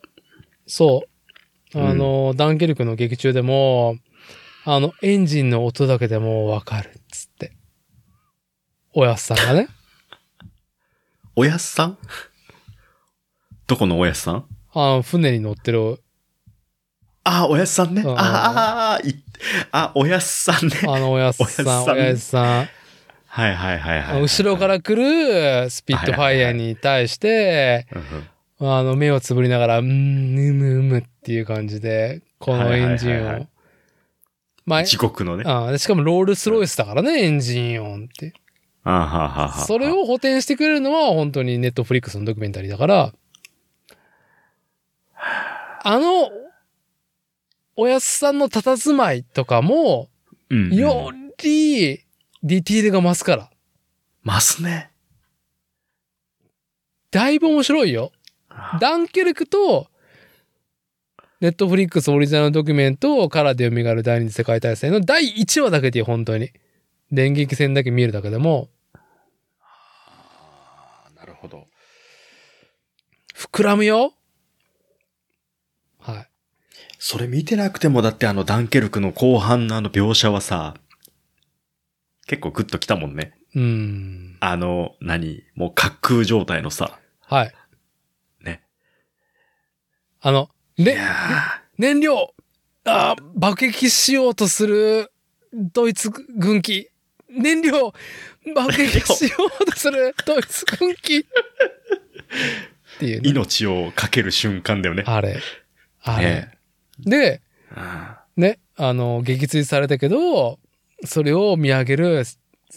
[0.67, 1.05] そ
[1.73, 1.81] う。
[1.81, 3.99] あの、ダンケルクの劇中でも、
[4.65, 7.53] あの、エンジンの音だけでもわかるっつって。
[8.95, 9.69] おやすさんがね。
[11.37, 11.99] おやすさん？
[13.69, 14.45] どこのおやすさん？
[14.75, 16.03] あの、船に乗ってる、
[17.23, 18.03] あ、おやすさんね。
[18.03, 19.15] うんああ、い
[19.71, 20.75] あ、おやすさんね。
[20.83, 22.69] あのおやすさん、おやすさん。
[23.33, 24.23] はいはいはいはい。
[24.23, 27.87] 後ろから来るスピットファイヤーに対して。
[28.59, 33.47] あの、目をつぶりながら、うーん、ぬむうむっていう感じで、このエンジンを。
[34.67, 35.45] まあ、地獄のね。
[35.47, 38.35] あしかもロールスロイスだからね、エンジン音って。
[38.83, 39.65] はははは。
[39.65, 43.13] それを補填してくれるのは本当にネットフリックスのドキュメンタリーだから、
[45.85, 46.31] あの、
[47.77, 50.09] おやすさんの佇まいとかも、
[50.51, 51.13] よ
[51.43, 52.05] り
[52.43, 53.51] ディティールが増すから。
[54.23, 54.91] ますね。
[57.11, 58.13] だいぶ面白いよ。
[58.81, 59.89] ダンケルクと、
[61.41, 66.51] ネットフリックスオリジナルドキュメントからで蘇る第二次世界大戦の第1話だけで本当に。
[67.13, 68.69] 電撃戦だけ見るだけでも、
[71.17, 71.67] なるほど。
[73.35, 74.15] 膨らむよ。
[75.99, 76.29] はい。
[76.99, 80.75] それ見てなくても、だってあのダンケルクの後半のあの描写はさ、
[82.31, 83.33] 結構グッときたもんね。
[83.57, 84.37] うーん。
[84.39, 85.43] あの、何？
[85.57, 87.01] もう滑空状態のさ。
[87.23, 87.53] はい。
[88.41, 88.63] ね。
[90.21, 92.33] あの、いね、や燃料
[92.85, 95.11] あー爆撃しようとする
[95.53, 96.91] ドイツ軍機。
[97.29, 97.93] 燃料
[98.55, 101.19] 爆撃しようとするドイツ軍機。
[101.19, 101.25] っ
[103.01, 105.03] ていうーね、命をかける瞬間だよね。
[105.05, 105.41] あれ。
[106.03, 106.25] あれ。
[106.25, 106.53] ね
[107.01, 107.43] で、
[107.75, 110.61] あね、あの、撃墜されたけど、
[111.05, 112.25] それを見上げる、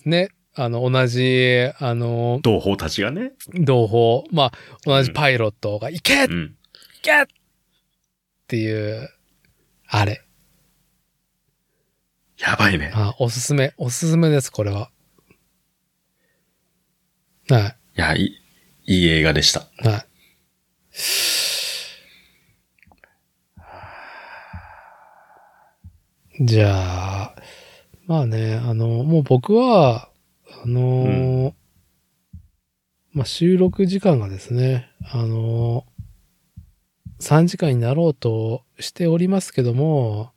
[0.06, 3.34] ね、あの、同じ、あのー、同胞たちがね。
[3.54, 4.52] 同胞、まあ、
[4.86, 6.56] 同じパイロットが、行け行うん。
[7.02, 7.26] けっ
[8.48, 9.10] ていう、
[9.88, 10.24] あれ。
[12.38, 12.91] やばいね。
[12.94, 14.90] あ、おすすめ、おすすめです、これは。
[17.50, 18.38] はいや、いい、
[18.86, 19.62] いい映画でした。
[19.84, 20.06] い、はい。
[26.41, 27.36] じゃあ、
[28.06, 30.10] まあね、あの、もう僕は、
[30.64, 31.54] あのー
[33.14, 40.32] まあ、収録時間がですね、あのー、3時間になろうとしておりますけども、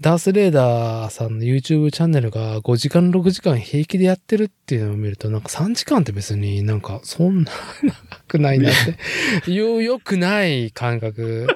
[0.00, 7.52] ダースレーダーさんの YouTube チャンネルが5時間6時間平気でやってるっていうのを見ると、なんか3時間って別になんかそんな
[7.84, 8.72] 長くないなっ
[9.44, 11.46] て、いう良くない感覚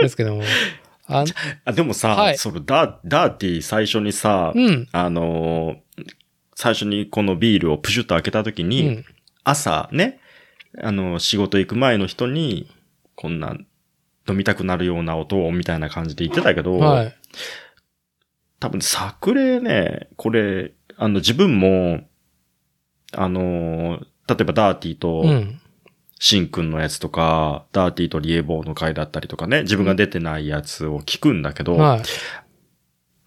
[0.00, 0.42] ですけども。
[1.08, 1.24] あ
[1.64, 4.88] あ、でもさ、はいそのダー、ダーティー最初にさ、うん。
[4.92, 6.06] あのー
[6.58, 9.04] 最初にこのビールをプシュッと開けた時うに、ん。
[9.44, 10.20] 朝ね、
[10.82, 12.66] あの、仕事行く前の人に、
[13.14, 13.56] こんな
[14.28, 17.14] 飲みたくなるような音をみたいな感じで言ってたけど、はい。
[18.58, 22.00] 多分作例ね、これ、あの自分も、
[23.12, 25.60] あの、例えばダーティーとうん。
[26.18, 32.02] シンくんのやつとか、ダーティーとリエボーの回だったりとかね、自分が出てないやつを聞くんだけど、はい。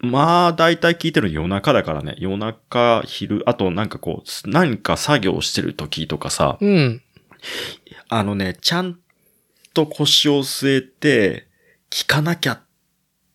[0.01, 2.15] まあ、大体聞いてるの夜中だからね。
[2.17, 7.01] 夜中、昼、あとなんかこう、何か作業してる時とかさ、うん。
[8.07, 8.97] あのね、ちゃん
[9.73, 11.47] と腰を据えて、
[11.89, 12.61] 聞かなきゃっ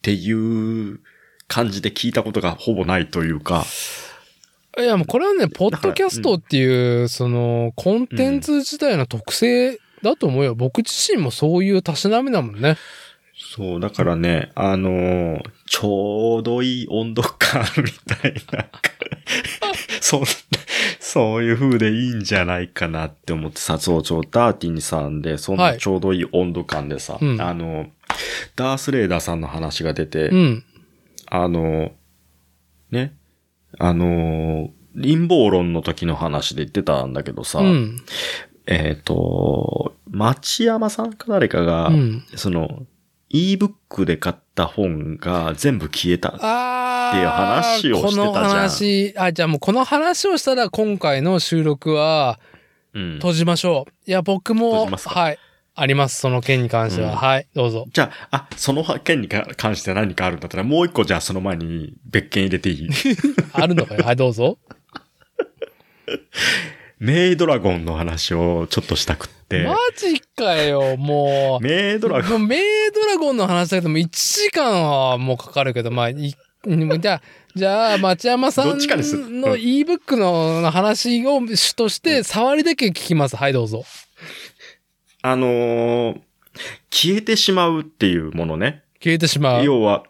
[0.03, 1.01] ていう
[1.49, 3.65] 感じで聞いたことがほぼないというか、
[4.79, 10.55] いや、もうこれはね、ポッドキャストっていう、その、コンテンツ自体の特性だと思うよ。
[10.55, 12.77] 僕自身もそういうたしなみだもんね。
[13.57, 18.67] そう、だからね、あのーちょうどいい温度感みたいな、
[20.01, 20.23] そう、
[21.01, 27.91] そういう風でいいんじゃないかなって思ってさ、そう、ちょ、ダーティーさんで、そんはないちょうどいい温度感でさ、うんあの、
[28.57, 30.65] ダースレーダーさんの話が出て、うん。
[31.27, 31.93] あの、
[32.91, 33.15] ね、
[33.79, 38.03] あの、陰謀論の時の話で言ってたんだけどさ、うん。
[38.67, 42.25] えっ、と、町山さんか誰かが、うん。
[42.37, 42.87] その、
[43.31, 46.39] ebook で買った本が全部消えた。
[46.41, 48.33] あっていう話をしてたじゃん。
[48.33, 52.39] この話、あ、じゃあもうこの話をしたら今回の収録は
[52.95, 53.15] うん。
[53.15, 54.11] 閉じましょう。
[54.11, 55.39] いや、僕も、はい。
[55.77, 56.21] あります。
[56.21, 57.11] その件に関しては。
[57.11, 57.47] うんはい。
[57.55, 57.87] どうぞ。
[57.93, 62.89] じゃあ、あ、その件に関して何かあるんだったら、もう一個じゃあその前に別件入れていい？
[63.53, 64.05] あるのかよ。
[64.05, 64.59] はい、どうぞ。
[66.99, 69.65] メイドラゴンの話をちょっとしたくって。
[69.65, 71.65] マジかよ、もう。
[71.65, 72.61] メイドラゴン、メイ
[72.95, 76.15] ドラゴンの話だけども1時間はもうかかるけど、まあ、い
[76.67, 77.23] じゃあ、
[77.55, 78.77] じゃあ、町山さんの
[79.57, 83.37] ebook の話を主として、触りだけ聞きます。
[83.37, 83.85] はい、どうぞ。
[85.27, 86.21] あのー
[86.91, 88.85] 消えてしまうっていうものね。
[89.03, 89.65] 消えてしまう。
[89.65, 90.05] 要は、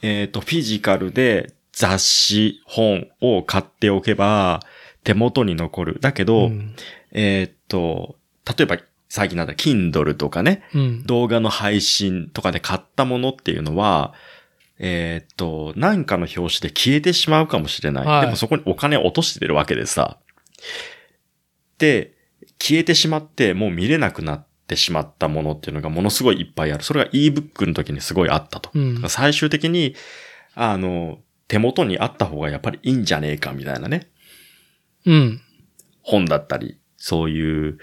[0.00, 4.60] えっ、と、フィジカルで雑誌、本を買っておけば
[5.04, 5.98] 手元に残る。
[6.00, 6.74] だけど、うん。
[7.12, 8.16] えっ、と、
[8.46, 8.78] 例えば
[9.08, 11.02] 最近なんだ、Kindle とかね、うん。
[11.04, 14.14] 動画の配信とかで買ったものっていうのは、
[14.78, 18.06] えっ、と、何かの表紙で消えてしまうかもしれない。
[18.06, 20.16] はいでもそこにお金を落としてるわけでさ。
[21.76, 22.14] で、
[22.58, 26.84] 消えてしまってもう見れなくなってしまったものっていうのがものすごいいっぱいある。
[26.84, 28.70] それが ebook の時にすごいあったと。
[28.72, 29.02] うん。
[29.08, 29.96] 最終的に、
[30.54, 31.18] あの、
[31.48, 34.08] 手元にあった方がやっぱりいいんじゃねえかみたいなね。
[35.04, 35.40] うん。
[36.02, 37.78] 本だったり、そういう、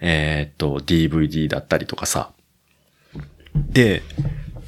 [0.00, 2.32] えーっと、DVD だったりとかさ。
[3.54, 4.02] で、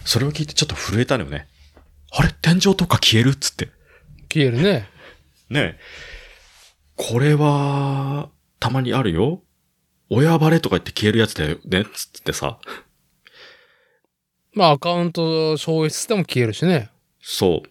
[0.04, 1.48] それを聞いてちょっと震えたのよね。
[2.12, 2.28] あれ？
[2.42, 3.70] 天井とか消えるっつって。
[4.32, 4.88] 消えるね。
[5.48, 5.78] ねえ
[6.96, 8.28] これは、
[8.60, 9.42] たまにあるよ。
[10.10, 12.58] 親バレとか言って消えるやつだよねつってさ。
[14.52, 16.90] まあ、アカウント消失でも消えるしね。
[17.20, 17.68] そう。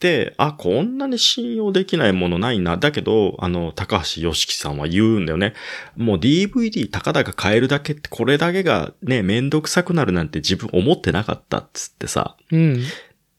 [0.00, 2.76] で、あ、こんなに信用できないものないな。
[2.76, 5.54] だけど、あの、高橋良樹さんは言うんだよね。
[5.96, 12.36] もう DVD たかだか買えるだけって、これだけがね、めんどくさくなるなんて自分思ってなかったっつってさ。
[12.52, 12.82] うん。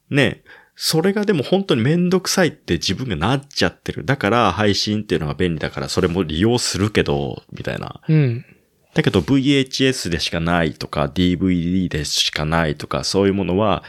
[0.10, 0.44] ね、
[0.82, 4.06] それがでも本当にめんどくさいって自分がなっちゃってる。
[4.06, 8.00] だから配信っていうのが便利だからそれも利用するけど、みたいな。
[8.08, 8.46] うん。
[8.94, 13.84] だけど VHS でしかないとか DVD でしかないとかそういうものは、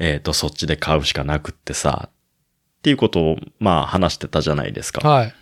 [0.00, 5.08] えっ、と、そっちで買うしかなくってさ、っていうことをまあ話してたじゃないですか。
[5.08, 5.34] はい。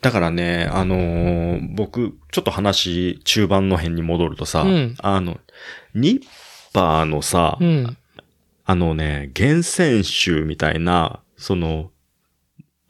[0.00, 5.38] だからね、あのー僕、ちょっと話中盤の辺に戻るとさ、うんあの、
[5.94, 6.22] ニッ
[6.72, 7.98] パーのさ、うん。
[8.70, 11.90] あのね、厳選集みたいな、その、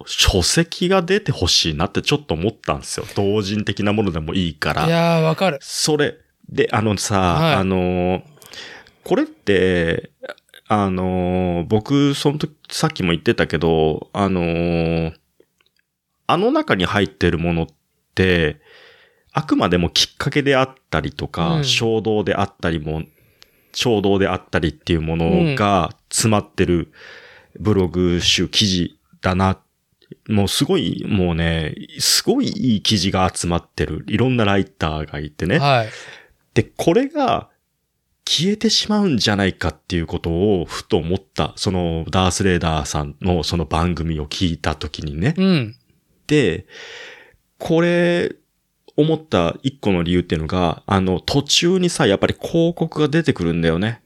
[0.05, 3.07] 書籍が出てほしいなってちょっと思ったんですよ。
[3.16, 4.86] 同人的なものでもいいから。
[4.86, 5.59] いやー、わかる。
[5.62, 6.19] それ、
[6.51, 8.23] で、あのさ、はいあの、
[9.05, 10.11] これって、
[10.69, 15.15] あの、僕、その時、さっきも言ってたけど、あの、
[16.27, 17.66] あの中に入ってるものっ
[18.15, 18.61] て、
[19.32, 23.02] あくまでもきっかけであったりとか、うん衝動であったりも、
[23.72, 26.92] 衝動であったりっていうものが詰まってる
[27.59, 29.59] ブログ集記事だな。
[30.28, 34.05] もうすごい、もうね、すごいいい記事が集まってる。
[34.09, 35.59] いろんなライターがいてね。
[35.59, 35.88] はい。
[36.55, 37.48] で、これが
[38.26, 41.52] 消えてしまうんじゃないかっていうことをふと思った。
[41.56, 45.34] そのダースレーダーさんのその番組を聞いたときにね。
[45.36, 45.76] うん。
[46.26, 46.66] で、
[47.59, 48.36] これ、
[48.96, 54.02] 思った一個の理由っていうのが、あの、途中にさ、やっぱり広告が出てくるんだよね。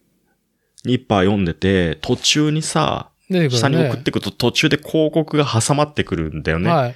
[0.84, 3.48] ニッパー読んでて、途中にさ、ね。
[3.50, 6.70] 下に送ってくと途中で広告が挟まってくるんだよね。
[6.70, 6.94] はい。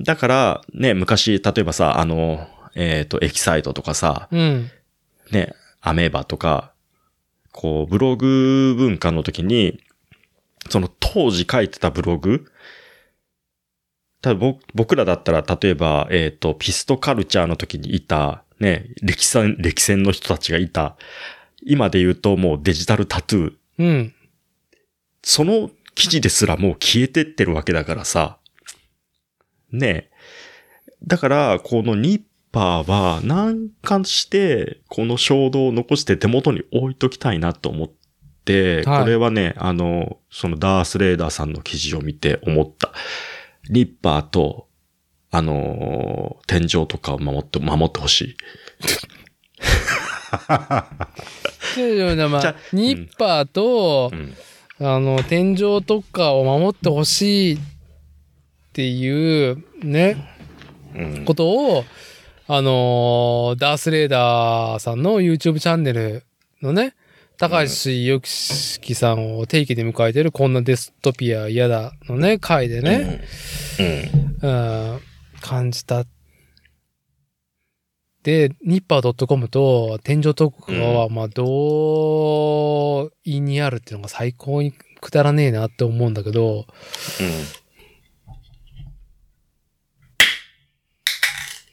[0.00, 4.70] だから、ね、昔、例えばさ、あの、えっ、と、エキサイトとかさ、うん。
[5.30, 6.72] ね、アメーバとか、
[7.50, 9.80] こう、ブログ文化の時に、
[10.70, 12.46] その当時書いてたブログ、
[14.22, 20.96] ただ僕僕らだったら、例えば、えっ、と、ピストカルチャーの時にいた、ね、歴戦、歴戦の人たちがいた、
[21.60, 24.14] 今で言うともうデジタルタトゥー、うん。
[25.22, 28.38] その記事ですらもう消えてってるわけだからさ。
[29.72, 30.10] ねえ。
[31.04, 32.22] だから、このニッ
[32.52, 42.92] パーは何かして、この衝動を残して手元に置いときたいなと思って、はいこれはね、あの、そのダースレーダーさんの記事を見て思った。
[43.68, 44.68] ニッパーと、
[45.30, 48.36] あのー天井とかを守って、守ってほしい。
[51.76, 54.34] ででもねまあじゃあ、ニッパーとう、ん。
[54.84, 57.58] あの、天井とかを守ってほしいっ
[58.72, 60.16] ていう、ね、
[60.94, 61.24] うん。
[61.24, 61.84] ことを、
[62.48, 66.24] あのーダースレーダーさんの YouTube チャンネル
[66.60, 66.94] のね、
[67.42, 73.20] 高橋良樹さんを定期で迎えてるこんなデストピア嫌だのね、回でね、
[74.42, 74.48] うん。
[74.48, 74.52] う
[74.96, 75.00] ん、
[75.40, 76.04] 感じた。
[78.22, 84.70] で、ニッパー .com と天井トークは、まあ、同意にあるっていうのが最高に
[85.00, 86.68] くだらねえなって思うんだけど、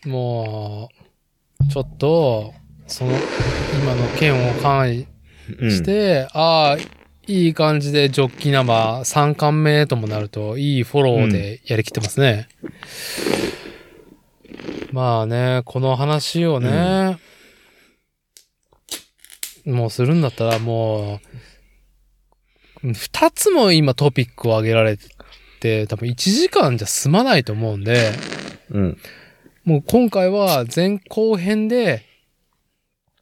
[0.07, 0.89] も
[1.61, 2.55] う、ちょっと、
[2.87, 3.11] その、
[3.83, 5.05] 今の件を関
[5.59, 5.71] うん。
[5.71, 12.47] して、ああ、いい感じでジョッキ生3巻目ともなると、いいフォローでやりきってますね。
[14.91, 17.19] まあね、この話をね、
[19.65, 21.21] もうするんだったらも
[22.84, 24.97] う、二つも今トピックを挙げられ
[25.59, 28.11] て、多分1時間じゃ済まないと思うんで、
[28.71, 28.97] うん。
[29.65, 32.03] もう今回は前後編で、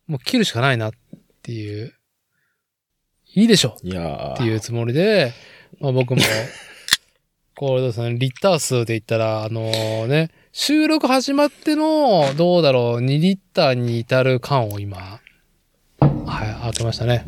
[0.07, 0.91] もう切るしかないなっ
[1.43, 1.93] ていう、
[3.37, 5.31] いいでしょいやーっていうつもりで、
[5.79, 6.21] まあ僕も、
[7.55, 15.19] これですね、リッター数で言ったら、あのね、収録始まっての、どうだろう、2リッターに至る缶を今、は
[15.99, 17.27] い、開けましたね。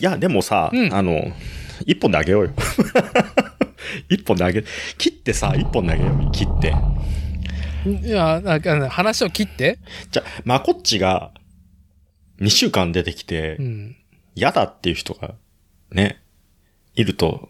[0.00, 1.32] いや、でもさ、うんあの、
[1.84, 2.50] 一本であげようよ。
[4.08, 4.64] 一本であげ、
[4.96, 6.30] 切ってさ、一本であげようよ。
[6.30, 6.74] 切って。
[8.06, 9.78] いや、なんか話を切って、
[10.10, 11.30] じゃあ、まこっちが、
[12.40, 13.96] 2週間出てきてう、ん。
[14.34, 15.34] 嫌だっていう人が、
[15.90, 16.22] ね、
[16.94, 17.48] いると、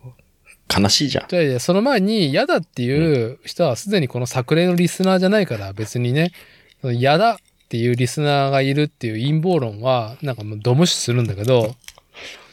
[0.75, 1.29] 悲しいじゃん。
[1.29, 6.33] じゃあいや、その前に嫌だっていう人はすでにこの作例のリスナーじゃないから別にね、
[6.83, 7.37] 嫌だっ
[7.69, 11.75] ていうリスナーがいるっていう陰謀論は、なんかもうど無視するんだけど、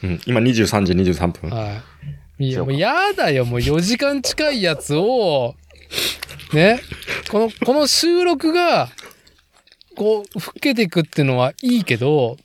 [0.02, 0.20] うん。
[0.26, 1.50] 今23時23分。
[1.50, 1.82] は
[2.38, 2.48] い。
[2.48, 3.44] いや、もう嫌だよ。
[3.44, 5.54] もう4時間近いやつを、
[6.52, 6.80] ね。
[7.30, 8.90] この、この収録が、
[9.94, 12.36] こう、吹けていくっていうのはいいけど、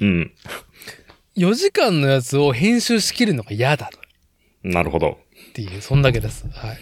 [0.00, 0.32] うん。
[1.36, 3.90] 4時間のやつを編集しきるのが嫌だ
[4.62, 5.18] なるほど。
[5.50, 6.46] っていう、そんだけです。
[6.48, 6.78] はい。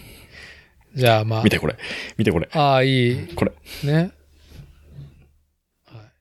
[0.94, 1.76] じゃあま見てこれ。
[2.16, 2.48] 見てこれ。
[2.52, 3.34] あ、ああ、いい。
[3.34, 3.52] これ。
[3.82, 4.12] ね。
[5.86, 6.12] はい。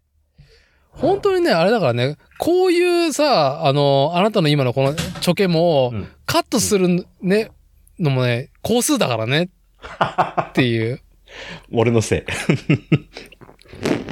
[0.89, 7.51] 本当にね、あれだからね、こういうさ、あの、あなたの今のこのチョケも、うんカットするね、
[7.99, 9.51] のもね、工数だからね、
[10.41, 10.99] っていう。
[11.71, 12.23] 俺のせい。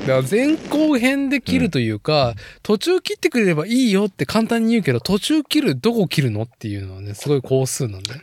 [0.02, 2.34] だから前後編で切るというか、
[2.64, 8.22] 途中切ってくれればいいよって簡単に言うけど、途中切る、どこ切るのっていうのはね、すごい工数なんだよ。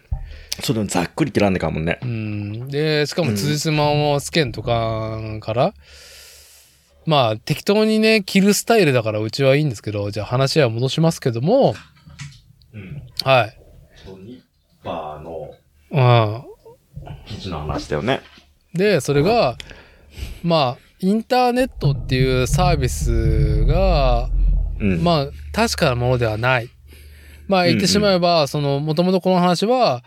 [0.60, 2.00] それでもざっくり切らんねかもね。
[2.02, 2.68] うん。
[2.68, 5.74] で、しかも辻褄もつけんとかから、
[7.06, 11.74] まあ適当にね、切るスタイルだからうちはいいんですけど、じゃあ話は戻しますけども、
[12.74, 13.02] うん。
[13.22, 13.60] はい。
[14.24, 14.40] ニッ
[14.82, 15.54] パーの
[15.90, 16.42] うん。
[17.26, 18.20] 記事の話だよね。
[18.74, 19.56] で、それが、
[20.42, 24.28] まあ、インターネットっていうサービスが、
[24.80, 25.02] うん。
[25.02, 26.68] まあ、確かなものではない。
[27.46, 30.02] まあ、言ってしまえば、その、もともとこの話は、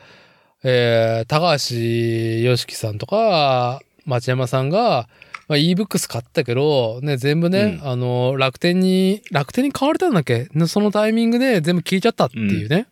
[0.64, 1.76] えー、高橋
[2.46, 5.08] 良樹さんとか、町山さんが、
[5.48, 10.50] まあ、ebooks 買ったけど、ね、全部ね、うんあの、楽天に、楽天に買われたんだっけ？
[10.54, 12.88] ねそのタイミングで全部消えちゃったっていうね。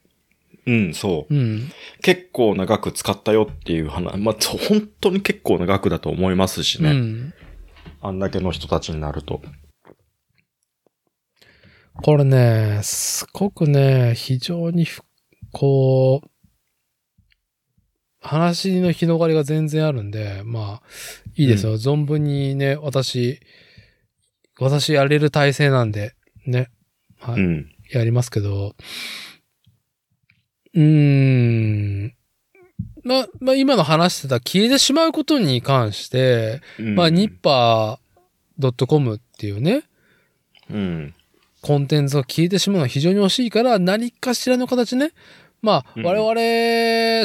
[0.65, 1.34] うん、そう。
[1.34, 1.71] うん。
[2.01, 4.17] 結構な額使ったよっていう話。
[4.17, 4.35] まあ、
[4.67, 6.91] 本当に結構な額だと思いますしね。
[6.91, 7.34] うん。
[8.01, 9.41] あんだけの人たちになると。
[12.01, 15.01] これね、すごくね、非常にふ、
[15.51, 16.30] こう、
[18.21, 20.88] 話の広がりが全然あるんで、まあ、
[21.35, 21.73] いいですよ。
[21.73, 23.39] 存分にね、私、
[24.59, 26.13] 私やれる体制なんで、
[26.45, 26.69] ね、
[27.17, 27.71] はい、うん。
[27.91, 28.76] やりますけど、
[30.73, 32.13] うーん、
[33.10, 39.84] ま、まあ、今の話してた消えてしまうことに関して、まあ、ニッパー .com っていうね、
[40.69, 41.15] うん。
[41.61, 45.11] コンテンツが消えてしまうのは非常に惜しいから、何かしらの形ね。
[45.64, 46.31] まあ、うん我々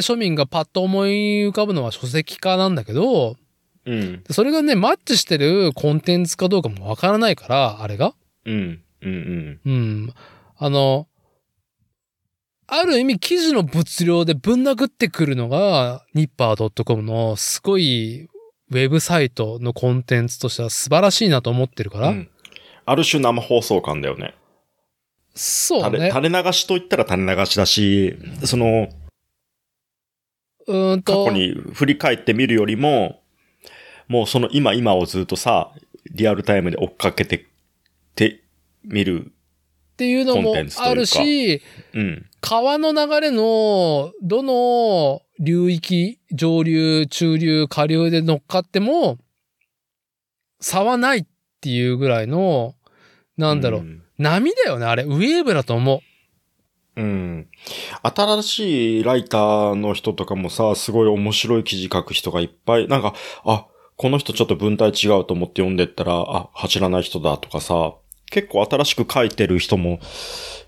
[0.01, 3.37] 庶民がパッと思い浮かぶのは書籍化なんだけど、
[3.85, 4.23] うん。
[4.31, 8.15] それがね、マッチしてるコンテンツかどうかもわからないから、あれが。
[8.45, 8.81] うん。
[9.01, 9.59] うん。
[9.63, 10.13] うん。
[10.57, 11.07] あの、
[12.67, 18.27] ある意味記事の物量でぶん殴ってくるのが、ニッパー .com のすごい
[18.71, 22.09] ウェブサイトのコンテンツとしては素晴らしいなと思ってるから。
[22.09, 22.29] うん。
[22.85, 24.33] ある種生放送感だよね。
[25.35, 25.97] そうね。
[25.97, 28.89] 垂れ垂れ流しと言ったら垂れ流しだし、その、
[30.67, 31.25] うーん過と。
[31.25, 33.21] 去に振り返ってみるよりも、
[34.07, 35.71] もうその今今をずっとさ、
[36.11, 37.45] リアルタイムで追っかけて、
[38.15, 38.41] て、
[38.83, 39.31] 見る。
[39.93, 41.61] っていうのもあるし、
[41.93, 42.25] うん。
[42.47, 49.17] 川の流れのどの流域、上流、中流、下流で乗っかっても
[50.59, 51.25] 差はないっ
[51.59, 52.75] ていうぐらいの、
[53.35, 55.03] なんだろう、ん波だよね、あれ。
[55.03, 56.01] ウェーブだと思
[56.95, 57.01] う。
[57.01, 57.47] うん。
[58.03, 63.65] 新しいライターの人とかもさ、すごい面白い記事書く人がいっぱい、なんか、あ、
[63.97, 67.95] この人ちょっと文体違うと思って読んでったら、あ、走らない人だとかさ、
[68.29, 69.99] 結構新しく書いてる人も、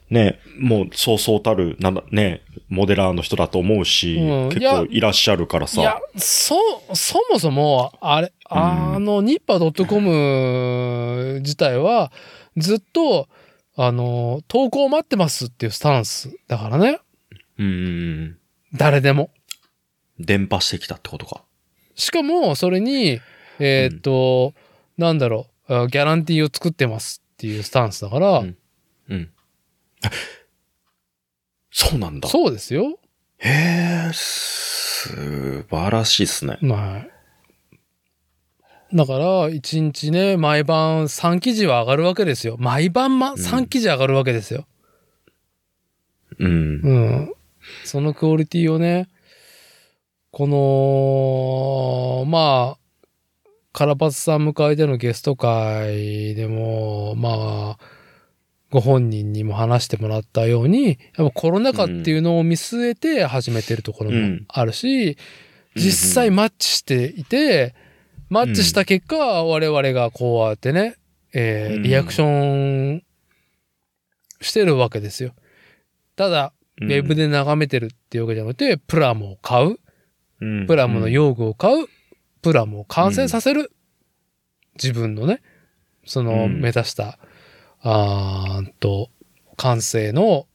[0.09, 6.55] ね、もうそうそうたる、なんだ、ね、モデラーの人だと思うし、結うんいや構いらっしゃるからいやさ。、そ、
[6.93, 12.11] そもそも、あれ、あの、ニッパー .com 自体は、
[12.55, 13.27] ずっと、
[13.75, 16.99] あの、投稿待ってますっていうスタンスだからね。
[17.59, 18.37] うん。
[18.73, 19.29] 誰でも。
[20.19, 21.43] 伝播してきたってことか。
[21.95, 23.19] しかも、それに、
[23.59, 24.53] えーっと、
[24.97, 28.57] なんだろう、あギャランティーを作ってますっていうスタンスだから、うん
[29.09, 29.29] うん。
[31.71, 32.27] そうなんだ。
[32.27, 32.99] そうですよ。
[33.39, 33.49] へ
[34.09, 36.57] え、素晴らしいっすね。
[36.61, 37.05] は
[38.91, 38.95] い。
[38.95, 42.55] だから、一日ね、毎晩3記事は上がるわけですよ。
[42.57, 44.65] 毎晩ま、3記事上がるわけですよ。
[46.39, 46.81] うん。
[46.81, 47.33] うん。
[47.83, 49.09] そのクオリティをね、
[50.31, 57.96] この、まあ、カラパツさん迎えてのゲスト会でも、まあ、
[58.69, 65.17] ご本人にも話してもらったように、やっぱコロナ禍っていうのを見据えて始めてるところもあるし、
[65.75, 67.75] 実際マッチしていて、
[68.29, 70.95] マッチした結果、我々がこうやってね、
[71.33, 71.83] えーうん。
[71.83, 73.03] リアクション
[74.41, 75.33] してるわけですよ。
[76.15, 79.79] ただ、ウェブで眺めてるっていうわけじゃなくて、プラモを買う、
[80.41, 81.87] うん、プラモの用具を買う、
[82.41, 83.71] プラモを完成させる。
[84.75, 85.41] 自分のね、
[86.05, 86.61] そのうん。
[86.61, 87.17] 目指した、
[87.89, 89.09] あーんと、
[89.55, 90.45] 完成の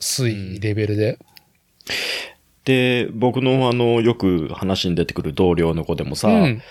[0.00, 1.18] 推移レベルで。
[2.64, 6.62] で、僕のあの、よく話に出てくる同僚の子でもさ、うん。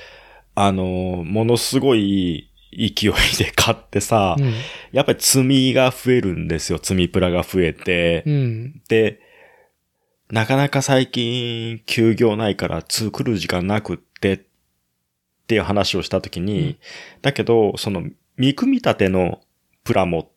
[0.55, 0.83] あの、
[1.25, 4.53] ものすごい勢いで買ってさ、うん。
[4.91, 6.77] やっぱり積みが増えるんですよ。
[6.77, 8.23] 積みプラが増えて。
[8.25, 8.81] うん。
[8.87, 9.19] で、
[10.31, 14.39] なかなか最近休業ないから作る時間なくってっ
[15.47, 16.77] ていう話をしたときに、うん
[17.21, 18.03] だけど、その
[18.37, 19.39] 見組み立ての
[19.85, 20.27] プラモっ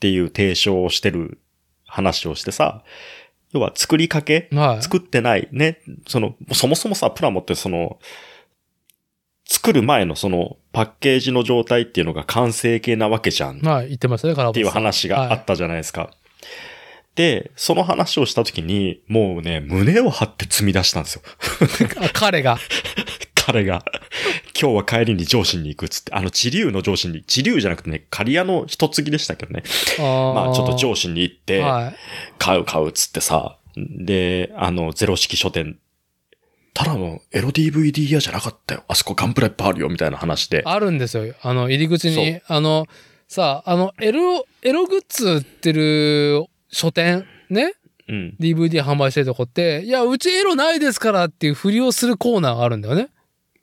[0.00, 1.40] ていう提唱をしてる
[1.86, 2.84] 話をしてさ、
[3.52, 4.82] 要は作りかけはい。
[4.82, 5.80] 作ってないね。
[6.06, 7.98] その、そもそもさ、プラモってその、
[9.46, 13.60] 作る前のそのパッケージの状態っていうのが完成形なわけじゃん。
[13.60, 16.10] はい、言ってますね、カラっていう話があったじゃないですか。
[17.14, 21.22] で、その話をしたときに、もうね、胸を張って積み出したんですよ。
[22.00, 22.58] あ彼が。
[23.34, 23.82] 彼が、
[24.60, 29.62] 今日は帰りに上司に行くっつって、あの、地流の上司に、地流じゃなくてね、刈谷の一継ぎでしたけどね。
[29.98, 31.96] ままあ、ちょっと上司に行って、はい。
[32.38, 35.78] 買う買うっつってさ、で、あの、ゼロ式書店、
[36.74, 38.84] ただのエロ DVD 屋じゃなかったよ。
[38.88, 40.62] あそこガンプラいっぱいあるよ、みたいな話で。
[40.64, 41.34] あるんですよ。
[41.42, 42.86] あの、入り口そに、あの、
[43.28, 47.74] さあ、あの、エロ、エログッズ売ってる書店、ね？
[48.08, 48.36] うん。
[48.40, 53.08] DVD 販売してるとこって、いや、うちエロないですからっていうふりをするコーナーがあるんだよね。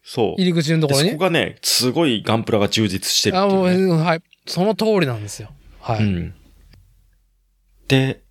[0.07, 0.41] そう。
[0.41, 1.09] 入り口のとでころに？
[1.09, 1.11] ね。
[1.13, 4.03] そこがね、すごいガンプラが充実してるっあ、もう、ていう、ね。
[4.03, 4.21] はい。
[4.45, 5.49] その通りなんですよ。
[5.81, 6.03] はい。
[6.03, 6.35] うん。
[7.87, 8.21] で、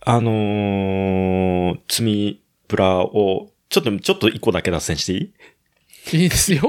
[0.00, 6.22] あのー、積みプラを、ちょっと、ちょっと一個だけ脱線していい？
[6.22, 6.62] いいですよ。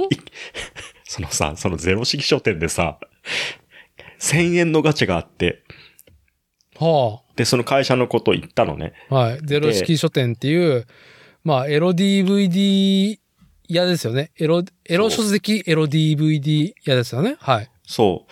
[1.05, 2.99] そのさ、そのゼロ式書店でさ、
[4.19, 5.63] 1000円のガチャがあって、
[6.75, 8.91] はで、その会社のこと言ったのね。
[9.09, 9.15] あ。
[9.15, 9.39] はい。
[9.43, 10.85] ゼロ式書店っていう、
[11.43, 13.17] まあ、エロ DVD
[13.68, 14.31] 屋ですよね。
[14.38, 17.38] エロ、エロ書籍、エロ DVD 屋ですよね。
[17.39, 17.69] はい。
[17.84, 18.26] そ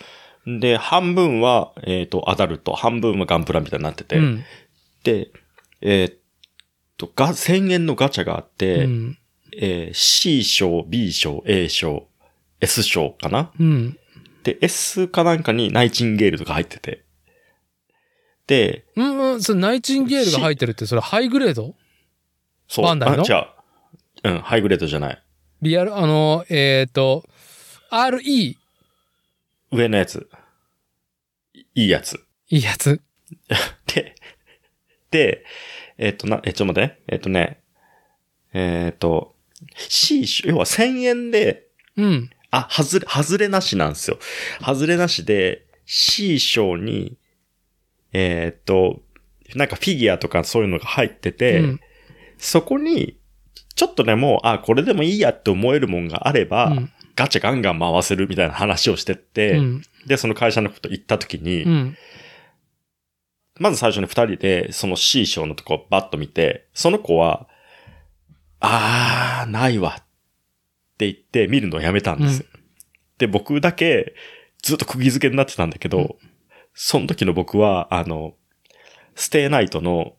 [0.46, 0.58] う。
[0.60, 4.44] で、半分は、えっ、と、アダルト、半分はガンプラみたいになってて、うん。
[5.02, 5.30] で、
[5.80, 6.14] えーっ
[6.96, 9.18] と、が、1000円のガチャがあって、うん。
[9.58, 12.08] えー C 賞、B 賞、A 賞、
[12.60, 13.50] S 賞かな？
[13.58, 13.98] うん。
[14.42, 17.04] で、S かなんかにナイチンゲールとか入ってて。
[18.46, 21.74] で、うん、うん、それナイチンゲールが入ってるって、それハイグレード？
[22.68, 22.84] そう。
[22.84, 23.24] バンダイの？
[23.24, 24.34] あ違う。
[24.34, 25.22] うん、ハイグレードじゃない。
[25.66, 27.24] リアル、あの、えっ、と、
[27.90, 28.58] RE、い
[29.70, 30.28] 上のやつ。
[31.74, 32.24] いいやつ。
[32.48, 33.00] いやつ。
[33.92, 34.14] で、
[35.10, 35.44] で、
[35.98, 37.02] えっ、と、な、え、ちょっと待って。
[37.08, 37.60] えっ、とね、
[38.52, 39.34] えっ、と、
[39.76, 41.66] C 賞、要は1000円で、
[41.96, 42.30] うん。
[42.50, 44.18] あ、外れ、外れなしなんですよ。
[44.60, 47.16] 外れなしで、C 賞に、
[48.12, 49.02] えっ、と、
[49.54, 51.80] なんかフィギュアとかそういうのが入ってて、うん。
[52.38, 53.18] そこに、
[53.76, 59.82] ちょっとね、もう、あ、これでもいいやって思えるもんがあれば、うんガチャガンガン回せるみたいな話をしてって、うん。
[60.06, 61.96] で、その会社のこと言った時に、うん。
[63.58, 67.48] まず最初に二人で、その C 賞のとこバッと見て、その子は、
[68.60, 70.02] あー、ないわっ
[70.98, 72.46] て言って見るのをやめたんですよ。
[73.16, 74.14] で、僕だけ
[74.62, 76.18] ずっと釘付けになってたんだけど、
[76.74, 78.34] その時の僕は、あの、
[79.14, 80.16] stay night の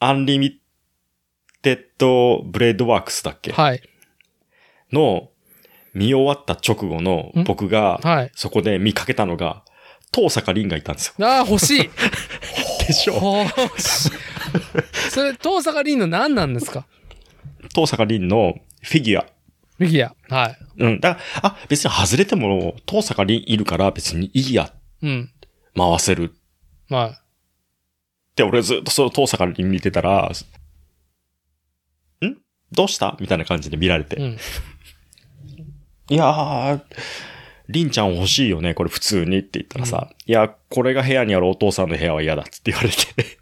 [0.00, 3.52] Unlimited Blade Works だっけ？
[3.52, 3.82] はい。
[4.92, 5.28] の
[5.94, 7.44] 見終わった直後のん？
[7.44, 8.30] 僕がはい。
[8.34, 9.62] そこで見かけたのが、
[10.14, 11.26] 遠坂凛がいたんですよ。
[11.26, 11.90] ああ、欲しい
[12.86, 13.44] でしょ？
[13.56, 14.10] 欲しい。
[15.10, 16.86] それ、遠坂凛の何なんですか？
[17.74, 19.26] 遠坂凛のフィギュア。
[19.78, 20.34] フィギュア。
[20.34, 20.58] はい。
[20.78, 21.00] うん。
[21.00, 24.72] だから、あ、別に外れても、遠坂凛いるから別にいいや、
[25.02, 25.30] うん。
[25.76, 26.34] 回せる。
[26.88, 27.20] は
[28.36, 30.30] で、俺ずっとその東坂凛見てたら、ん
[32.72, 33.16] どうした？
[33.20, 34.16] みたいな感じで見られて。
[34.20, 34.24] い。
[34.24, 34.36] うん。
[36.08, 36.80] いやー、
[37.68, 42.96] りんちゃん欲しいよね、これ普通にって言ったらさ、いや、これが部屋にあるお父さんの部屋は嫌だって言われて、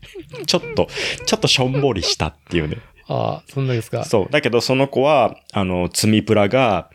[0.47, 0.89] ちょっと、
[1.27, 2.77] ちょっとしょんぼりしたっていうね。
[3.07, 4.05] ああ、そんなですか？
[4.05, 4.29] そう。
[4.31, 6.91] だけどその子は、あの、積みプラが、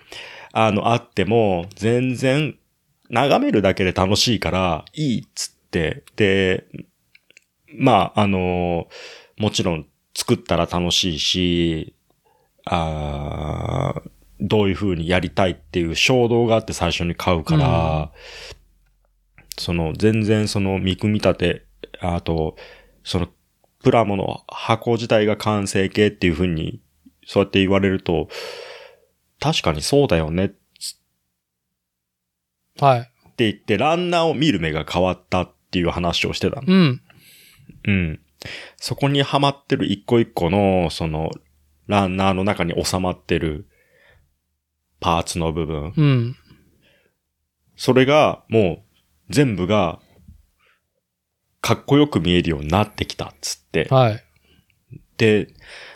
[0.51, 2.55] あの、あっても、全然、
[3.09, 6.65] 眺めるだけで楽しいから、いいっつって、で、
[7.75, 8.87] まあ、あの、
[9.37, 11.95] もちろん作ったら楽しいし、
[12.65, 14.09] あー
[14.39, 18.11] どういう風にやりたいっていう衝動があって最初に買うから、
[19.57, 21.65] その、全然その見組み立て、
[22.01, 22.57] あと、
[23.03, 23.29] その、
[23.81, 26.81] プラモの箱自体が完成形っていう風に、
[27.25, 28.27] そうやって言われると、
[29.39, 30.63] 確かにそうだよねって
[32.79, 33.11] はい。
[33.37, 36.63] 言って、ランナーを見る目が変わったっていう話をしてたの。
[36.67, 37.01] うん。
[37.85, 38.19] うん。
[38.77, 41.31] そこにはまってる一個一個の、その、
[41.87, 43.67] ランナーの中に収まってる
[44.99, 45.93] パーツの部分。
[45.95, 46.35] うん。
[47.75, 48.85] それが、も
[49.29, 49.99] う、全部が、
[51.61, 53.87] かっこよく見えるようになってきたっつって。
[53.89, 54.23] はい。
[55.17, 55.47] で、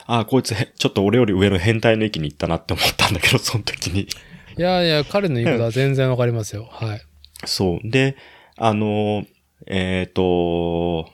[0.05, 4.01] あ、こいつへ、ちょっと俺より上の変態の域に行ったなって思ったんだけど、 その時に。
[4.57, 6.67] いやいや、彼の言うことは全然わかりますよ。
[6.71, 7.01] はい。
[7.45, 7.89] そう。
[7.89, 8.15] で、
[8.55, 9.25] あの、
[9.67, 11.09] えっ、と、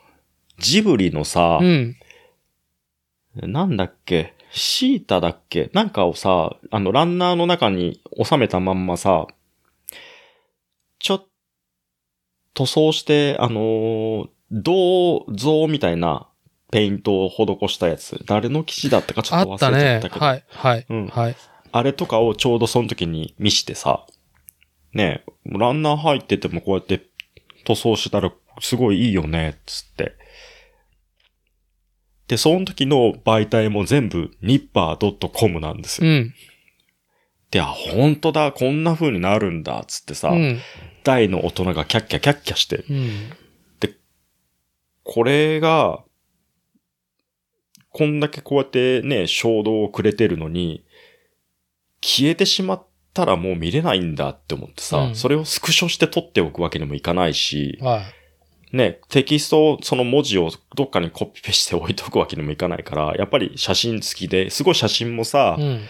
[0.59, 1.95] ジブリのさ、うん。
[3.41, 5.71] なんだっけ、シータだっけ？
[5.73, 9.27] なんかをさ、あの、ランナーの中に収めたまんまさ、
[10.99, 11.19] ちょっ
[12.53, 16.29] と塗装して、あのー銅像みたいな
[16.69, 18.23] ペイントを施したやつ。
[18.27, 20.19] 誰の記事だったかちょあっと忘れちゃっったけど。
[20.19, 20.45] たね。
[20.49, 20.75] はい。
[20.75, 20.85] はい。
[20.87, 21.35] うんはい。
[21.71, 24.05] あれとかをちょうどその時に見してさ、
[24.93, 27.07] ねえ、ランナー入っててもこうやって
[27.65, 28.31] 塗装したら
[28.61, 30.13] すごいいいよね、つって。
[32.27, 36.09] で、その時の媒体も全部ニッパー .com なんですよ。
[36.09, 36.33] うん。
[37.51, 40.59] で、あ、本当だ、こんな風になるんだ、つってさ、うん。
[41.03, 43.29] 大の大人がキャッキャキャッキャして、うん。
[45.03, 46.03] これが、
[47.89, 50.83] こんだけこうやってね、衝動をくれてるのに、
[52.01, 58.03] 消えてしまったらもう見れないんだって思ってさ、うんそれをスクショして撮っておくわけにもいかないし、はい。
[58.73, 65.81] ね、テキスト、その文字をどっかにコピペして置いとくわけにもいかないから、やっぱり写真付きで、すごい写真もさ、うん。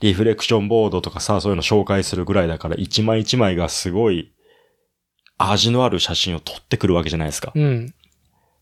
[0.00, 4.32] リフレクションボードとかさ、そういうの紹介するぐらいだから、一枚一枚がすごい
[5.36, 7.52] 味のある写真を撮ってくるわけじゃないですか。
[7.54, 7.94] うん。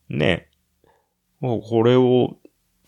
[0.09, 0.49] ね。
[1.39, 2.37] もうこれを、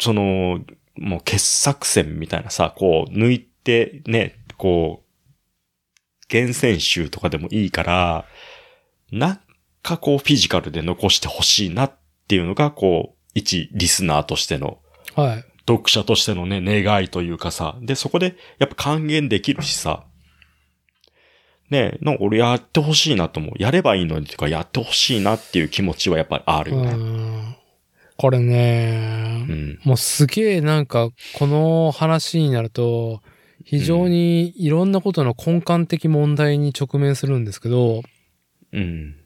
[0.01, 0.61] その、
[0.97, 8.25] もう傑作選みたいなさ、こう抜いてね、こう、厳選集とかでもいいから、
[9.13, 9.41] なん
[9.83, 11.99] かこうフィジカルで残してほしいなっ
[12.29, 14.79] ていうのが、こう、一リスナーとしての、
[15.15, 15.45] はい。
[15.67, 20.05] 読者としてのね、願いというかさ、で、そこでやっぱ還元できるしさ、
[21.71, 23.53] ねなんか俺やってほしいなと思う。
[23.59, 26.91] やればいいのにとか、やってほしいなっていう気持ちはやっぱりあるうよね。
[26.93, 27.57] ん。
[28.19, 29.81] これね、うん。
[29.85, 33.23] もうすげえなんか、この話になると、
[33.65, 38.03] 非常にいろんなことの根幹的問題に直面するんですけど、
[38.73, 39.17] うん。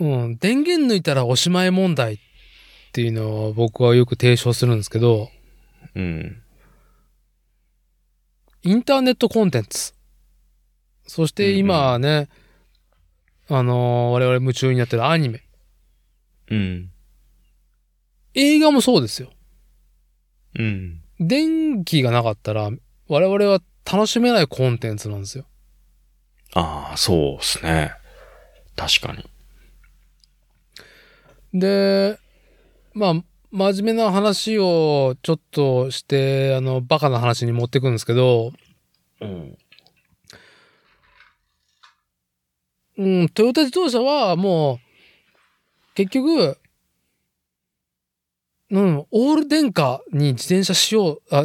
[0.00, 2.18] うん、電源抜いたらおしまい問題っ
[2.92, 5.28] ていうのを僕はよく提唱するんですけど、
[5.94, 6.42] うん。
[8.62, 9.94] インターネットコンテンツ。
[11.06, 12.28] そして今ね、
[13.48, 15.42] あのー我々夢中になってるアニメ。
[16.50, 16.90] うん。
[18.34, 19.30] 映画もそうですよ。
[20.58, 21.02] うん。
[21.18, 22.70] 電気がなかったら
[23.08, 23.60] 我々は
[23.90, 25.44] 楽しめないコンテンツなんですよ。
[26.54, 27.92] ああ、そうですね。
[28.76, 29.24] 確かに。
[31.52, 32.18] で、
[32.94, 33.14] まあ、
[33.50, 38.52] 真面目な話をちょっとして、あの、バカな話に持ってくんですけど、
[39.20, 39.58] うん。
[42.98, 46.58] うん、トヨタ自動車はもう、結局、
[48.70, 51.44] うん、オール電化に自転車しよう、あ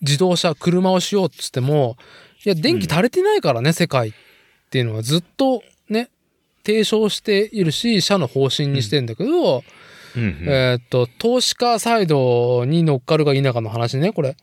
[0.00, 1.96] 自動車、車をしようっつっても、
[2.44, 4.12] いや、電気足りてないからね、世界っ
[4.70, 6.08] ていうのはずっとね、
[6.68, 9.64] 提唱しているし、社の方針にしてんだけど、
[10.14, 14.36] うんうんえーっと、投資家サイドに乗っかるか否かの話ね、これ。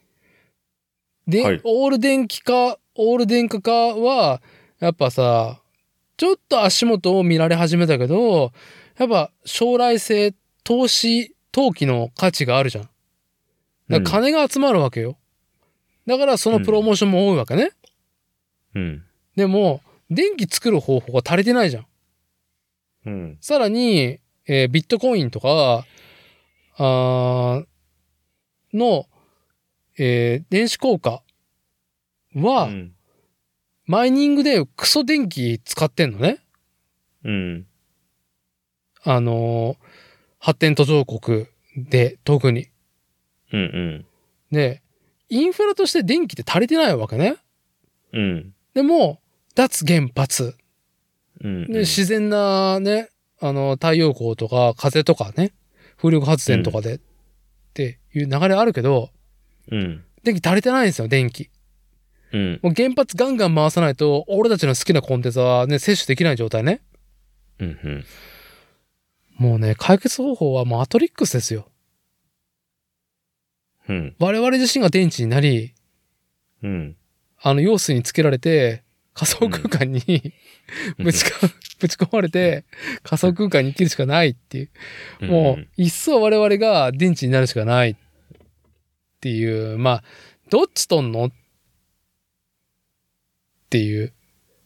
[1.28, 4.42] で、はいオール電気化、オール電化化は、
[4.80, 5.62] やっぱさ、
[6.18, 8.52] ちょっと足元を見られ始めたけど、
[8.98, 10.34] やっぱ将来性、
[10.64, 12.84] 投資、投機の価値があるじゃん。
[12.86, 12.92] だか
[13.90, 15.16] ら金が集まるわけよ。
[16.08, 17.70] だからそのプロモーションも多いわけね。
[18.74, 19.04] うん。
[19.36, 21.86] でも、電気作る方法が足りてないじゃん。
[23.06, 23.38] うん。
[23.42, 25.86] さらに、えービットコインとか、
[26.78, 27.66] あー
[28.74, 29.08] の、
[29.98, 31.24] えー電子効果
[32.36, 32.92] は、うん。
[33.86, 36.40] マイニングでクソ電気使ってんのね。
[37.24, 37.68] うん。
[39.04, 39.78] あのー
[40.40, 42.68] 発展途上国で特に。
[43.52, 43.60] うん。
[43.60, 44.06] うん。
[44.52, 44.84] で、
[45.30, 47.38] インフラとして電気って足りてないわけね。
[48.14, 48.54] うん。
[48.76, 49.22] でも、
[49.56, 50.56] 脱原発。
[51.44, 51.66] うん。
[51.66, 53.10] で、自然なね、
[53.42, 55.54] あの、太陽光とか風とかね、
[55.98, 57.00] 風力発電とかで、っ
[57.74, 59.10] ていう流れあるけど、
[59.72, 60.04] うん。
[60.24, 61.50] 電気足りてないんですよ、電気。
[62.32, 62.60] うん。
[62.64, 66.82] もう原発ガンガン回さないと、俺たちの好きなコンテンツはね、摂取できない状態ね。
[67.60, 67.68] うん。
[67.68, 68.06] うん。
[69.38, 71.70] もうね、解決方法はマトリックスですよ。
[73.88, 74.16] うん。
[74.20, 75.74] 我々自身が電池になり、
[76.64, 76.96] うん。
[77.42, 78.85] あの、用水につけられて、
[79.16, 80.02] 仮想空間に、
[81.00, 81.48] ぶちか、
[81.80, 82.66] ぶち込まれて、
[83.02, 85.26] 仮想空間に生きるしかないっていう。
[85.26, 87.96] もう、一層我々が電池になるしかないっ
[89.22, 90.04] ていう、まあ、
[90.50, 91.32] どっちとんのっ
[93.70, 94.14] ていう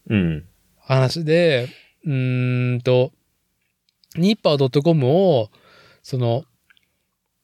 [0.09, 0.45] うん。
[0.79, 1.69] 話で、
[2.05, 3.13] うーんと、
[4.15, 5.51] ニッパー .com を、
[6.01, 6.45] その、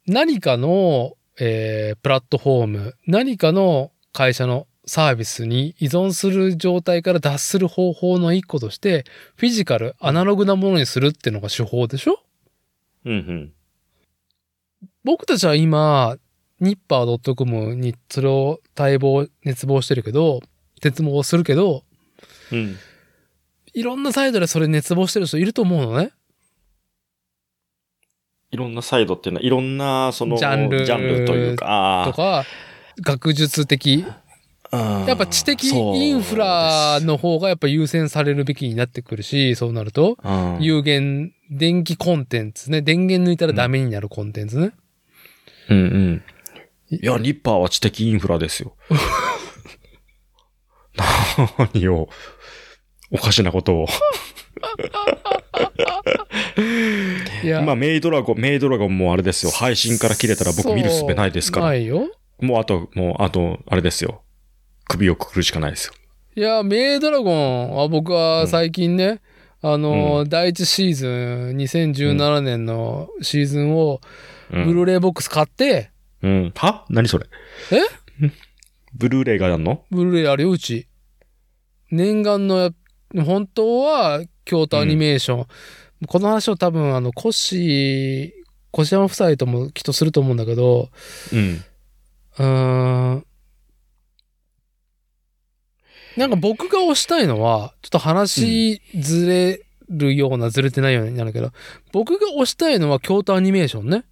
[0.07, 9.05] 何かの、えープラットフォーム、何かの会社のサービスに依存する状態から脱する方法の一個として、
[9.35, 12.19] フィジカル、アナログなものにするっていうのが手法でしょ？
[13.05, 13.13] うん。
[13.13, 13.53] うん。
[15.03, 16.17] 僕たちは今、
[16.59, 20.41] ニッパー .com にそれを待望、熱望してるけど、
[20.81, 21.83] 絶望するけど、
[22.51, 22.77] うん。
[23.73, 26.11] いろんなサイドでそれ熱望してる人いると思うのね。
[28.51, 32.45] いろんなサイドっていうのは、いろんな、その、ジャンルジャンルというか、あとか、
[33.01, 34.05] 学術的。
[34.75, 40.17] あやっぱ知的インフラ、の方がやっぱ優先されるべきになってくるし、そうなると、
[40.59, 42.81] 有限、電気コンテンツね。
[42.81, 44.71] 電源抜いたらダメになるコンテンツね。
[45.69, 46.23] うんうん。
[46.89, 48.75] いや、ニッパーは知的インフラですよ。
[51.73, 52.09] 何を、
[53.11, 53.87] おかしなことを。
[57.43, 59.51] いや、今、メイドラゴン、メイドラゴンもあれですよ。
[59.51, 61.65] 配信から切れたら僕見る術ないですから。
[61.67, 62.09] ないよ。
[62.39, 64.21] もうあと、もうあと、あれですよ。
[64.87, 65.93] 首をくくるしかないですよ。
[66.35, 69.21] いや、メイドラゴンは僕は最近ね、
[69.61, 74.01] あの、う第一シーズン、2017年のシーズンを、
[74.51, 75.89] うんブルーレイボックス買って、
[76.21, 76.51] うん。
[76.55, 76.85] は？
[76.89, 77.25] 何それ？
[77.71, 78.29] え？
[78.93, 79.83] ブルーレイがやんの？
[79.89, 80.87] ブルーレイあるよ、うち。
[81.89, 82.69] 念願のや、
[83.23, 85.45] 本当は、京都アニメーション。
[86.07, 88.31] この話を多分、あの、コッシー、
[88.71, 90.89] 小島夫妻ともきっとすると思うんだけど、
[91.33, 91.63] うん。
[92.37, 93.25] うーん。
[96.17, 101.51] なんか僕が推したいのは、ちょっと話ずれるような、ずれてないようになるけど、
[101.91, 104.05] 僕が推したいのは京都アニメーションね。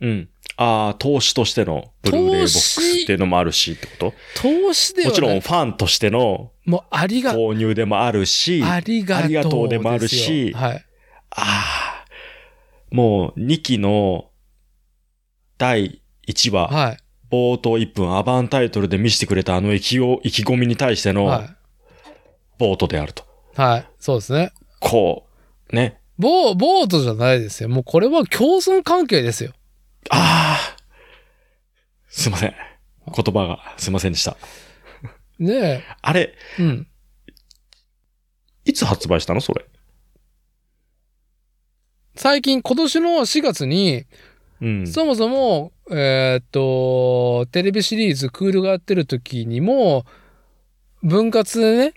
[0.00, 0.28] うん。
[0.56, 10.84] ああ、投資としてのブルーレイボックスっていうのもあるしってこ投資ではもちろんファンとしてのもうありが、購入でもあるし、あありがとうとうでもあるしはい。
[11.30, 14.30] あー、もう2期の
[15.58, 16.98] 第1話、はい。
[17.36, 21.54] 冒頭1分アバンタイトルで見せてくれたあの意気を意気込みに対してのは
[22.58, 23.24] 冒頭であると。
[23.58, 23.60] い。
[23.60, 23.88] はい。
[23.98, 24.52] そうですね。
[24.80, 25.26] こ
[25.70, 26.00] う、ね。
[26.18, 27.68] ボー、ボートじゃないですよ。
[27.68, 29.52] もうこれは共存関係ですよ。
[30.08, 30.76] ああ、
[32.08, 32.54] すいません。
[33.14, 34.38] 言葉がすいませんでした。
[35.38, 36.62] ねあれ、え。
[36.62, 36.88] うん。
[38.64, 39.42] いつ発売したの？
[39.42, 39.66] それ。
[42.14, 44.06] 最近、今年の4月に、
[44.60, 44.86] うん。
[44.86, 50.04] そもそも、えーっと、テレビシリーズクールがやってる時にも、
[51.02, 51.94] 分割でね、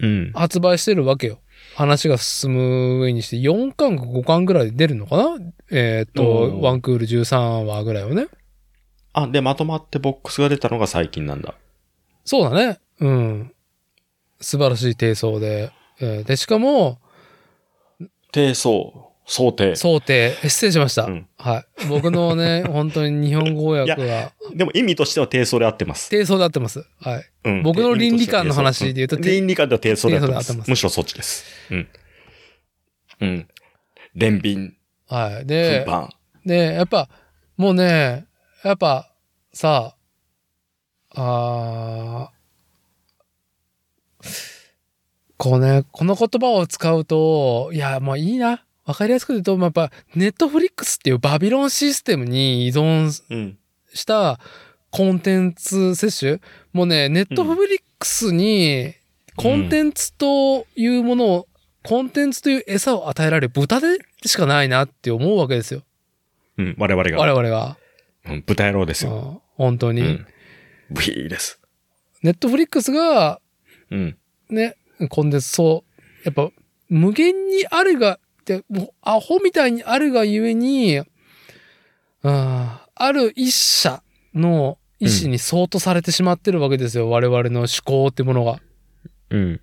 [0.00, 0.32] うん。
[0.34, 1.38] 発売してるわけよ。
[1.76, 5.38] 話が進む上にして、4巻か5巻ぐらいで出るのかな？
[5.70, 8.26] えーっと、ワンクール13話ぐらいはね。
[9.14, 11.54] あ、で、まとまってボックスが出たのが最近なんだ。
[12.24, 12.78] そうだね。
[13.00, 13.52] うん。
[14.40, 15.70] 素晴らしい低層で。
[16.00, 16.98] えーで、しかも、
[18.32, 19.11] 低層。
[19.24, 19.76] 想定。
[19.76, 20.32] 想定。
[20.48, 21.04] 失礼しました。
[21.04, 21.86] うんはい。
[21.88, 26.10] 僕のね、 本当に日本語訳が、でも意味としては低層で合ってます。
[26.10, 26.84] 低層で合ってます。
[27.00, 27.30] はい。
[27.44, 30.70] うん僕の倫理観の話で言うとん倫理観では低層で合ってます。
[30.70, 31.44] むしろそっちです。
[31.70, 31.88] うん。
[33.20, 33.48] うん。
[34.14, 34.76] 連便、
[35.08, 35.34] はい。
[35.42, 36.08] 運で、搬。
[36.44, 37.08] で、やっぱ、
[37.56, 38.26] もうね、
[38.64, 39.12] やっぱ、
[39.52, 39.96] さ、
[41.14, 42.42] あー
[45.36, 48.64] こうね、この言葉を使うと、いや、もういいな。
[48.84, 53.58] わかりやすく言うと、まあやっぱ、ネットフリックスっていうバビロンシステムに依存うん。
[53.94, 54.40] した
[54.90, 56.40] コンテンツ摂取
[56.72, 58.94] もうね、ネットフリックスに
[59.36, 61.48] コンテンツというものを、
[61.82, 65.82] コンテンツという餌を与えられる豚でしかないなって思うわけですよ。
[66.58, 66.76] うん。
[66.78, 67.18] 我々が。
[67.18, 67.76] 我々が。
[68.26, 68.42] うん。
[68.42, 69.12] 豚野郎ですよ。
[69.36, 70.00] うん本当に。
[70.00, 70.26] うん。
[70.90, 71.60] ブヒーです。
[72.22, 73.40] ネットフリックスが、
[73.90, 74.18] うん。
[74.48, 74.76] ね、
[75.08, 76.50] コンテンツ、そう、やっぱ、
[76.88, 81.06] 無限にあるが、って、もう、アホみたいにあるがゆえに、うん、
[82.94, 84.02] ある一社
[84.34, 87.08] の意思に相当されてしまってるわけですよ。
[87.08, 88.60] 我々の思考ってものが。
[89.30, 89.60] うん。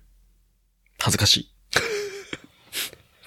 [0.98, 1.50] 恥ずかしい。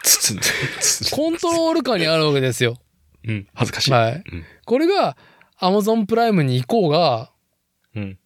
[1.12, 2.78] コントロール下にあるわけですよ。
[3.26, 3.48] うん。
[3.54, 3.92] 恥ずかしい。
[3.92, 4.14] はい。
[4.14, 4.24] うん
[4.66, 5.18] これが、
[5.58, 7.32] アマゾンプライムに行こうが、
[7.96, 8.20] うん。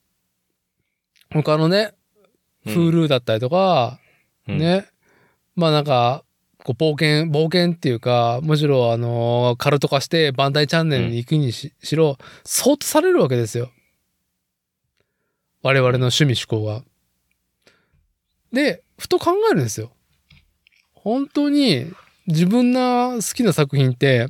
[1.32, 1.94] 他のね、
[2.66, 4.00] うん Hulu だったりとか、
[4.48, 4.58] うん。
[4.58, 4.88] ね。
[5.56, 6.24] まあなんか、
[6.68, 13.72] こう冒険、冒険っていうか、むしろあのーカルト化してバンダイチャンネルに行くにし,、しろ、相当されるわけですよ。
[15.64, 16.84] 我々の趣味思考が。
[18.52, 19.92] で、ふと考えるんですよ。
[20.94, 21.90] 本当に
[22.26, 24.28] 自分の好きな作品って、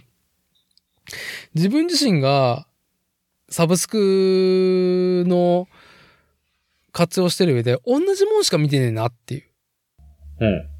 [1.56, 2.68] 自分自身が
[3.50, 5.68] サブスクの
[6.92, 9.44] 活用してる上で同じもんしか見てねえなっていう。
[10.42, 10.77] うん。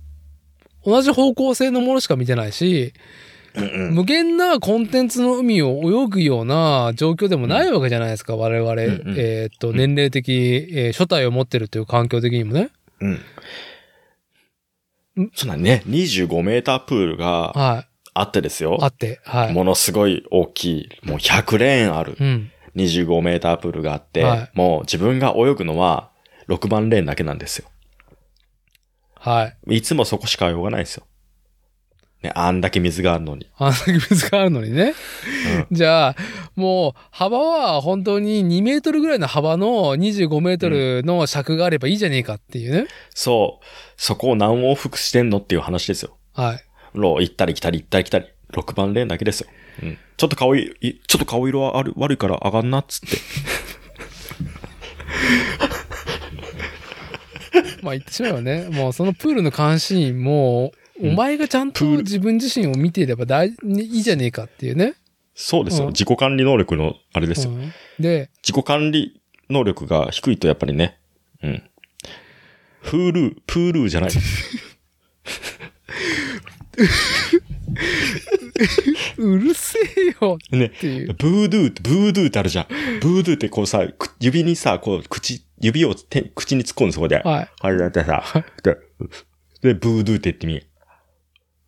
[0.88, 2.94] 同じ方向性のものしか見てないし、
[3.56, 3.94] うんうん。
[3.96, 8.74] 無限なコンテンツの海を泳ぐような状況でもないわけじゃないですか、我々。
[8.74, 10.32] んうんえーっと、年齢的、
[10.72, 12.70] えー初体を持ってるという環境的にもね。
[13.02, 13.20] うん。
[15.34, 15.84] そうだね。
[15.88, 18.64] 25メータープールがはあってですい。
[18.64, 18.88] よあ。
[18.88, 19.54] って、はい。
[19.54, 22.52] ものすごい大きい、もう100レーンあるうん。
[22.78, 26.12] 25メータープールがあって、はいもう自分が泳ぐのは
[26.48, 27.68] 6番レーンだけなんですよ。
[29.20, 29.78] はい。
[29.78, 31.04] いつもそこしか泳がないですよ。
[32.24, 33.48] ね、あんだけ水があるのに。
[33.58, 34.94] あんだけ水があるのにね。
[35.72, 36.16] じゃあ、
[36.56, 42.88] もう、幅は本当に2メートルぐらいの幅の25メートルの尺があればいいじゃねえかっていうね。
[43.14, 43.66] そう。
[43.98, 46.18] そこを何往復してんのっていう話ですよ。
[46.34, 46.64] はい。
[46.94, 48.26] ロー行ったり来たり行ったり来たり。
[48.54, 49.50] 6番レーンだけですよ。
[49.84, 49.98] うん。
[50.18, 53.18] ちょっと顔いい、ちょっと顔色はある悪いから上がんなっつって。
[57.82, 60.72] まあ言ってしまえばね、もうそのプールの監視員も、
[61.02, 64.96] お前がちゃんと自分自身を見ていれば大いいじゃねえかっていうね。
[65.36, 65.86] そうですよ。
[65.86, 67.52] うん自己管理能力のあれですよ。
[67.52, 70.98] うんで、自己管理能力が低いとやっぱりね。
[71.44, 71.64] うん。
[72.82, 74.12] フールー、プールーじゃない。
[79.18, 80.72] うるせえよね。
[80.80, 82.68] ブードゥーって、ブードゥーってあるじゃん。
[83.02, 87.20] ブードゥーってこうさ、く指にさ、こう、口、指を手口に突っ込んでそこで。
[87.20, 87.50] はい。
[87.62, 88.24] あれだってさ、
[88.64, 88.78] で、
[89.62, 90.62] で、ブードゥーって言ってみ。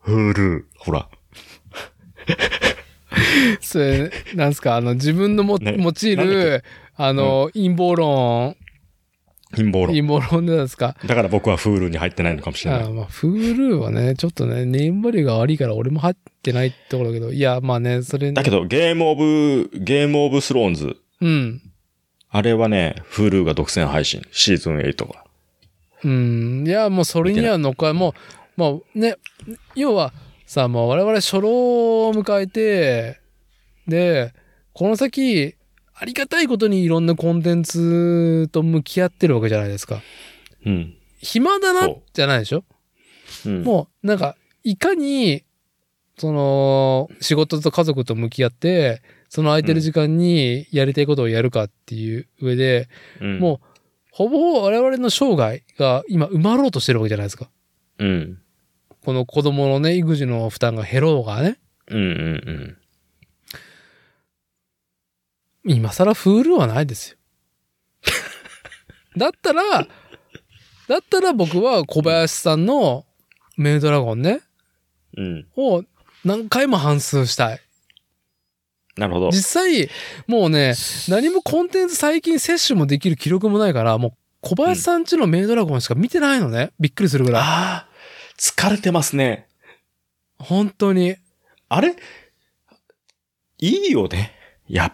[0.01, 0.63] フールー。
[0.77, 1.07] ほら。
[3.61, 6.63] それ、なんすか、あの、自分のも、ね用いる、
[6.95, 8.55] あの、陰謀論、
[9.55, 9.89] 陰謀論。
[9.95, 10.95] 陰謀論でなんですか？
[11.05, 12.83] だから僕はフールーに入ってないのかもしれない。
[12.83, 20.97] あまあ、フールーはね、ちょっとね、ネームバリューが悪いから俺も入ってないところだけど、いや、まあね、それ、だけど、ゲームオブ、ゲームオブスローンズ。
[21.21, 21.61] うん。
[22.31, 24.21] あれはね、フールーが独占配信。
[24.31, 25.25] シーズン8が。
[26.03, 26.67] うん。
[26.67, 28.13] いや、もうそれには乗っかもう、
[28.55, 29.15] まあね、
[29.75, 30.13] 要は
[30.45, 31.49] さ、もう我々初老
[32.09, 33.19] を迎えて、
[33.87, 34.33] で、
[34.73, 35.55] この先、
[35.95, 40.01] ありがたいことにいろんなコンテンツと向き合ってるわけじゃないですか。
[40.65, 40.95] うん。
[41.17, 42.63] 暇だなじゃないでしょ？
[43.45, 43.63] うん。
[43.63, 45.43] もう、なんか、いかに、
[46.17, 52.89] その、仕事と家族と向き合って、その空いてる時間にやりたいことをやるかっていう上で、
[53.21, 53.67] うん、もう、
[54.11, 57.49] ほぼ我々の生涯が今埋まろうとしてるわけじゃないですか。
[57.99, 58.39] うん。
[59.05, 61.59] この子供のね、育児の負担が減ろうがね。
[61.87, 62.77] うんうん
[65.63, 65.71] うん。
[65.71, 67.17] 今更フールはないですよ。
[69.15, 69.63] だったら、
[70.87, 73.05] だったら僕は小林さんの
[73.57, 74.41] メイドラゴンね、
[75.15, 75.47] うん。
[75.55, 75.83] を
[76.25, 77.61] 何回も反数したい。
[78.99, 79.31] なるほど。
[79.31, 79.89] 実際、
[80.27, 80.73] もうね、
[81.07, 84.11] 何もコンテンツ最近摂取もできる記録もないから、もう
[84.41, 86.71] 小林さんちのメイドラゴンしか見てないのね。
[86.79, 87.41] びっくりするぐらい。
[87.41, 87.87] ああ、
[88.37, 89.47] 疲れてますね。
[90.37, 91.15] 本当に。
[91.69, 91.95] あれ？
[93.59, 94.33] いいよね。
[94.67, 94.93] やっ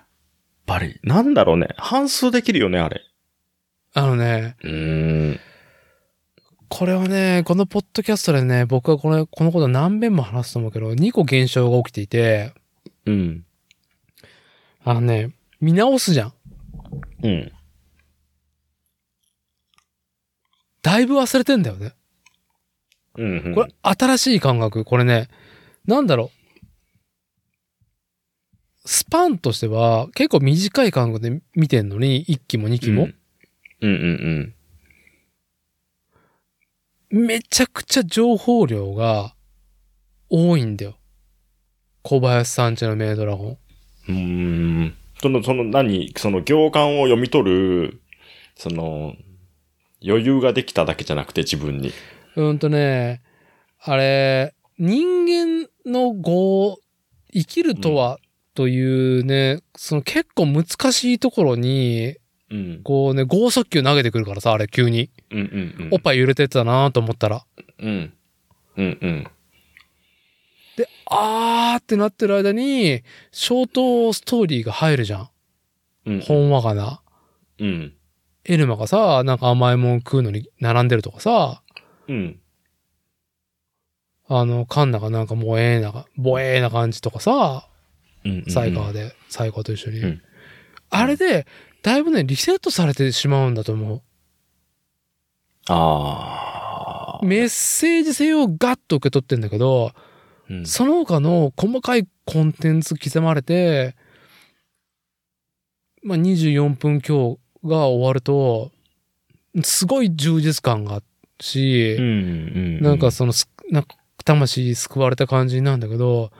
[0.66, 1.00] ぱり。
[1.04, 1.70] なんだろうね。
[1.78, 3.02] 半数できるよね、あれ。
[3.94, 5.40] あのね、うーん。
[6.68, 12.54] これはね、このポッドキャストでね、僕はこの、このこと何遍も話すと思うけど、2個現象が起きていて、
[13.06, 13.46] うん。
[14.86, 16.34] あのね、見直すじゃん。
[17.24, 17.52] うん。
[20.84, 21.94] だいぶ忘れてんだよね。
[23.18, 23.56] うん、うん。
[23.56, 24.86] これ、新しい感覚。
[24.86, 25.28] これね、
[25.88, 26.30] なんだろう。
[28.88, 33.10] スパンとしては、結構短い感覚で見てんのに、1期も2期も。
[33.82, 34.54] うん、
[37.12, 39.34] うん、めちゃくちゃ情報量が
[40.30, 40.96] 多いんだよ。
[42.04, 43.58] 小林さんちのメイドラゴン。
[44.10, 44.94] うん。
[45.22, 48.02] その、その何、その行間を読み取る、
[48.56, 49.16] その、
[50.06, 51.92] 余裕ができただけじゃなくて自分に。
[52.36, 53.22] うんとね、
[53.82, 56.78] あれ、人間の語、
[57.34, 58.20] 生きるとは、
[58.54, 62.16] というね、その結構難しいところに、
[62.52, 62.82] うん。
[62.84, 65.10] こうね、剛速球投げてくるからさ、あれ急に。
[65.32, 65.90] うん、うん、うん。
[65.92, 67.44] おっぱい揺れてたなと思ったら。
[67.80, 68.14] うん。
[68.78, 69.28] うん、うん。
[71.10, 75.30] で、あーってなってる間に、ショートストーリーが入るじゃん。
[76.06, 76.22] うん。
[76.22, 77.02] ほんわかな。
[77.60, 77.94] うん。
[78.44, 81.62] エルマがさ、なんか甘いもん食うのに並んでるとかさ、
[82.08, 82.40] うん。
[84.28, 87.68] あの、カンナがなんかもうええな、ボえーな感じとかさ、
[88.24, 88.46] うん。
[88.48, 90.00] サイカーで、サイカーと一緒に。
[90.00, 90.22] うん
[90.92, 91.48] あれで、
[91.82, 94.04] だいぶね、リセットされてしまうんだと思
[95.68, 97.26] あう。
[97.26, 99.94] メッセージ性をガッと受け取ってんだけど、ー。
[100.50, 103.96] うんその他の細かいコンテンツ刻まれて、
[106.04, 108.72] まあ、24分今日が終わると、
[109.64, 111.06] すごい充実感がある
[111.40, 112.82] し、うんうん。
[112.82, 116.32] なんかそのす、なんか魂救われた感じなんだけど、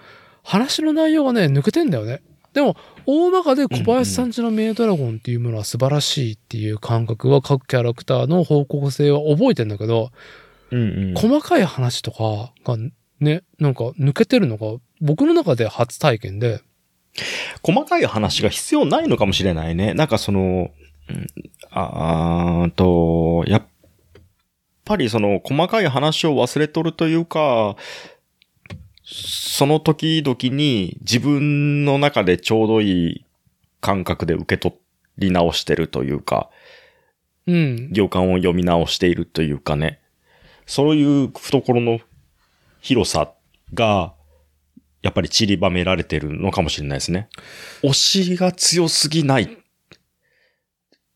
[0.44, 2.22] 話の内容がね、抜けてんだよね。
[2.54, 10.12] でも、大まかで小林さんちのメイドラゴンっていうものは素晴らしいっていう感覚は各キャラクターの方向性は覚えてんだけど、
[10.72, 11.14] うんうん。
[11.16, 12.78] 細かい話とかが
[13.26, 16.62] ね、なんか抜けてるのが僕の中で初体験で、
[17.64, 19.94] 細かい話が必要ないのかもしれないね。
[19.94, 20.72] なんかその、
[21.10, 21.28] うん
[21.72, 23.66] あーんと、やっ
[24.86, 27.76] ぱりその細かい話を忘れとるというか、
[29.04, 33.26] その時々に自分の中でちょうどいい
[33.82, 34.76] 感覚で受け取
[35.18, 36.50] り直してるというか、
[37.48, 37.90] うん。
[37.92, 40.00] 行間を読み直しているというかね。
[40.66, 42.00] そういう懐の
[42.86, 43.34] 広さ
[43.74, 44.14] が、
[45.02, 47.30] やっぱり散りばめられてるのかもしれないですね。
[47.82, 49.44] 推しが強すぎない。
[49.44, 49.48] っ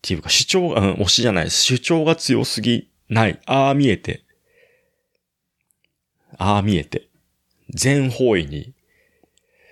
[0.02, 1.62] ていうか主張が、うん、推しじゃないです。
[1.62, 3.40] 主張が強すぎない。
[3.46, 4.26] ああ見えて。
[6.40, 7.08] ああ見えて。
[7.70, 8.74] 全方位に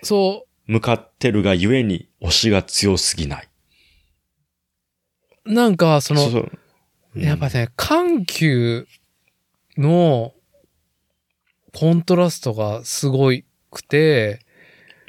[0.04, 3.48] そ向かってるがゆえに推しが強すぎない。
[5.46, 6.58] う、なんかその、そうそう
[7.16, 8.86] うんやっぱね、緩急
[9.76, 10.32] の
[11.74, 13.30] コントラストがすご
[13.70, 14.40] くて、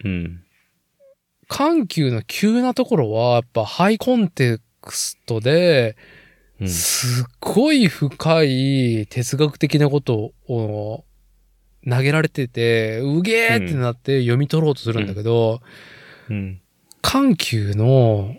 [0.03, 0.43] うん。
[1.47, 5.95] 緩急の急なところは、やっぱハイコンテクストで、
[6.59, 11.05] うんすっごい深い哲学的なことを
[11.89, 15.61] 投げられてて、うげーってなって読み取ろうとするんだけど、
[16.29, 16.61] うん。
[17.01, 18.35] 緩急の、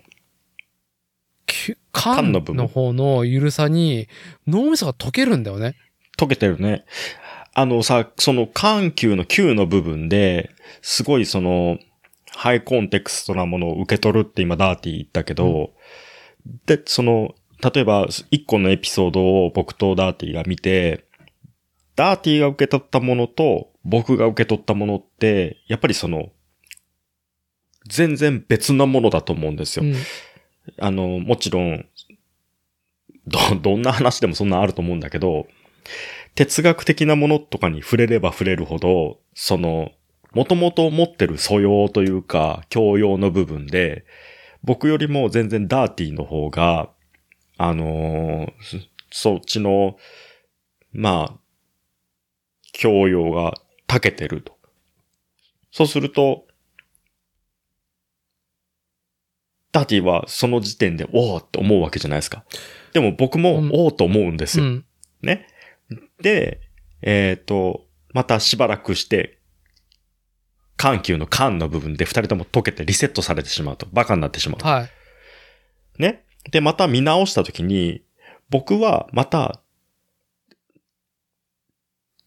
[1.91, 4.07] 緩の方の緩さに
[4.47, 5.75] 脳みそが溶けるんだよね。
[6.17, 6.85] 溶けてるね。
[7.53, 10.51] あのさ、その緩急の急の部分で、
[10.81, 11.79] すごいその、
[12.33, 15.71] ハイコンテクストなものを受け取るって今ダーティー言ったけど、
[16.65, 21.05] で、その、例えば一個のエピソードを僕とダーティーが見て、
[21.95, 26.29] ダーティーが受け取ったものと僕が受け取ったものって、やっぱりその、
[27.87, 29.85] 全然別なものだと思うんですよ。
[29.85, 29.95] うん
[30.79, 31.85] あの、もちろん、
[33.27, 35.47] ど、どんな話でもそんなあると思うんだけど、
[36.35, 39.91] 哲学的なものとかに触れれば触れるほど、その、
[40.33, 44.05] もともと持ってる素養というか、教養の部分で、
[44.63, 46.89] 僕よりも全然ダーティーの方が、
[47.57, 48.77] あのーそ
[49.13, 49.97] そっちの、
[50.93, 51.39] まあ、
[52.71, 53.53] 教養が
[53.87, 54.57] 長けてると。
[55.71, 56.47] そうすると、
[59.73, 62.45] ダーティーはその時点で、おーって思うわけじゃないですか。
[62.93, 64.65] でも僕もうん、おーと思うんですよ。
[64.65, 64.85] うん。
[65.21, 65.47] ね。
[66.21, 66.61] で、
[67.01, 69.39] えっ、と、またしばらくして、
[70.77, 73.87] 緩急の緩の部分で二人とも溶けてリセットされてしまうと。
[73.91, 74.65] バカになってしまうと。
[74.65, 76.01] はい。
[76.01, 76.23] ね。
[76.51, 78.03] で、また見直したときに、
[78.49, 79.61] 僕はまた、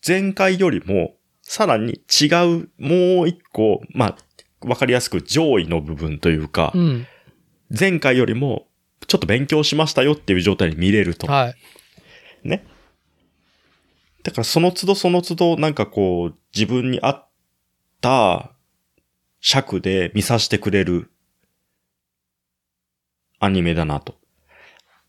[0.06, 4.16] 前回よりもさらに違う、もう一個、まあ、
[4.66, 7.06] わかりやすく上位の部分というか、うん。
[7.76, 8.66] 前回よりも
[9.06, 11.26] ちょっと勉強しましたよっていう状態に見れると。
[11.26, 11.50] は
[12.44, 12.48] い。
[12.48, 12.64] ね。
[14.24, 17.28] だからその都度その都度なんかこう自分に合っ
[18.00, 18.50] た
[19.40, 21.10] 尺で見させてくれる
[23.38, 24.16] アニメだなと。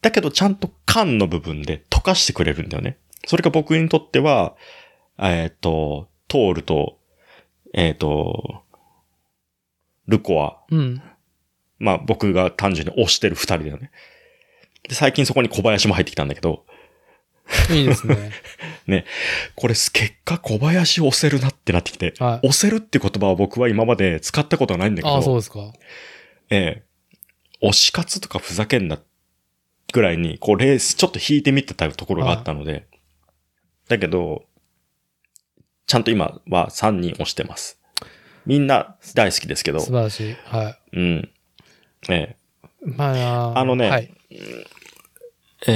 [0.02, 3.00] だけどちゃんと感の部分で溶かしてくれるんだよね。
[3.26, 4.56] それが僕にとっては、
[5.18, 7.00] えっ、と、トールと、
[7.74, 8.64] えっ、と、
[10.08, 10.62] ルコア。
[10.70, 11.02] うん。
[11.80, 13.92] まあ僕が単純に推してる二人だよね。
[14.88, 16.66] で、最近そこに小林も入ってきたんだけど、
[17.72, 18.32] いいですね。
[19.56, 19.94] これ結
[20.24, 22.48] 果小林押せるなってなってきて、はい。
[22.48, 25.60] 押せるって言葉は僕は今まで使ったことはないんだけああ、そうど、ですか。
[26.50, 26.84] え
[27.62, 29.00] え、推し活とかふざけんな
[29.94, 32.88] ぐらいに、こうレースちょっと引いてみてたところがあったので、
[33.88, 34.46] だけど、
[35.88, 37.80] ちゃんと今は3人押してます。
[38.46, 40.36] みんな大好きですけど素、晴らしい。
[40.46, 41.30] はうん。
[42.10, 42.36] え
[42.86, 42.90] い。
[42.90, 43.12] ま
[43.54, 44.14] あ、あのねはい。
[44.30, 44.66] え。
[45.68, 45.72] え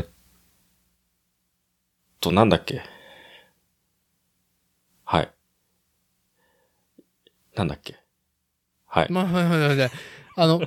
[0.00, 0.08] ーっ
[2.20, 2.82] と、なんだっけ？
[5.04, 5.30] はい。
[7.56, 7.96] なんだっけ？
[8.86, 9.06] はい。
[9.10, 9.90] まあ、はいはいはいはい。
[10.36, 10.60] あの、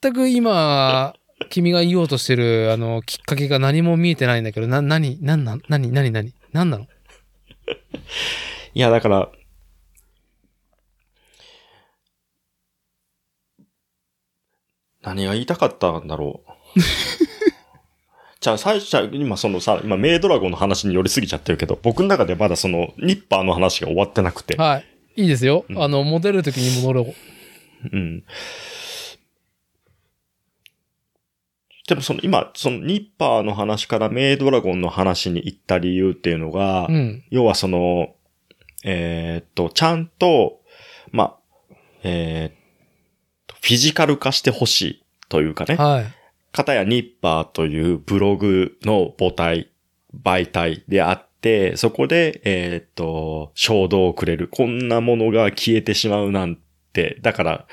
[0.00, 1.14] 全く今、
[1.50, 6.86] 君が言おうとしてる、あの、きっかけが何も見えてないんだけど、な、何、何な、何、何、何、何なの？
[8.74, 9.30] いや、だから、
[15.02, 16.80] 何が言いたかったんだろう。
[18.42, 24.56] じゃあ、最初、今そのさ、今、メイドラゴンの話に寄りすぎちゃってるけど、僕の中でまだその、ニッパーの話が終わってなくて。
[24.56, 25.22] はい。
[25.22, 25.64] いいですよ。
[25.68, 27.14] うんあの、モデル時に戻ろう。
[27.92, 28.24] うん。
[31.86, 37.22] でもその今、そのニッパーの話からメイドラゴンの話に行った理由っていうのが、うん。
[37.30, 38.16] 要はその、
[38.82, 40.62] えーっと、ちゃんと、
[41.12, 41.38] ま
[41.70, 42.54] あ、えーっ
[43.46, 45.76] と、フィジカル化してほしいというかね。
[45.76, 46.21] はい。
[46.52, 49.70] かたやニッパーというブログの母体、
[50.22, 54.48] 媒体であって、そこで、えーっと、衝動をくれる。
[54.48, 56.58] こんなものが消えてしまうなん
[56.92, 57.66] て、だから、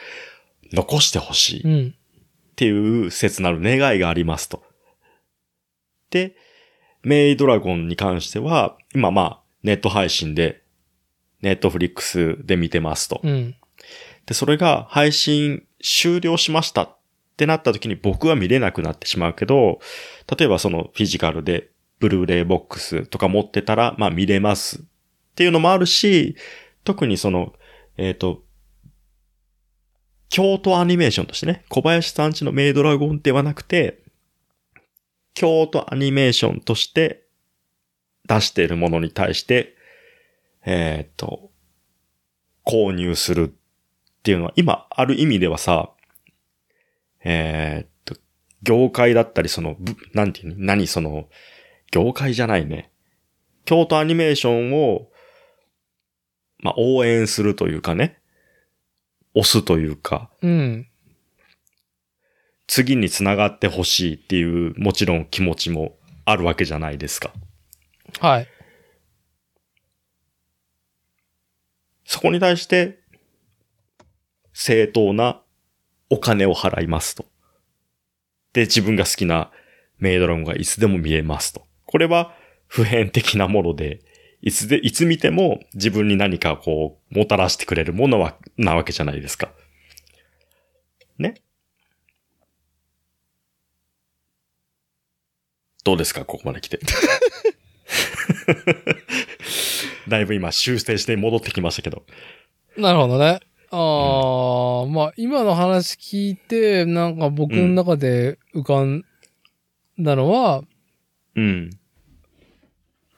[0.72, 1.62] 残してほしい。
[1.64, 1.96] うん。
[2.52, 2.72] ってい
[3.08, 4.64] う切なる願いがありますと。
[6.10, 6.36] で、
[7.04, 10.64] メイドラゴンに関しては、今まあ、ネット配信で、
[11.42, 13.22] ネットフリックスで見てますと。
[13.24, 13.56] うん。
[14.26, 16.99] で、それが配信終了しましたっ
[17.40, 19.80] ってなった時に僕は見れなくなってしまうけど、
[20.38, 21.70] 例えばそのフィジカルで
[22.00, 24.84] ブルーレイボックスとか持ってたら、まあ見れますっ
[25.36, 26.36] ていうのもあるし、
[26.84, 27.54] 特にその、
[27.96, 28.44] えっ、と、
[30.28, 34.04] 京都アニメーションとしてね、小林さんちのメイドラゴンではなくて、
[35.34, 37.24] 京都アニメーションとして
[38.28, 39.78] 出しているものに対して、
[40.66, 41.52] えっ、と、
[42.66, 45.94] 購入するっていうのは、今、ある意味ではさ、
[47.32, 48.16] えーっと、
[48.64, 50.56] 業界だったり、その、ぶなんていうの？
[50.58, 51.30] 何その、
[51.92, 52.92] 業界じゃないね。
[53.66, 55.12] 京都アニメーションを、
[56.58, 58.20] まあ、応援するというかね、
[59.36, 60.88] 押すというか、うん。
[62.66, 67.32] 次に繋がってほしいっていう、もちろん気持ちもあるわけじゃないですか。
[68.20, 68.48] はい。
[72.06, 72.98] そこに対して、
[74.52, 75.44] 正当な
[76.10, 77.26] お金を払いますと。
[78.54, 79.52] で、自分が好きな
[79.98, 81.68] メイドラゴンがいつでも見えますと。
[81.86, 82.36] これは
[82.68, 84.02] 普遍的なもので、
[84.42, 89.52] いつで、いつ見ても自分に何かこう、もたらしてくれるものは、なわけじゃないですか。
[91.18, 91.36] ね？
[95.84, 96.24] どうですか？
[96.26, 96.80] ここまで来て。
[100.08, 102.06] だいぶ今修正して戻ってきましたけど。
[102.78, 103.40] なるほどね。
[103.72, 109.04] ああ、まあ、今の話聞いて、なんか僕の中で浮かん
[110.00, 110.64] だのは、
[111.36, 111.70] うん。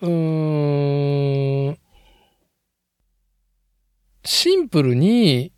[0.01, 1.77] うーん、
[4.25, 5.53] シンプルに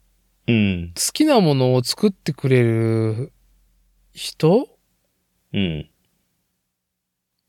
[0.47, 0.93] うん。
[0.95, 3.31] 好きなものを作ってくれる
[4.13, 4.67] 人
[5.53, 5.89] うん。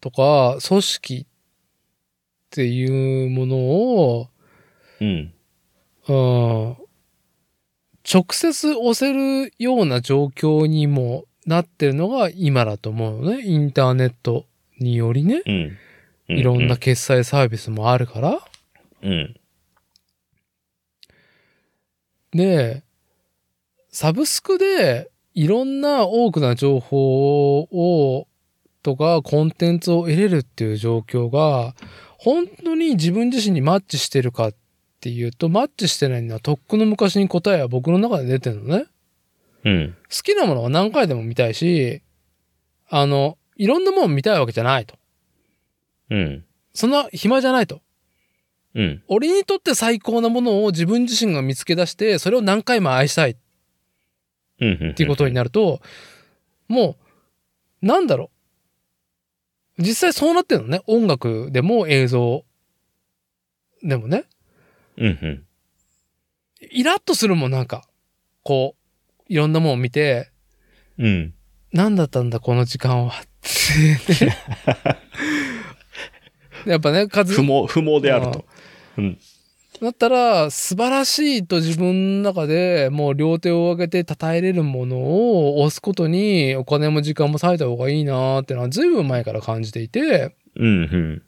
[0.01, 4.29] とか、組織っていうものを、
[5.01, 5.35] うん。
[6.07, 6.77] うん、
[8.11, 13.43] 直接押せるような状況にもなってるのが今だと思うのね。
[13.43, 14.47] インターネット
[14.79, 15.43] によりね。
[15.47, 15.79] うん。
[16.29, 16.77] いろんな。
[16.77, 18.41] 決済サービスもあるから。
[19.03, 19.37] うん。
[22.33, 22.83] で、
[23.91, 28.27] サブスクでいろんな多くな情報を
[28.83, 31.75] とかコンテンツを得れるっていう状況が、
[32.19, 34.55] 本当に自分自身にマッチしてるかっ
[35.05, 38.87] ていうと、マッチしてないのはとっくの昔に答えは僕の中で出てるのね。
[39.65, 39.97] うん。
[40.05, 42.01] 好きなものは何回でも見たいし、
[42.89, 44.97] あの、いろんなもの見たいわけじゃないと。
[46.09, 46.45] うん。
[46.73, 47.83] そんな暇じゃないと。
[48.75, 49.03] うん。
[49.07, 53.37] 俺にとって最高なものを自分自身が見つけ出して、それを何回も愛したいっ
[54.63, 54.79] うん。
[54.81, 54.95] うん。
[54.95, 55.83] ていうことになると、
[56.67, 56.97] も
[57.83, 58.31] う、なんだろ
[59.79, 59.83] う。
[59.83, 60.81] 実際そうなってるのね。
[60.87, 62.47] 音楽でも映像
[63.83, 64.25] でもね。
[64.99, 65.07] うん。
[65.07, 65.45] うん。
[66.71, 67.87] イラッとするもん、なんか。
[68.43, 70.31] こう、いろんなものを見て、
[70.99, 71.35] うん。
[71.73, 73.13] 何だったんだ、この時間は。
[73.13, 73.27] っ
[74.19, 74.37] てね
[76.67, 78.45] やっぱね、数不毛、不毛であると。
[78.99, 79.19] うん。
[79.83, 90.67] だったら、素晴らしいと自分の中でもう両手を上げて称えれるものを押すことにお金も時間も割いた方がいいなーってのは随分前から感じていて、うん。
[90.67, 91.23] うん。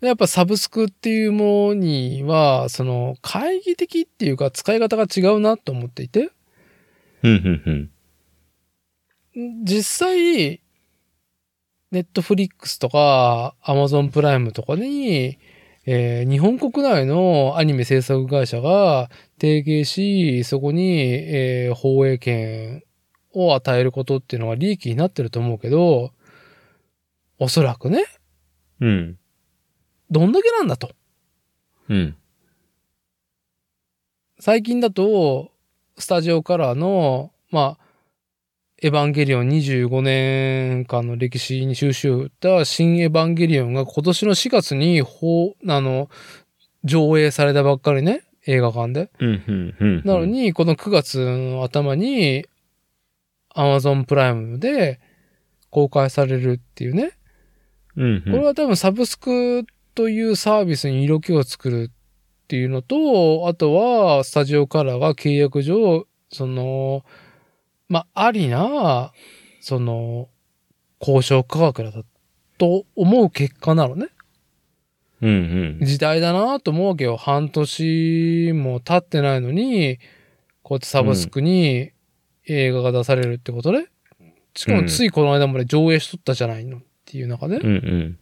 [0.00, 6.30] でやっぱサブスクっていうものには、その会議的っていうか使い方が違うなと思っていて、
[7.22, 7.30] うん。
[7.32, 7.34] う
[7.70, 7.90] ん。
[9.36, 9.64] うん。
[9.64, 10.60] 実際、
[11.90, 15.38] ネットフリックスとかアマゾンプライムとかに、
[15.86, 22.84] えー日本国内のアニメ制作会社が提携し、そこに、えー放映権
[23.32, 26.12] を与えることっていうのが利益になってると思うけど、
[27.38, 28.04] おそらくね、
[28.80, 29.19] うん。
[30.10, 30.90] どんだけなんだと。
[31.88, 32.16] うん。
[34.38, 35.52] 最近だと、
[35.98, 37.90] スタジオカラーの、まあ、
[38.82, 46.08] エヴァンゲリオン25年間の歴史に収集した新エヴァンゲリオンが今年の4月に、ほう、あの、
[46.84, 49.10] 上映されたばっかりね、映画館で。
[50.04, 52.46] なの、に、この9月の頭に、
[53.54, 55.00] アマゾンプライムで
[55.68, 57.12] 公開されるっていうね。
[57.96, 58.22] うん。
[58.22, 67.04] これは多分サブスクというサービスに色気を作るっていうのと、あとはスタジオカラーが契約上、その、
[67.88, 69.12] まあ、ありな、
[69.60, 70.28] その、
[71.00, 71.92] 交渉価格だ
[72.58, 74.08] と思う結果なのね。
[75.22, 75.78] うん。
[75.80, 75.86] うん。
[75.86, 77.16] 時代だなと思うわけよ。
[77.16, 79.98] 半年も経ってないのに、
[80.62, 81.90] こうやってサブスクに
[82.46, 83.86] 映画が出されるってことで、
[84.54, 87.58] しかもついこの間まで上映しとったじゃないのっていう中で。
[87.58, 87.66] うん。
[87.66, 88.18] うん。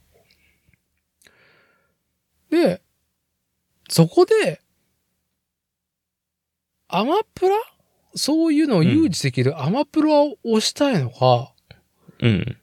[2.51, 2.83] で、
[3.89, 4.61] そこで、
[6.89, 7.57] アマプラ？
[8.15, 11.53] そういうのを誘致できるアマプラを押したいのか、
[12.21, 12.57] うん。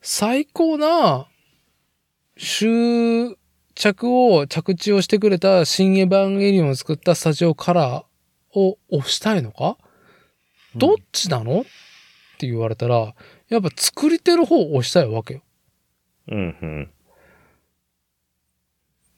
[0.00, 1.28] 最高な
[2.36, 3.36] 終
[3.74, 9.78] 着を、着地をしてくれた新エヴァンゲリオンを作ったスタジオカラーを押したいのか、
[10.74, 11.60] どっちなの？
[11.60, 11.64] っ
[12.38, 13.14] て言われたら、
[13.48, 15.42] やっぱ作り手の方を押したいわけよ。
[16.28, 16.38] うん。
[16.38, 16.90] うん。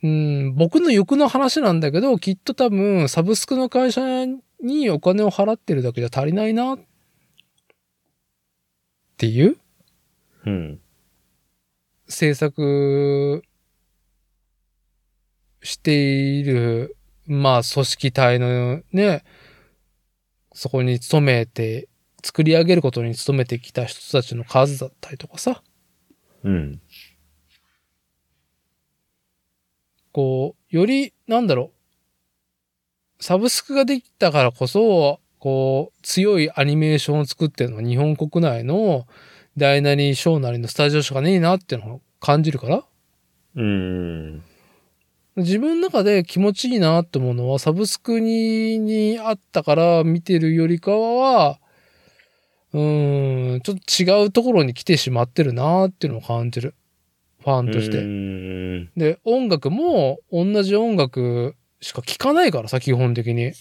[0.02, 4.26] うん、僕の欲の話なんだけど、きっと多分、サブスクの会社
[4.62, 6.78] にお金を払ってるだけじゃ足りないな、っ
[9.18, 9.58] ていう？
[10.46, 10.80] うん。
[12.08, 13.42] 制作
[15.62, 16.96] している、
[17.26, 19.22] まあ、組織体のね、
[20.54, 21.88] そこに勤めて、
[22.24, 25.62] 作り上げることに勤めてきた人たちの数だったりとかさ、
[26.42, 26.80] うん。
[30.12, 31.72] こう、より、なんだろ
[33.18, 39.06] う、サブスクができたからこそ、こう、強いアニメーションを作ってるのは日本国内の
[39.56, 42.84] 大なり小なりのスタジオしかねえなっていうのを感じるから、
[43.56, 44.42] うん。
[45.36, 51.58] 自分の中で気持ちいいなって思うのは、サブスクに、にあったから見てるよりかは、
[52.72, 56.74] うん、ちょっと違うところに来てしまってるなっていうのを感じる。
[57.40, 57.98] ファンとして。
[57.98, 58.90] うん。
[58.96, 63.52] で、音楽も同じ音楽しか聴かないからさ、基本的に。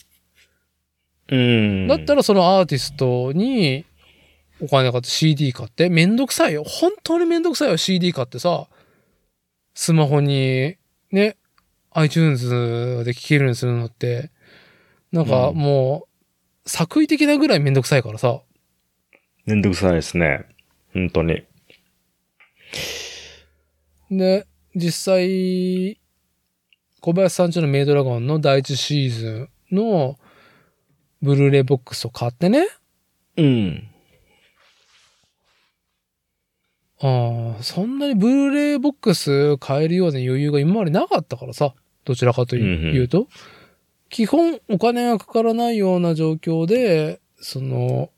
[1.29, 1.87] うん。
[1.87, 3.85] だったらそのアーティストに
[4.61, 6.63] お金買って CD 買って、めんどくさいよ。
[6.63, 8.67] 本当にめんどくさいよ、CD 買ってさ。
[9.73, 10.75] スマホに、
[11.11, 11.37] ね、
[11.91, 14.31] iTunes で聴けるようにするのって、
[15.11, 16.07] なんかうんも
[16.65, 18.41] う、作為的なぐらいめんどくさいからさ。
[19.45, 20.45] めんどくさいですね。
[20.93, 21.43] 本当に。
[24.11, 25.99] で、実際、
[27.01, 30.17] 小林さんちのメイドラゴンの第一シーズンの
[31.21, 32.67] ブルーレイボックスを買ってね。
[33.37, 33.87] うん。
[37.01, 41.73] ああ、そんなにブルーレイボックス買えるような余裕が今までなかったからさ。
[42.05, 43.27] どちらかという,、うんうんと。
[44.09, 48.09] 基本お金がかからないような状況で、その、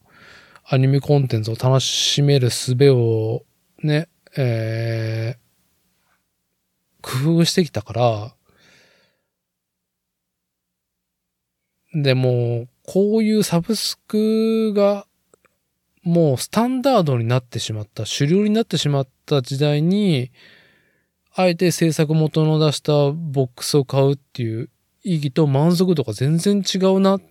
[0.66, 3.44] アニメコンテンツを楽しめる術を
[3.84, 5.51] ね、えー、
[7.02, 8.36] 工夫してきたから、
[11.94, 15.06] でも、こういうサブスクが、
[16.04, 20.32] もうスタンダードになってしまった、主流になってしまった時代に、
[21.34, 24.70] あえて制作元の出したボックスを買うっていう
[25.04, 27.22] 意義と満足度が全然違うなっ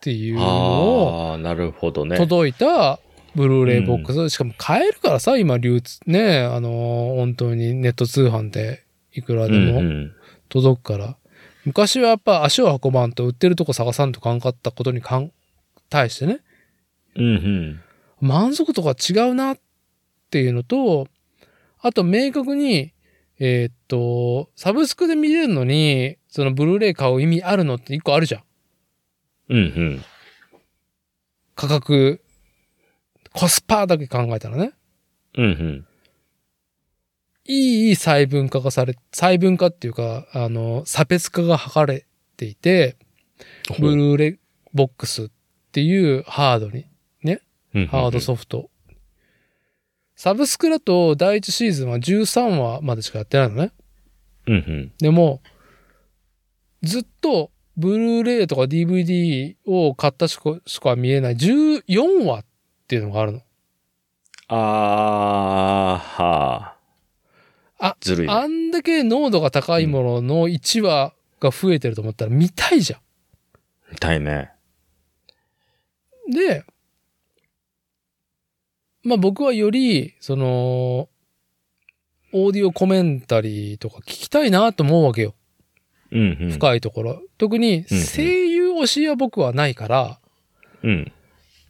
[0.00, 2.16] ていうのをああ、なるほどね。
[2.16, 2.98] 届いた
[3.34, 10.12] ブルーレイボックス、しかも買えるからさ、今流通、ね、あの、本当にネット通販でいくらでうんうもん
[10.48, 11.16] 届くから。
[11.64, 15.30] 昔はやっぱ足を運ばんと売ってるとこ探さんとかんかったことにかん
[15.90, 16.40] 対してね、
[17.16, 17.80] うんうん。
[18.20, 19.58] 満足度が違うなっ
[20.30, 21.08] ていうのと、
[21.80, 22.92] あと明確に、
[23.38, 28.42] えーっと、サブスクで見れるのに、そのブルーレイ買う意味あるのって一個あるじゃん。
[29.48, 30.04] うんうん。
[31.56, 32.20] 価格、
[33.32, 34.72] コスパだけ考えたらね。
[35.36, 35.86] うんうん。
[37.46, 42.96] いい細分化がされ、細分化っていうか、あの、差別化が図れていて、
[43.78, 44.38] ブルーレイ
[44.72, 45.28] ボックスっ
[45.72, 46.86] ていうハードに、
[47.88, 48.70] ハードソフト。
[50.16, 53.72] サブスクだと第一シーズンは13話までしかやってないのね。
[54.46, 54.92] うんうん。
[54.98, 55.40] でも、
[56.82, 62.44] ずっとブルーレイとか DVD を買ったしかしか見えない14話っ
[62.90, 63.42] ていうのがあるの。
[64.48, 66.76] ああ、は
[67.78, 67.86] あ。
[67.90, 68.32] あずるいね。
[68.32, 73.00] あんだけ濃度が高いものの1話が増えてると思ったら見たいじゃん。
[73.94, 74.50] 痛いね。
[76.32, 76.64] で、
[79.04, 81.08] まあ僕はより、その、
[82.32, 85.34] オーディオコメンタリーとか聞きたいなと思うわけよ。
[86.10, 86.50] うんうん。
[86.50, 87.22] 深いところ。
[87.38, 90.18] 特に声優推しは僕はないから、
[90.82, 91.12] うん。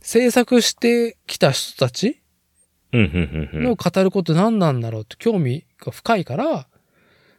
[0.00, 2.20] 制作してきた人たち。
[2.92, 6.66] の語ること何なんだろうって興味が深いから、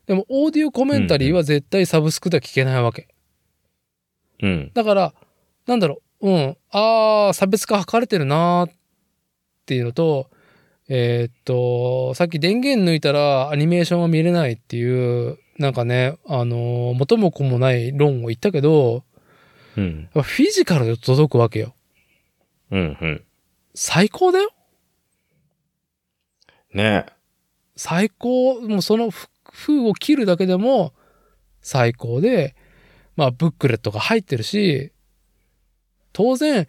[0.05, 3.07] でもオーディオコメンタリーは絶対サブスクでは聞けないわけ。
[4.41, 4.71] うん。
[4.73, 5.13] だから、
[5.67, 8.73] なんだろう、うん、ああ、差別化図れてるなーっ
[9.65, 10.29] ていうのと、
[10.89, 19.03] えーっと、さっき電源抜いたらアニメーションは見れないっていう、なんかね、あのー元も子もない論を言ったけど、
[19.77, 20.09] うん。
[20.13, 21.73] フィジカルで届くわけよ。
[22.71, 23.23] うんうん。
[23.73, 24.51] 最高だよ。
[26.73, 27.05] ね
[27.75, 30.93] 最高、もうそのふ封を切るだけでも
[31.61, 32.55] 最高で、
[33.15, 34.91] まあブックレットが入ってるし、
[36.13, 36.67] 当然、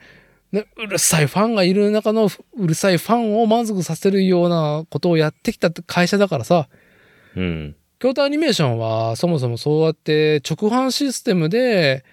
[0.50, 6.68] ね、うるさいファンがいる中のうるさいファンを満足させるようなことをやってきた会社だからさ、
[7.36, 7.76] うん。
[7.98, 12.04] 京都アニメーションはそもそもそうやって直販システムで、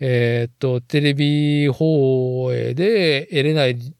[0.00, 3.94] えーっと、テレビ放映で得れない、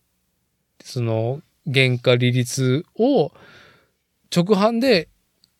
[0.83, 1.41] その、
[1.73, 3.33] 原価利率を
[4.34, 5.08] 直販で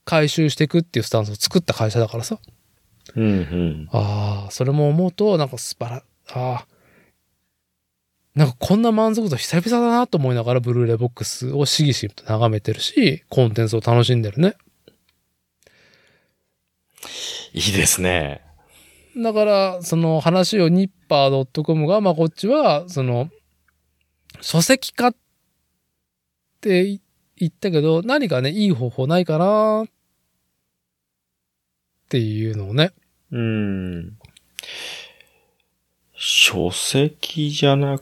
[0.05, 2.39] 回収していくっていうスタンスを作った会社だからさ。
[3.15, 3.89] うんうん。
[3.93, 6.67] ああ、それも思うと、なんか素晴ら、ああ、
[8.37, 14.57] なんかこんな満足度久々だなと思いながらブルーレイボックスをしぎしぎと眺めてるし、コンテンツを楽しんでるね。
[17.55, 18.46] いいですね。
[19.17, 23.31] だから、その話をニッパー .com が、まあこっちは、その、
[24.43, 25.17] 書籍化っ
[26.61, 27.01] て
[27.37, 29.87] 言ったけど、何かね、いい方法ないかなっ
[32.09, 32.93] ていうのをね。
[33.33, 34.19] うん。
[36.15, 38.01] 書籍じゃな、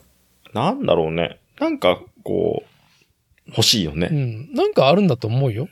[0.53, 1.39] なんだろうね。
[1.59, 4.07] なんか、こう、欲しいようね。
[4.07, 4.53] ん。
[4.53, 5.69] なんかあるんだと思うよ。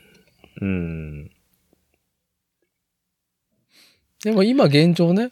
[0.60, 1.30] うん。
[4.24, 5.30] でも今現状ね、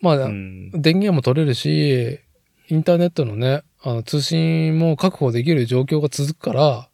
[0.00, 0.70] まあ、うん。
[0.72, 2.20] 電源も取れるし、
[2.68, 6.88] インターネットのね、あの通信も確保できる状況が続くから、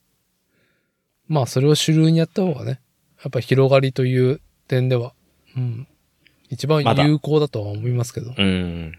[1.26, 2.80] まあそれを主流にやった方がね、
[3.22, 5.14] やっぱ広がりという点では、
[5.56, 5.88] うん、
[6.50, 8.92] 一番有効だとは思いますけど、うん。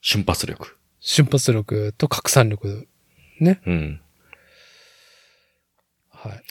[0.00, 0.76] 瞬発力。
[0.98, 2.88] 瞬発力と拡散力、
[3.64, 4.00] うん。
[6.10, 6.42] はい。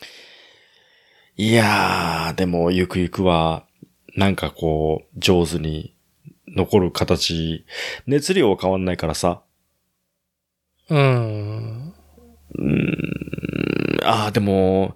[1.35, 3.65] いやー、でも、ゆくゆくは、
[4.15, 5.95] なんかこう、上手に
[6.47, 7.65] 残る形、
[8.05, 9.41] 熱量は変わんないからさ。
[10.89, 11.93] うん。
[12.55, 14.95] うーん、ああ、でも、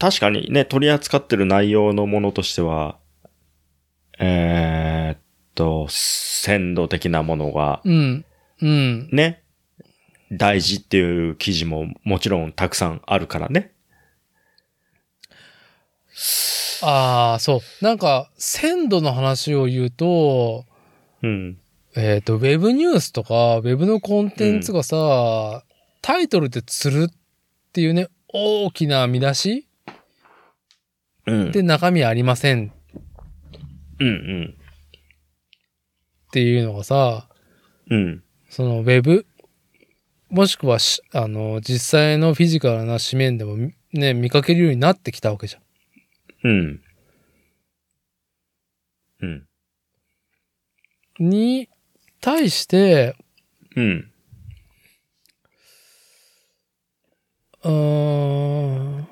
[0.00, 2.98] 確かにね、取り扱ってる内容のものとしては、
[4.18, 5.20] えーっ
[5.54, 8.24] と、鮮度的なものが、うん。
[8.60, 9.08] うん。
[9.12, 9.44] ね、
[10.32, 13.72] 大事っていう記事ももちろんたくさんあるからね。
[16.82, 17.84] ああ、そう。
[17.84, 20.64] なんか、鮮度の話を言うと、
[21.22, 21.58] うん。
[21.94, 25.64] えっ、と、ウェブニュースとか、ウェブのコンテンツがさ、
[26.00, 27.14] タイトルで釣るっ
[27.72, 29.68] ていうね、大きな見出し
[31.26, 31.52] うん。
[31.52, 32.72] で中身ありません
[34.00, 34.54] うんうん。
[34.54, 37.28] っていうのがさ、
[37.90, 38.22] うん。
[38.48, 39.26] そのウェブ、
[40.30, 45.62] もしくはし、あの、実際のフィジカルな紙面でもみね、見かけるようになってきたわけじゃん。
[46.44, 46.80] うん。
[49.20, 49.46] うん。
[51.18, 51.68] に
[52.20, 53.16] 対して、
[53.76, 54.12] うん。
[57.64, 59.08] うーん、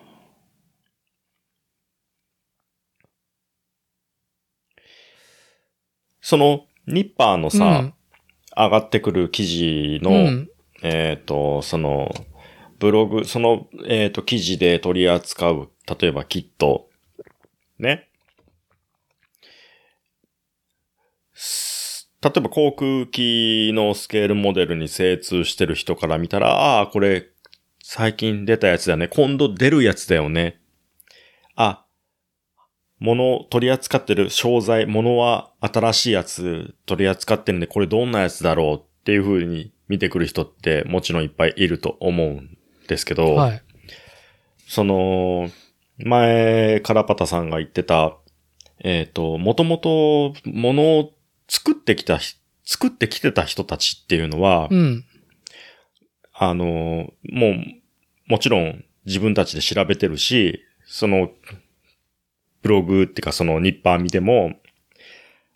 [6.21, 7.95] その、ニッパーのさ、うん
[8.57, 10.51] 上がってくる記事の、うん、
[10.83, 12.13] えっ、と、その、
[12.79, 16.90] ブログ、その、えっ、と、記事で取り扱う、例えばキット、
[17.81, 18.09] ね。
[21.35, 27.29] す例えば航空機のスケールモデルに精通してる人から見たら、ああ、これ、
[27.83, 29.09] 最近出たやつだね。
[29.09, 30.61] 今度出るやつだよね。
[31.57, 31.87] あ、
[32.99, 43.63] 物取り扱ってる商材、物は新しいやつ取り扱ってるんで、これどんなやつだろうっていう風に見てくる人ってもちろんいっぱいいると思うんですけど、はい。
[44.69, 45.49] その、
[46.05, 48.17] 前、カラパタさんが言ってた、
[48.83, 51.13] えっ、と、もともと物を
[51.49, 55.05] 作ってきたひ、作ってきてた人たちっていうのは、うん。
[56.33, 57.65] あの、もう、
[58.27, 61.31] もちろん自分たちで調べてるし、その、
[62.63, 64.53] ブログっていうかそのニッパー見ても、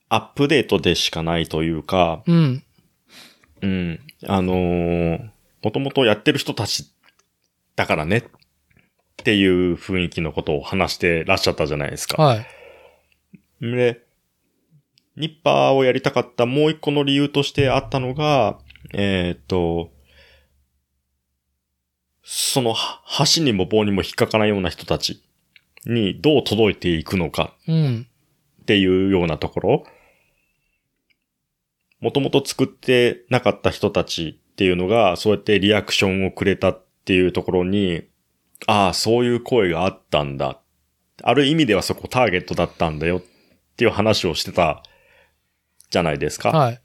[0.08, 2.62] アップデートでしかないというか、うん。
[3.62, 6.92] うん、あのーもともとやってる人たち
[7.74, 8.24] だからねっ
[9.24, 12.22] ていう雰囲気のことを話してらっしゃったじゃないですか。
[12.22, 12.46] はい。
[13.60, 14.02] で、
[15.16, 18.58] ニッパーをやりたかったもう一個の理由としてあったのが、
[18.92, 19.90] えーっと、
[22.22, 23.02] そのは
[23.34, 25.22] 橋にも棒にも引っかからないような人たち
[25.84, 28.06] にどう届いていくのかうん。
[28.62, 29.84] っていうようなところ、
[32.00, 38.04] もともと作ってなかった人たちっていうのが、そうやってリアクションをくれたっていうところに、
[38.66, 40.60] ああ、そういう声があったんだ。
[41.22, 43.22] ある意味ではそこターゲットだったんだよっ
[43.76, 44.82] ていう話をしてた
[45.90, 46.50] じゃないですか。
[46.50, 46.80] はい。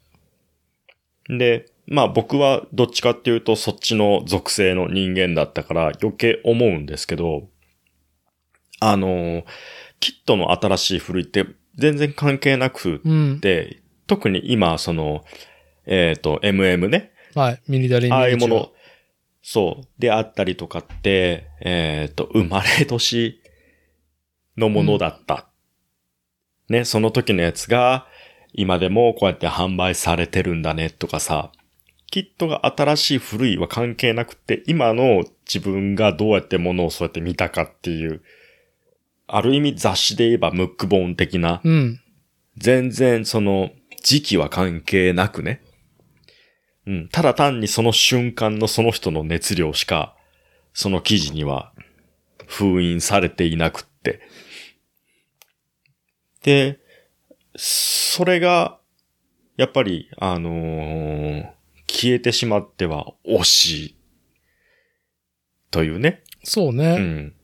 [1.38, 7.48] で、まあ僕はどっちかっていうとそっちの属性の人間だったから余計思うんですけど、
[8.80, 9.44] あの、
[9.98, 13.40] キットの新しい古いって全然関係なくうん。
[13.40, 15.24] で、特に今、その、
[15.86, 17.12] えっ、と、MM ね。
[17.34, 17.62] はい。
[17.68, 18.72] ミリタリーああいうもの、
[19.42, 23.40] そう、であったりとかって、えっ、と、生まれ年
[24.56, 25.48] のものだった。
[26.68, 28.06] ね、その時のやつが、
[28.52, 31.52] 今でもこうやって販売されてるんだねとかさ、
[32.10, 38.22] キットが新しい古いは関係なくて、今の自分がどうやってものをそうやって見たかっていう、
[39.28, 42.00] ある意味雑誌で言えばムックボーン的な、うん。
[42.56, 43.70] 全然その
[44.02, 45.62] 時期は関係なくね。
[46.90, 47.08] うん。
[47.08, 50.16] ただ単にその瞬間のその人の熱量しか、
[50.74, 51.72] その記事には
[52.46, 54.20] 封印されていなくって。
[56.42, 56.80] で、
[57.54, 58.78] それが、
[59.56, 61.50] やっぱり、あのー
[61.92, 63.96] 消えてしまっては惜しい。
[65.72, 66.22] というね。
[66.44, 67.34] そうね。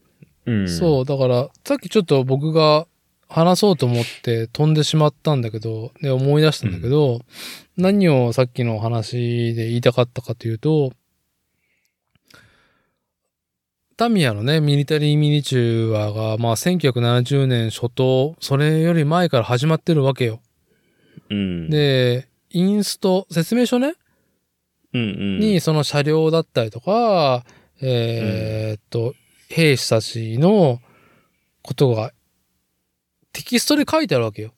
[0.47, 0.55] うん。
[0.60, 0.68] うん。
[0.68, 2.86] そう、だから、さっきちょっと僕が
[3.28, 7.20] 話そうと思って飛んでしまったんだけど、で、思い出したんだけど、
[7.76, 10.92] 何をさっきの話で言いたかったかというと、
[13.96, 20.40] タミヤのね、ミリタリーミニチュアが、まあ、1970年初頭、それより前から始まってるわけよ。
[21.30, 21.70] うん。
[21.70, 23.94] で、インスト、説明書ね、
[24.92, 25.05] うんう
[25.38, 27.44] ん、に、その車両だったりとか、
[27.80, 29.14] えーっと、
[29.48, 30.80] 兵士たちの
[31.62, 32.12] ことが
[33.36, 34.55] テキストで書いてあるわけよ。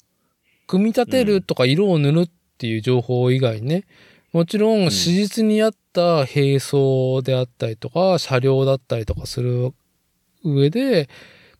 [0.68, 3.86] 組み立てるとか色を塗るっていう情報以外にね、
[4.32, 9.74] もちろん史実にあった兵装であったりとか、車両だったりとかする
[10.44, 11.08] 上で、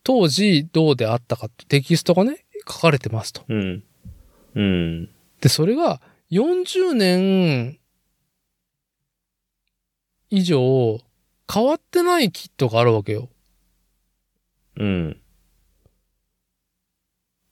[0.05, 3.43] 当時どうであったかってテキストがね、書かれてますと。
[3.49, 3.83] うん。
[4.55, 5.09] うん。
[5.41, 7.81] で、それが40年
[10.31, 11.01] 以上
[11.53, 13.29] 変わってないキットがあるわけよ。
[14.77, 15.21] うん。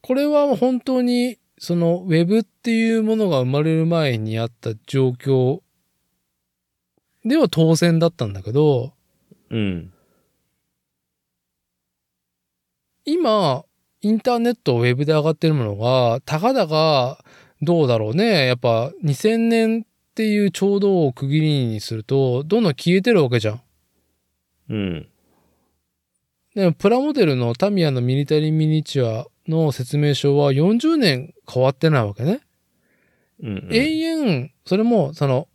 [0.07, 5.63] これは本当にそのウェブっていうものが生まれる前にあった状況
[7.25, 8.93] では当然だったんだけど、
[9.51, 9.93] うん。
[13.05, 13.65] 今、
[14.01, 17.25] インターネット、ウェブで上がってるものが、たかだか
[17.61, 18.47] どうだろうね。
[18.47, 23.63] やっぱ2000年っていうちょうどを区切りにすると、どんどん消えてるわけじゃん。
[24.69, 25.09] うん。
[26.55, 32.41] でもプラモデルのタミヤのミリタリーミニチュアの説明書は40年変わってないわけね。
[33.43, 33.69] うん、うん。
[33.71, 35.49] 永遠、それも、その、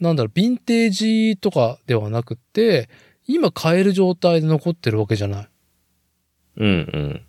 [0.00, 2.88] なんだろう、ヴィンテージとかではなくって、
[3.26, 5.48] 今買える状態で残ってるわけじゃない。
[6.58, 7.22] うんうん。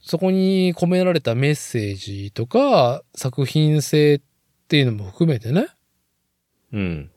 [0.00, 4.20] そこに込められたメッセージとか、作品性っ
[4.68, 5.66] ていうのも含めてね。
[6.72, 7.10] うん。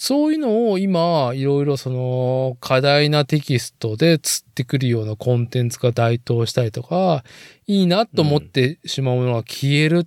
[0.00, 7.22] そういうのを今、いろいろその、課題なテキストで釣ってくるようなコンテンツが台頭したりとか、
[7.66, 10.06] いいなと思ってしまうものが消える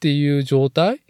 [0.00, 1.02] ていう状態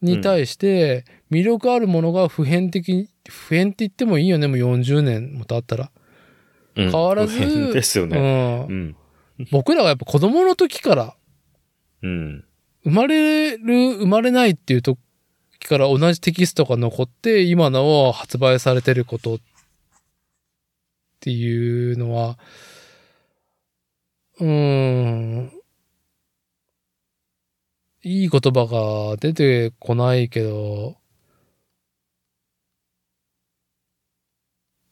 [0.00, 5.90] に対して、魅力あるものが普遍的に、普遍って言ってもいいよね、もう40年も経ったら。
[6.74, 7.38] 変変わらず
[7.74, 8.18] ですようね。
[8.18, 8.72] んう。
[8.72, 8.96] ん。
[9.50, 11.16] 僕らがやっぱ子供の時から、
[12.02, 12.44] うん。
[12.82, 14.82] 生まれる、生まれないっていう
[15.66, 19.38] から同じテキストが残って、今の発売されてることっ
[21.20, 22.38] ていうのは、
[24.38, 25.52] うーん、
[28.02, 30.96] いい言葉が出てこないけど、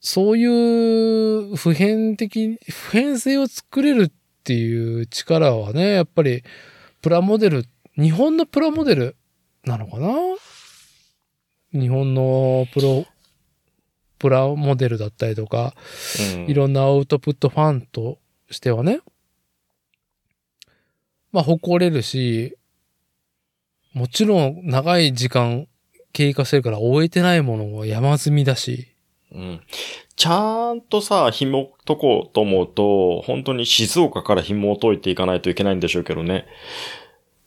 [0.01, 4.11] そういう普遍的、普遍性を作れるっ
[4.43, 6.43] ていう力はね、やっぱり
[7.01, 7.65] プラモデル、
[7.97, 9.15] 日本のプラモデル
[9.63, 10.09] なのかな？
[11.79, 13.05] 日本のプロ、
[14.17, 15.73] プラモデルだったりとか、
[16.35, 19.01] うんいろんなアウトプットファンとしてはね、
[21.31, 22.57] まあ誇れるし、
[23.93, 25.67] もちろん長い時間
[26.13, 28.95] 経過してるから終えてないものは山積みだし、
[29.31, 29.61] うん。
[30.15, 36.45] ちゃんとさ、紐解こうと思うと、本当に静岡から紐を解いていかないといけないんでしょうけどね。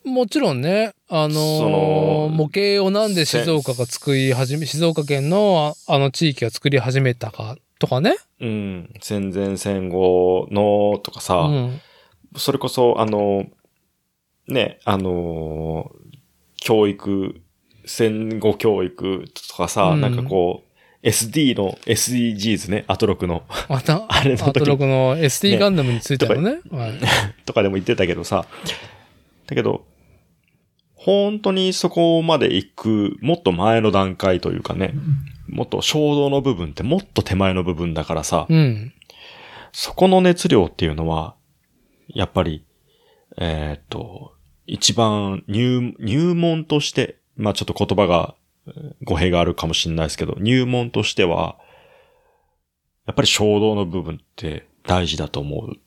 [0.03, 8.15] もちろんね、あのーその模型をなんで静岡が作り始め、静岡県のああの地域が作り始めたかとかね。
[8.39, 8.93] うん。
[9.01, 11.81] 戦前戦後のとかうさ、ん。
[12.37, 13.45] それこそ、あの、
[14.47, 15.91] ね、あの、
[16.57, 17.41] 教育、
[17.85, 26.59] 戦後教育とかさ、うんなんかこう、SD の SDGs ね、アトロクの、また、 あれの時アトロクの ST ガンダムについてのね。
[26.69, 26.93] はい。
[27.45, 28.45] とかでも言ってたけどさ、
[29.47, 29.85] だけど、
[31.09, 34.93] 本当にそこまで行く、もっと前の段階というかね、
[35.47, 38.93] もっと衝動の部分ってもっと手前の部分だからさ、うん。
[39.71, 41.35] そこの熱量っていうのは、
[42.07, 42.63] やっぱり、
[43.37, 44.33] えーっと、
[44.67, 48.35] 一番入、入門として、まあちょっと言葉が
[48.67, 51.57] えー語弊があるかもしれないですけど、入門としては、
[53.07, 55.77] やっぱり衝動の部分って大事だと思う。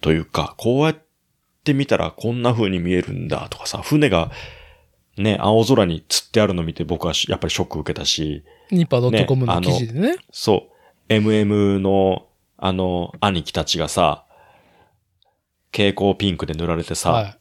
[0.00, 1.05] というか、こうやっ
[1.66, 4.30] て見たらこんな風に見えるんだとかさ、船が
[5.18, 10.16] ね、青空に釣ってあるの見て僕はしやっぱりショック受けたし、ニッパー .com ねの記事でね。
[10.30, 10.68] そ
[11.08, 11.12] う。
[11.12, 14.24] MM の、あの、兄貴たちがさ、
[15.72, 17.36] 蛍光ピンクで塗られてさ、は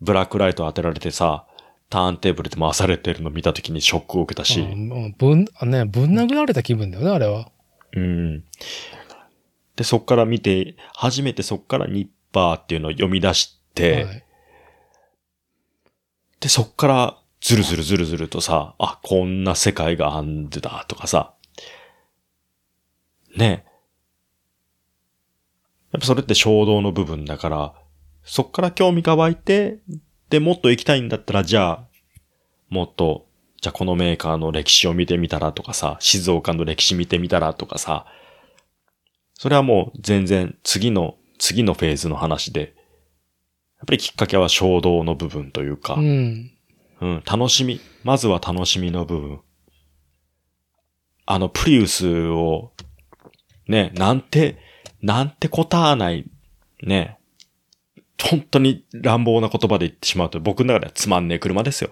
[0.00, 1.46] ブラックライト当てられてさ、
[1.90, 4.46] ターンテーブルで回されてるの見たときにショックを受けたい。
[4.46, 4.60] し、
[5.18, 7.50] ぶん、あね、ぶん殴られた気分だよね、あれは。
[7.94, 8.44] うん。
[9.76, 12.08] で、そっから見て、初めてそっからニッ
[12.38, 14.24] パーっていうのを読み出して、はい。
[16.40, 21.34] で、そっからずるずるずるずるとさ、あ、こんな世界があんでだとかさ、
[23.36, 23.68] ねえ。
[25.92, 27.74] やっぱそれって衝動の部分だから、
[28.22, 29.78] そっから興味が湧いて、
[30.30, 31.84] で、もっと行きたいんだったら、じゃあ、
[32.68, 33.26] もっと、
[33.60, 38.06] じゃあこのメーカーの歴史を見てみたらとかさ、静岡の歴史見てみたらとかさ、
[39.34, 46.50] それはもう全然次の、次のフェーズの話で、やっぱりきっかけは衝動の部分というか、うん。
[47.00, 47.80] うん、楽しみ。
[48.02, 49.40] まずは楽しみの部分。
[51.26, 52.72] あの、プリウスを、
[53.66, 54.56] ね、なんて、
[55.00, 56.28] なんて答わない、
[56.82, 57.18] ね、
[58.20, 61.90] 本当に乱暴な言葉で言ってしまうと、僕の中ではつまんねえ車ですよ。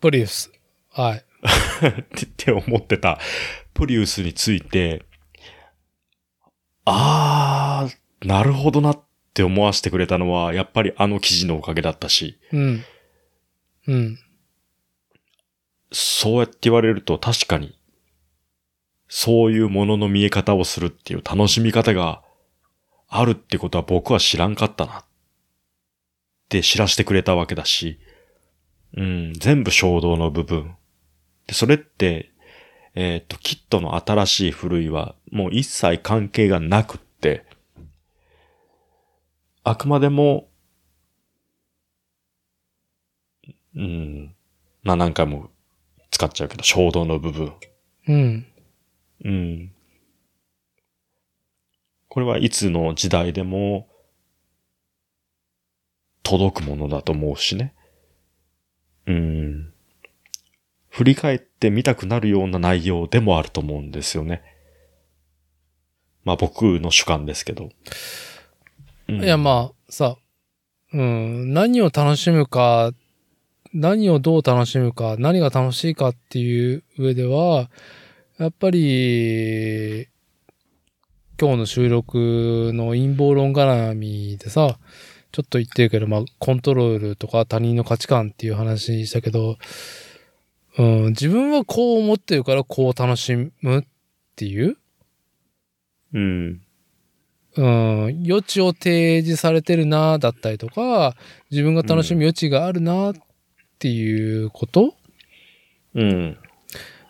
[0.00, 0.50] プリウス。
[0.90, 1.18] はい。
[1.18, 1.22] っ
[2.16, 3.18] てって思ってた
[3.74, 5.04] プリウスについて、
[6.86, 9.00] あー、なるほどなっ
[9.34, 12.84] て思わせてくれたのは、やっぱりあの記事のおかげだったし、うん。
[13.86, 14.18] うん。
[15.92, 17.78] そうやって言われると確かに、
[19.08, 22.22] そういうものの見え方をするっていう楽しみ方が
[23.08, 25.04] あるってことは僕は知らんかったなっ
[26.48, 28.00] て知らせてくれたわけだし、
[28.96, 30.74] うん、全部衝動の部分。
[31.46, 32.32] で、それって、
[32.96, 36.98] えっ、と、キットの新しい古いはもう一切関係がなく
[39.68, 40.48] あくまでも
[43.74, 44.34] うん。
[44.84, 45.50] まあ何回も
[46.12, 47.52] 使っちゃうけど、衝動の部分。
[48.06, 48.46] うん。
[49.24, 49.72] うん。
[52.08, 53.88] これはいつの時代でも
[56.22, 57.74] 届くものだと思うしね。
[59.06, 59.72] うん。
[60.90, 64.44] 振り返って見たくなるような内容でもあると思うんですよね。
[66.22, 67.70] まあ僕の主観ですけど。
[69.08, 70.16] うんいや、まあ、さ、
[70.92, 72.92] うん、何を楽しむか、
[73.72, 77.70] 何をどう楽しむか、何が楽しいかっていう上では、
[78.38, 80.08] やっぱり、
[81.38, 84.78] 今日の収録の陰謀論絡みでさ、
[85.32, 89.58] ちょっと言ってるけど、まあ、コントロールとか他人の価値観っていう話したけど、
[90.78, 93.84] うん、自分はこう思ってるからこう楽しむっ
[94.34, 94.78] ていう、
[96.14, 96.62] うん。
[97.56, 101.16] うん、余地を提示されてるな、だったりとか、
[101.50, 103.14] 自分が楽しむ余地があるな、っ
[103.78, 104.94] ていうこと、
[105.94, 106.36] うん。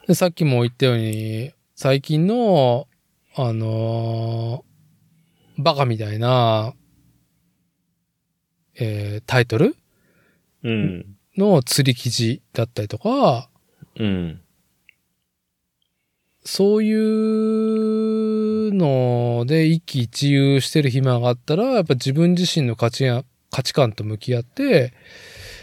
[0.07, 2.87] でさっきも言ったように、最近の、
[3.35, 6.75] あのーバカみたいな、
[8.79, 9.75] えータイトル？
[10.63, 11.17] うん。
[11.37, 13.49] の釣り記事だったりとか、
[13.99, 14.43] うん。
[16.45, 16.99] そういう
[18.73, 24.93] ので一喜一憂してる暇があったら、やっぱ自分自身の価値や価値観と向き合って、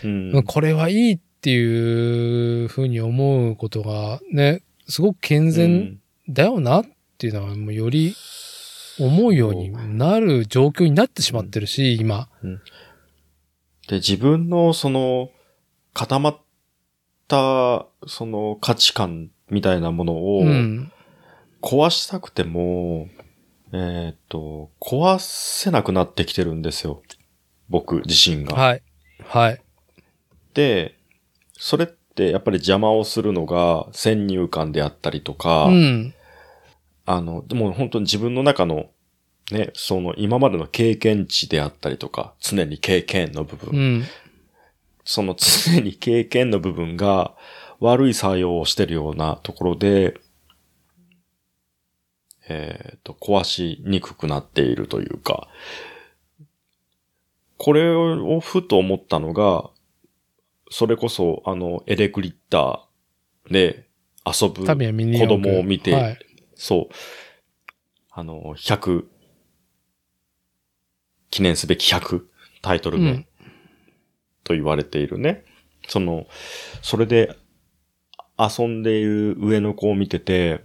[0.03, 0.43] うん。
[0.43, 5.99] これはいいっていうふうに思うことがね、すごく健全
[6.29, 6.85] だよなっ
[7.17, 8.15] ていうのはもうより
[8.99, 12.29] 思うようになる状況になってしまってるし、今。
[13.87, 15.29] で、自分のその
[15.93, 16.37] 固まっ
[17.27, 20.91] たその価値観みたいなものをうん。
[21.63, 23.07] 壊したくても、
[23.71, 27.01] えっ、と、壊せなくなってきてるんですよ。
[27.69, 28.55] 僕自身が。
[28.55, 28.83] はい。
[29.23, 29.61] はい。
[30.53, 30.99] で、
[31.53, 36.13] それってやっぱり邪魔をするのが先入観であったりとか、うん。
[37.05, 38.89] あの、でも本当に自分の中の
[39.51, 44.03] ね、その今までの経験値であったりとか、常に経験の部分、うん。
[45.05, 47.33] その常に経験の部分が
[47.79, 50.17] 悪い作用をしてるようなところで、
[52.53, 55.47] えっ、と、壊しにくくなっているというか、
[57.57, 59.69] これをふと思ったのが、
[60.69, 63.87] それこそ、あの、エレクリッターで
[64.25, 66.19] 遊ぶ子供を見て、はい。
[66.55, 66.93] そう、
[68.11, 69.05] あの、100、
[71.31, 72.23] 記念すべき100
[72.61, 73.27] タイトル名うん。
[74.43, 75.45] と言われているね。
[75.87, 76.27] その、
[76.81, 77.35] それで
[78.37, 80.63] 遊んでいる上の子を見てて、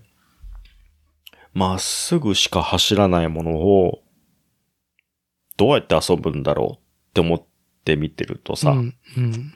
[1.54, 4.02] まっすぐしか走らないものを、
[5.56, 7.42] どうやって遊ぶんだろうって思っ
[7.84, 8.94] て見てるとさ、うん。
[9.16, 9.54] うん。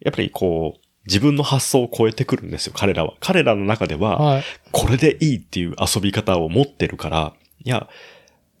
[0.00, 3.14] やっぱりこう、自分の発想を超えてくるんですよ、彼らは。
[3.20, 4.44] 彼らの中では、はい。
[4.72, 7.34] これでいいっていう遊び方を持ってるから、
[7.64, 7.88] いや、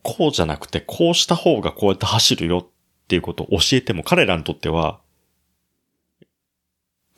[0.02, 5.00] こうじゃなくて、こうした方がこうやって走るよっていうことを教えても、彼らにとっては、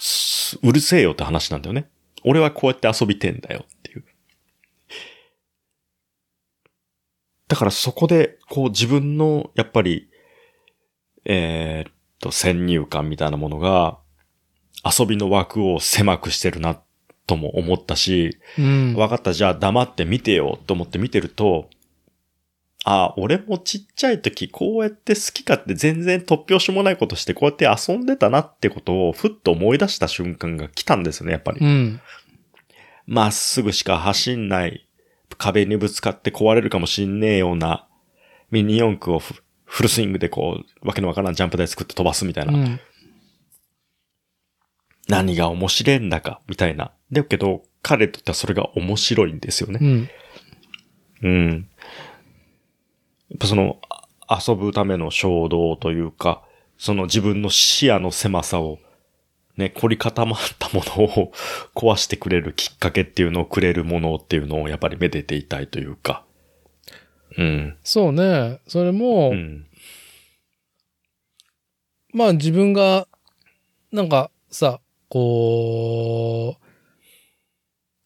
[0.01, 1.91] すうるせえよって話なんだよね。
[2.25, 4.05] 俺はこうやって遊びてんだよっていう。
[7.49, 10.09] だからそこで、こう自分の、やっぱり、
[11.25, 13.99] えーっと、先入観みたいなものが、
[14.85, 16.81] 遊びの枠を狭くしてるな、
[17.27, 18.94] とも思ったし、うん。
[18.94, 21.68] わかった、じゃあ黙って見てよと思って見てると、
[22.85, 31.60] あ、俺もちっちゃい時こうやって好き勝手全然突拍子もないことしてこうやって遊んでたなってことをふっと思い出した瞬間が来たんですよね、やっぱり。
[31.60, 32.01] うん。
[33.07, 34.88] まっすぐしか走んない、
[35.36, 37.86] 壁にぶつかって壊れるかもしんねえような
[38.50, 39.34] ミニ四駆をフ
[39.68, 42.58] フルスイングでこう、わけのわからんジャンプ台作って飛ばすみたいうな。
[42.58, 42.81] ん。
[45.08, 46.92] 何が面白いんだか、みたいな。
[47.12, 49.78] だけど、彼にとってはそれが面白いんですよね。
[49.81, 50.10] うん。
[51.23, 51.68] うん。
[53.28, 53.78] やっぱその、
[54.26, 56.42] あ遊ぶための衝動というか、
[56.78, 58.78] その自分の視野の狭さを、
[59.59, 61.33] ね、凝り固まったものを
[61.75, 66.25] 壊してくれるきっかけっていうのをくれるものっていうのをやっぱりめでていたいというか。
[67.37, 67.77] うん。
[67.83, 68.61] そうね。
[68.69, 69.67] それも、うん。
[72.15, 73.09] まあ自分が、
[73.91, 76.65] なんかさ、こう、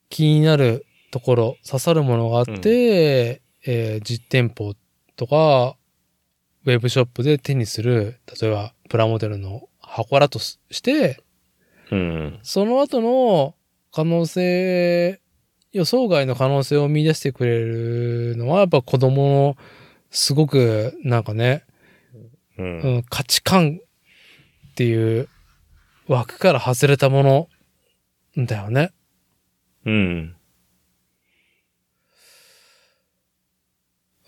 [0.09, 4.75] 気になるところ、刺さるものがあって、えー実店舗
[5.17, 5.77] とか、
[6.65, 11.23] ウェブショップで手にする、例えばプラモデルの箱だとしして、
[11.93, 12.39] うん。
[12.43, 13.55] その後の
[13.93, 15.21] 可能性、
[15.73, 19.57] 予想外の可能性を見出してくれるのは、やっぱ子供の
[20.11, 21.65] すごく、なんかね、
[22.59, 22.63] う。
[22.63, 23.81] うんん、価値観
[24.71, 25.29] っていう
[26.09, 27.49] 枠から外れたも
[28.37, 28.93] のだよね。
[29.85, 30.37] うん。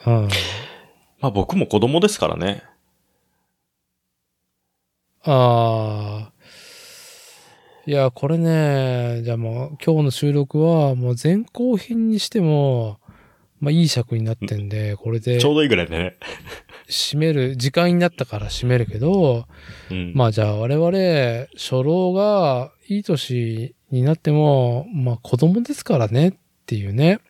[0.07, 0.29] うん。
[1.21, 2.63] まあ僕も子供ですからね。
[5.23, 6.14] ああ。
[7.87, 12.99] いや、これね、じゃあもう今日の収録はもう前後編にしても、
[13.61, 16.17] まあいい尺になってんで、これでちょうどいいぐらいでね。
[16.89, 19.47] 締める、時間になったから締めるけど、
[19.91, 20.13] うん。
[20.15, 27.21] まあじゃあ我々、初老がいい年になっても、まあ子供ですからねっていうね。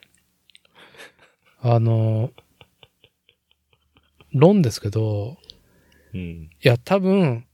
[1.60, 2.31] あの、
[4.33, 5.36] 論ですけど、
[6.15, 6.20] うん。
[6.20, 7.44] いや多分、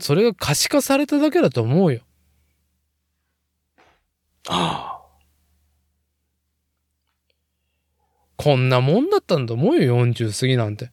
[0.00, 2.00] それが可視化されただけだと思うよ。
[4.48, 5.00] あ
[8.36, 10.90] こんなもんだったんだと思うよ、40過ぎなんて。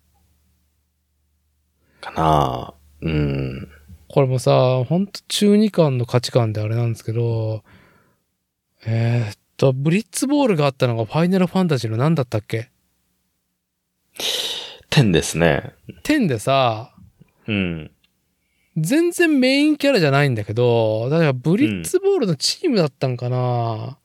[2.01, 2.11] あ。
[2.11, 3.69] かなうん。
[4.09, 7.63] これもさ、ほんと中二感の価値観であれなんですけど、
[8.85, 12.69] えー、っと、ブリッツボールがあったのがファイナルファンタジーの何だったっけ？
[14.89, 15.73] 天ですね。
[16.03, 16.93] ?10 でさ、
[17.47, 17.91] うん。
[18.77, 23.97] 全然メインキャラじゃないんだけど、だからブリッツボールのチームだったんかな、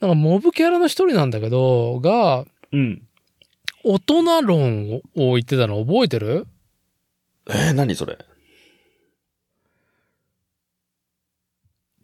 [0.00, 3.02] なんかモブキャラの一人なんだけど、が、うん。
[3.84, 6.46] 大人論を言ってたの覚えてる？
[7.48, 8.16] えー、何それ？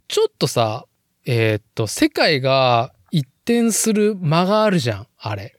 [0.09, 0.87] ちょっとさ、
[1.27, 5.57] えーっと、世界が一転する間があるじゃん、あれ。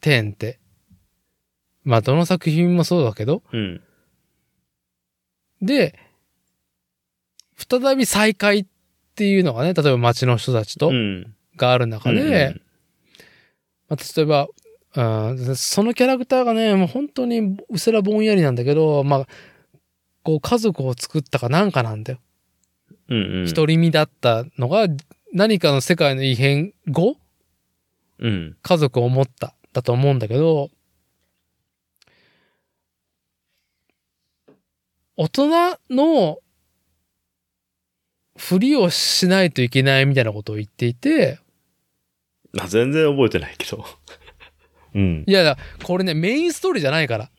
[0.00, 0.58] 天って。
[1.84, 3.42] まあ、どの作品もそうだけど。
[3.52, 3.80] うん。
[5.62, 5.98] で、
[7.56, 8.66] 再び再会っ
[9.14, 11.34] ていうのがね、例えば街の人たちとうん。
[11.56, 12.56] がある中で、
[13.88, 14.48] まあ、例えば、
[14.94, 15.02] う
[15.34, 19.26] ん、そのキャラクターがね、もう本当にうせらぼんやりなんだけど、まあ、
[20.22, 22.18] こう家族を作ったかなんかなんだよ。
[23.08, 23.18] うん。
[23.18, 23.46] うん。
[23.46, 24.86] 独り身だったのが
[25.32, 27.16] 何かの世界の異変後、
[28.18, 28.56] うん。
[28.62, 30.70] 家族を持った、だと思うんだけど、
[35.16, 36.38] 大人の
[38.36, 41.38] ふりをしないといけないみたいなことを言っていて、
[42.58, 43.84] あ、全然覚えてないけど。
[44.94, 45.24] うん。
[45.26, 47.30] いやいや、これね、メインストーリーじゃないから。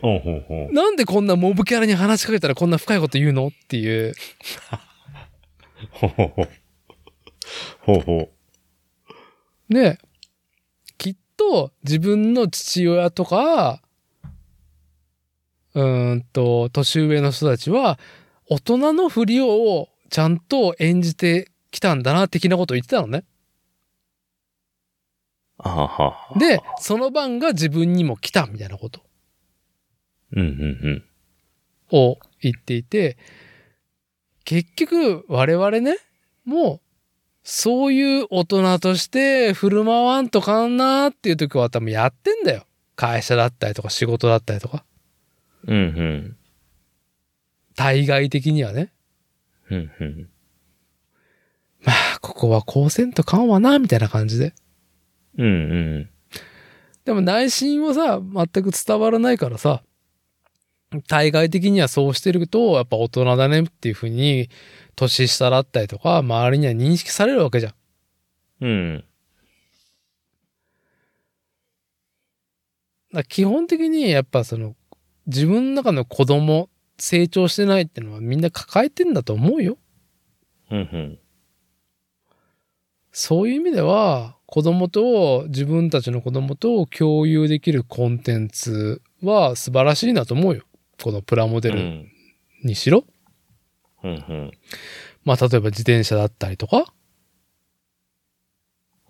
[0.00, 0.72] ほうほうほう。
[0.74, 4.14] なんでこんなモブキャラに話しかけたらこんな深いこと言うのっていう。
[5.90, 6.48] ほうほうほう。
[7.80, 8.30] ほうほ
[9.70, 9.74] う。
[9.74, 9.98] で、
[10.98, 13.82] きっと自分の父親とか、
[15.76, 17.98] うーんと、年上の人たちは、
[18.48, 23.24] 大人のふりをちゃんと演じてきたんだな、的なことを言ってたのね。
[25.58, 26.38] あはは。
[26.38, 29.02] で、その番が自分にも来た、みたいなこと
[30.32, 31.04] うんうん
[31.92, 33.18] を言っていて、
[34.44, 35.98] 結局、我々ね、
[36.46, 36.80] もう、
[37.42, 42.64] そういう大人として振る舞わんとかんなっていう時は多分やってんだよ。
[42.96, 44.84] 会社だったりとか仕事だったりとか。
[45.66, 45.76] うん。
[45.76, 46.36] うんうん。
[47.74, 48.92] 対外的にはね。
[49.70, 50.28] うんうん。
[51.84, 54.54] まあ、ここはこうせんとかんわな、みたいな感じで。
[55.38, 55.48] うんう
[56.00, 56.10] ん。
[57.04, 59.82] でも内心はさ、全く伝わらないからさ、
[61.08, 64.48] 対外的にはそうしてると、やっぱ大人だねっていうふうに、
[64.94, 67.74] 年下だったりとか、周りには認識されるわけじゃん。
[68.62, 69.04] うん。
[73.12, 74.74] だ基本的にやっぱその、
[75.26, 79.78] 自分の中の子供、成長してないってのはみんな抱えてんだと思うよ。
[80.70, 81.18] うんうん。
[83.12, 90.64] そういう意味では、子供と、自分たちの子供と共有できるコンテンツは素晴らしいなと思うよ。
[91.02, 92.12] このプラモデルうん。
[92.62, 93.04] にしろ。
[94.04, 94.50] うんうん。
[95.24, 96.92] まあ、例えば自転車だったりとか。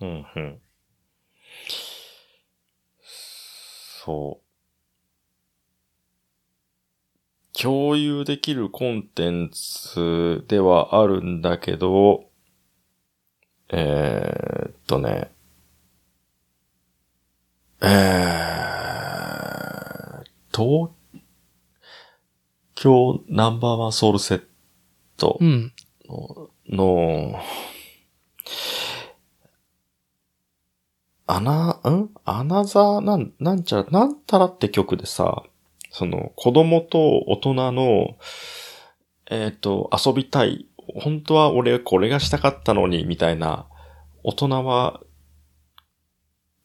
[0.00, 0.58] うんうん。
[4.04, 4.45] そう。
[7.58, 12.24] 共有できるコンテンツではあるんだけど、
[13.70, 15.30] えー、っとね、
[17.80, 17.88] えー、
[20.54, 20.90] 東
[22.74, 24.44] 京ナンバーワンソウルセッ
[25.16, 25.72] トうん。
[26.08, 27.40] の、の、
[31.26, 32.10] アナ、ん？
[32.24, 35.42] アナザーなん、なんちゃら、なんたらって曲でさ、
[35.96, 38.18] その、子供と大人の、
[39.30, 40.66] えっ、と、遊びたい。
[40.94, 43.66] 本当は俺これがしたかったのに、みたいな、
[44.22, 45.00] 大人は、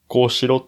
[0.09, 0.67] こうしろ、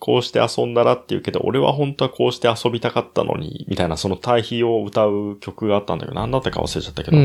[0.00, 7.20] こうして遊んだらって言うけど、俺は本当はこうして遊びたかったのに、みたいなその対比を歌う曲があったんだけど、何だったか忘れちゃったけど、う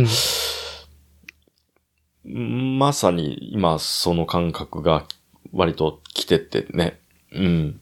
[2.29, 2.77] ん。
[2.77, 5.07] まさに今その感覚が
[5.53, 6.99] 割と来ててね。
[7.31, 7.81] うん。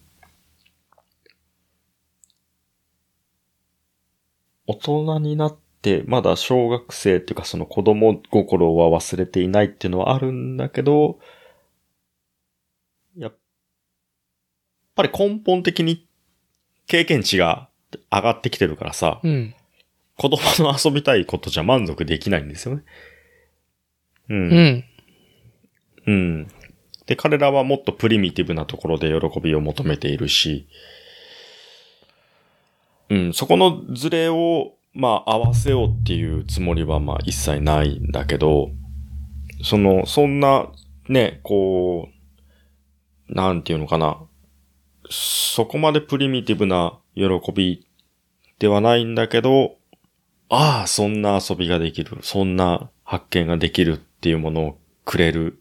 [4.67, 11.19] 大人になって、まだ小学生っていうかその子供心は忘れていないっていうのはあるんだけど、
[13.15, 13.37] やっ
[14.95, 16.07] ぱり根本的に
[16.87, 17.69] 経験値が
[18.11, 19.55] 上がってきてるからさ、うん。
[20.17, 22.83] 子供の遊びたいことじゃ満足できないんですよね。
[24.29, 24.83] うんうん。
[26.07, 26.47] うん。
[27.05, 30.67] で、彼らはもっとプリミティブなところで喜びを求めているし、うん、
[33.09, 38.69] うんそこのズレを、まあ、合わせようっていうつもりは、まあ、一切ないんだけど、
[39.63, 40.67] その、そんな、
[41.09, 42.15] ね、こう、
[43.33, 44.19] なんていうのかな。
[45.09, 47.87] そこまでプリミティブな喜び
[48.59, 49.77] ではないんだけど、
[50.49, 55.59] ああ、そんな遊びができる、そんな発見ができるっていうものをくれる。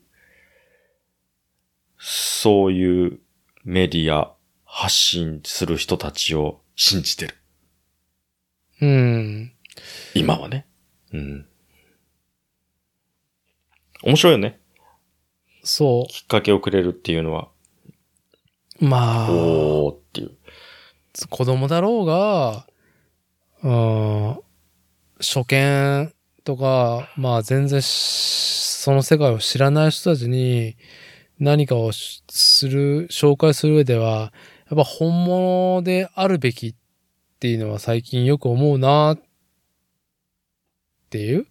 [1.99, 3.19] そういう
[3.65, 4.33] メディア
[4.65, 7.35] 発信する人たちを信じてる。
[8.81, 9.53] うん。
[10.15, 10.67] 今はね。
[11.13, 11.47] うん。
[14.03, 14.61] 面白いよね。
[15.63, 17.49] そきっかけをくれるっていうのは、
[18.81, 18.85] う。
[18.85, 20.37] まあ、おーっていう。
[21.31, 22.67] 子供だろうが、
[23.63, 24.39] うん、
[25.21, 26.13] 初見
[26.45, 28.45] とか、まあ全然し
[28.85, 30.77] その世界を知らない人たちに
[31.39, 34.33] 何かをしする、紹介する上では、
[34.71, 36.75] やっぱ本物であるべきっ
[37.39, 39.19] ていうのは最近よく思うなっ
[41.11, 41.47] ていう。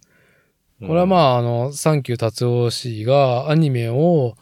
[0.80, 4.34] これはまあ、あの、サンキュー達夫氏がアニメを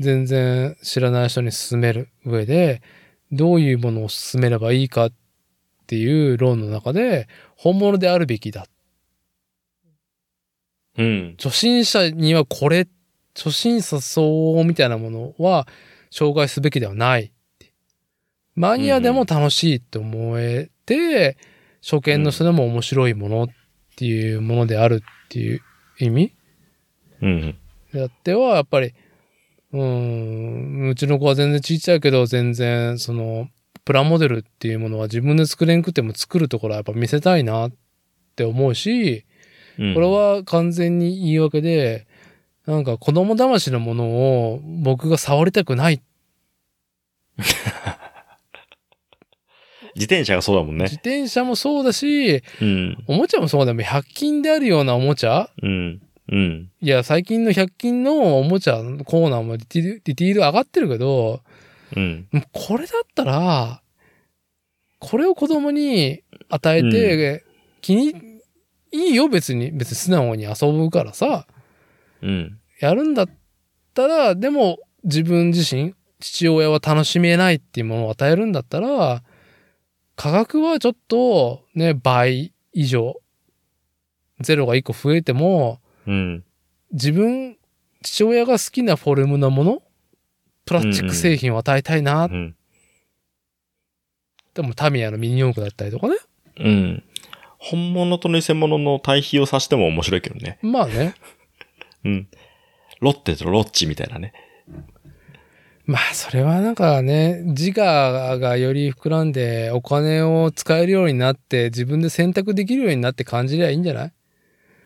[0.00, 2.82] 全然知らない人に勧める上で、
[3.32, 5.12] どういうものを勧めればいいかっ
[5.86, 8.66] ていう論の中で、本物であるべきだ。
[10.96, 11.34] うん。
[11.38, 12.86] 初心者にはこれ、
[13.34, 15.66] 初心者相応みたいなものは
[16.10, 17.32] 紹介すべきではない。
[18.54, 21.36] マニアでも楽しいって思えて、
[21.82, 23.48] 初見の人でも面白いものっ
[23.96, 25.60] ていうものであるっていう
[25.98, 26.34] 意味
[27.22, 27.58] うん。
[27.92, 28.94] であっては、やっぱり、
[29.72, 33.48] うーん、うちの子は全然ちっちゃいけど、全然、その、
[33.84, 37.72] プラモデルっていうものは自分で作れんくても作るところはやっぱ見せたいなっ
[38.36, 39.24] て思うし、
[39.78, 42.06] うんこれ、は完全に言い訳で、
[42.66, 46.02] なんか子供騙しのものを僕が触りたくない。
[49.94, 51.00] 自転車がそうだもん自ね。
[51.02, 53.04] 転車もそうだし、うん。
[53.06, 53.84] おもちゃもそうだもん。
[53.84, 56.02] 100均であるようなおもちゃうん。
[56.30, 56.70] うん。
[56.80, 61.42] いや、最近の100均のおもちゃのコーナーもディティール、ディティール上がってるけど、
[61.94, 62.28] うん。
[62.52, 63.82] これだったら、
[64.98, 67.44] これを子供に与えて、
[67.80, 68.14] 気に、
[68.92, 71.46] いいよ別に、別に素直に遊ぶからさ、
[72.22, 72.58] うん。
[72.80, 73.28] やるんだっ
[73.94, 79.22] たら、でも自分自身、父親は楽しめないっていうものを与えるんだったら、
[80.16, 83.20] 価格はちょっとね、倍以上、
[84.40, 86.44] ゼロが1個増えても、うん。
[86.92, 87.56] 自分、
[88.02, 89.82] 父親が好きなフォルムのもの、
[90.64, 92.26] プラスチック製品を与えたいな。
[92.26, 92.56] うん。
[94.54, 96.16] でもタミヤのミニ四駆だったりとかね。
[96.58, 97.02] うん。
[97.58, 100.58] 本物と偽物の対比をさしても面白いけどね。
[100.62, 101.14] まあね。
[102.04, 102.28] うん。
[103.00, 104.32] ロッテとロッチみたいなね。
[105.84, 114.12] まあそれはなんかね、自我がより膨らんでお金を使えるようになって自分で選択できるようになって感じりゃいいんじゃない？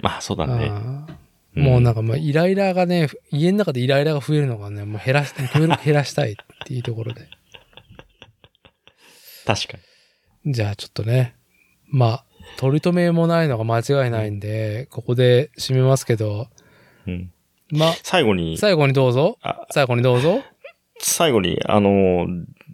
[0.01, 0.69] まあ、そうだね。
[0.71, 1.17] ああ
[1.59, 7.29] もうなんかもうイライラがね、家の中でイライラが増えるのがね、もう減らし、減ら減らしたいっていうところで。
[9.47, 9.79] 確か
[10.45, 11.35] じゃあちょっとね、
[11.89, 12.25] まあ、
[12.59, 16.49] 取り留めもないのが間違いないんで、ここで締めますけど、
[17.07, 17.15] に。
[17.15, 17.33] うん。
[17.71, 19.39] まあ、最後に、最後にどうぞ。
[19.43, 20.43] あ最後にどうぞ。
[21.01, 22.27] 最後に、あの、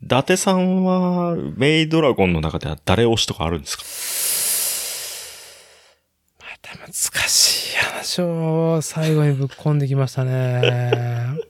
[0.02, 3.84] 伊達さんは、メイドラゴンの中では誰推しとかあるんですか？
[6.40, 6.92] また難
[7.28, 10.62] しい話を最後にぶっ込んできましたね。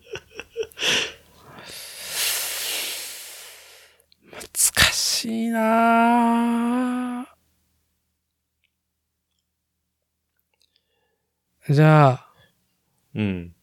[4.31, 12.29] 難しいなぁじゃあ、
[13.15, 13.55] うん。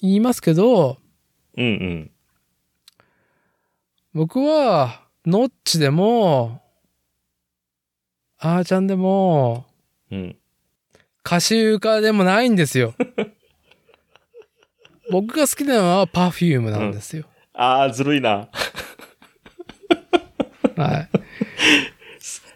[0.00, 0.98] 言いますけど、
[1.56, 2.10] うんうん。
[4.14, 6.60] 僕は、ノッチでも、
[8.38, 9.66] あーちゃんでも、
[10.10, 10.36] うん。
[11.24, 12.94] 歌手家でもないんですよ。
[15.10, 17.24] 僕が好きなのは Perfume なんですよ。
[17.52, 18.48] ああ、ずるいな。
[20.76, 21.08] はい。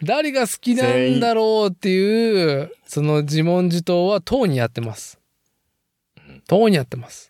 [0.02, 5.18] 誰が好きなんだろうっていう、その自問自答は党にやってます。
[6.46, 7.29] 党にやってます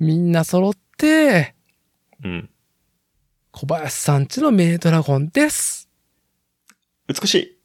[0.00, 1.54] みんな揃って、
[2.24, 2.50] うん。
[3.50, 5.90] 小林さんちのメイドラゴンです。
[7.06, 7.58] 美しい。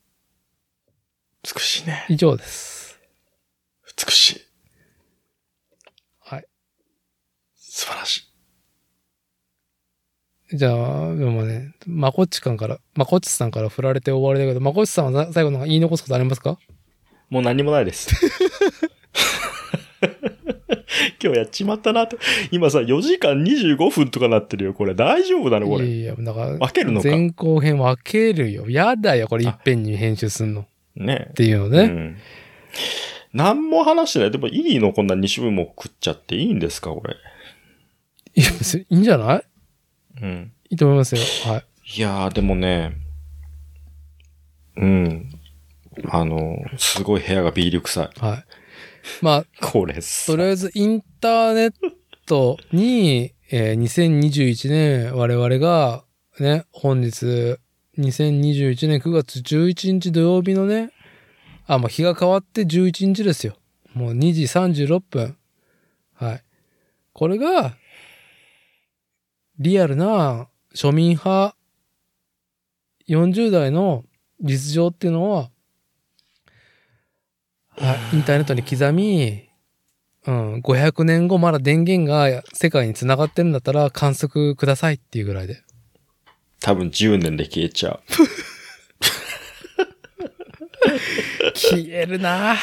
[1.44, 2.06] 美しいね。
[2.10, 3.00] 以上です。
[4.06, 4.42] 美しい。
[6.20, 6.46] はい。
[7.56, 8.30] 素晴らし
[10.52, 10.58] い。
[10.58, 16.58] じゃあ、でもね、まこっちかんから、まこっちさんから振られて終わりだけど、まこっちさんは最後の言い残すことありますか？
[17.30, 18.10] もう何もないです。
[21.24, 22.18] 今日やっちまったなと。
[22.52, 24.74] 今さ、4時間25分とかなってるよ。
[24.74, 25.68] これ大丈夫なの？
[25.68, 25.86] これ。
[25.86, 27.10] いやいや、だから、分けるのか？
[27.10, 28.70] 前後編分けるよ。
[28.70, 30.62] やだよ、これいっぺんに編集すんの。
[30.62, 30.66] っ
[30.96, 31.80] ねていうのね。
[31.80, 32.18] うん。
[33.34, 34.32] 何も話してない。
[34.32, 36.92] でもいいのこんな？2種分も食っちゃっていいんですか？
[36.92, 37.16] これ。
[38.36, 39.44] いや、別にいいんじゃない？
[40.22, 40.52] うん。
[40.70, 41.22] いいと思いますよ。
[41.52, 41.64] はい。
[41.98, 42.94] いやー、でもね、
[44.78, 45.30] うん。
[46.10, 48.10] あの、すごい部屋がビール臭い。
[48.20, 48.44] はい。
[49.22, 51.74] まあ、これさとりあえずインターネッ
[52.26, 56.04] トに、えー2021年我々が
[56.40, 57.58] ね、本日
[57.98, 60.92] 2021年9月11日土曜日のね、
[61.66, 63.56] あ、まあ日が変わって11日ですよ。
[63.94, 65.38] もう2時36分。
[66.14, 66.44] はい。
[67.14, 67.78] これが、
[69.60, 71.56] リアルな庶民派
[73.08, 74.04] 40代の
[74.42, 75.52] 実情っていうのは、はい、
[78.14, 79.50] インターネットに刻み、
[80.26, 85.62] うん、500年後まだ電源が世界に繋がってるんだったら観測くださいっていうぐらいで。
[86.62, 88.00] 多分10年で消えちゃう。
[91.54, 92.56] 消えるな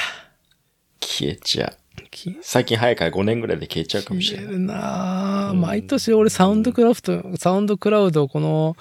[1.00, 1.82] 消えちゃう。
[2.12, 4.47] 消最近早いから5年ぐらいで消えちゃうかもしれない。
[4.47, 8.76] えるなうん毎年俺サウンドクラフト、サウンドクラウドこの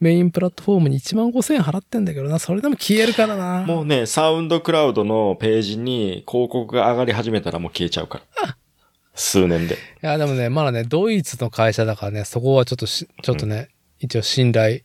[0.00, 2.38] メインプラットフォームに1万5000円払ってんだけどな。
[2.38, 8.56] それでも消えるからなもうね、サウンドクラウドのページに広告が上がり始めたらもう消えちゃうから。
[9.14, 9.74] 数年で。
[9.74, 14.80] いや、でもね、まだね、ドイツの会社だからね、そこはちょっとし、ちょっとね、一応信頼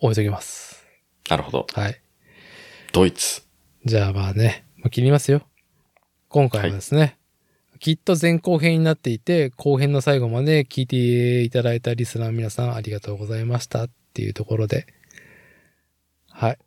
[0.00, 0.84] 置いときます。
[1.30, 1.66] なるほど。
[1.72, 2.00] はい。
[2.92, 3.42] ドイツ。
[3.84, 5.42] じゃあまあね、もう切りますよ。
[6.36, 7.16] 今回はですね、
[7.80, 14.86] きっと前後編になっていて、後編の最後まで聞いていただいたリスナーの皆さんありがとうございましたっていうところで、
[16.28, 16.58] はい。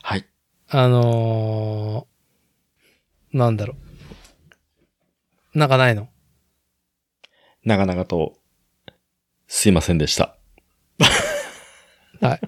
[0.00, 0.24] はい。
[0.68, 3.74] あのー、なんだろ
[5.56, 5.58] う。
[5.58, 6.08] なんかないの？
[7.64, 8.38] 長々と、
[9.48, 10.36] すいませんでした。
[12.20, 12.40] はい。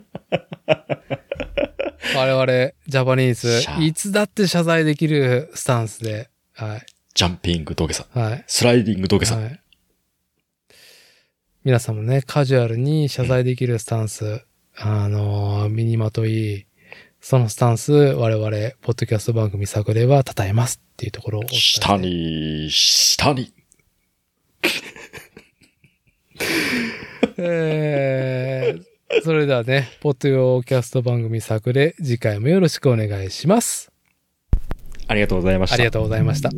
[2.15, 6.86] 我々、ジャパニーズ、いつだって謝罪できるスタンスで、はい。
[7.12, 8.20] ジャンピング土下座。
[8.20, 8.44] はい。
[8.47, 9.36] スライディング土下座。
[9.36, 9.60] はい。
[11.65, 14.43] 皆さんもね、カジュアルに謝罪できるスタンス、
[14.75, 16.67] あのー身にまとい、
[17.20, 21.99] そのスタンス、我々、ポッドキャスト番組作例は称えますっていうところを下。
[21.99, 23.52] に、下に。
[27.36, 33.93] えー、それではね、ポッドキャスト番組作例、次回もよろしくお願いします。
[35.09, 35.75] ありがとうございました。
[35.75, 36.51] ありがとうございました。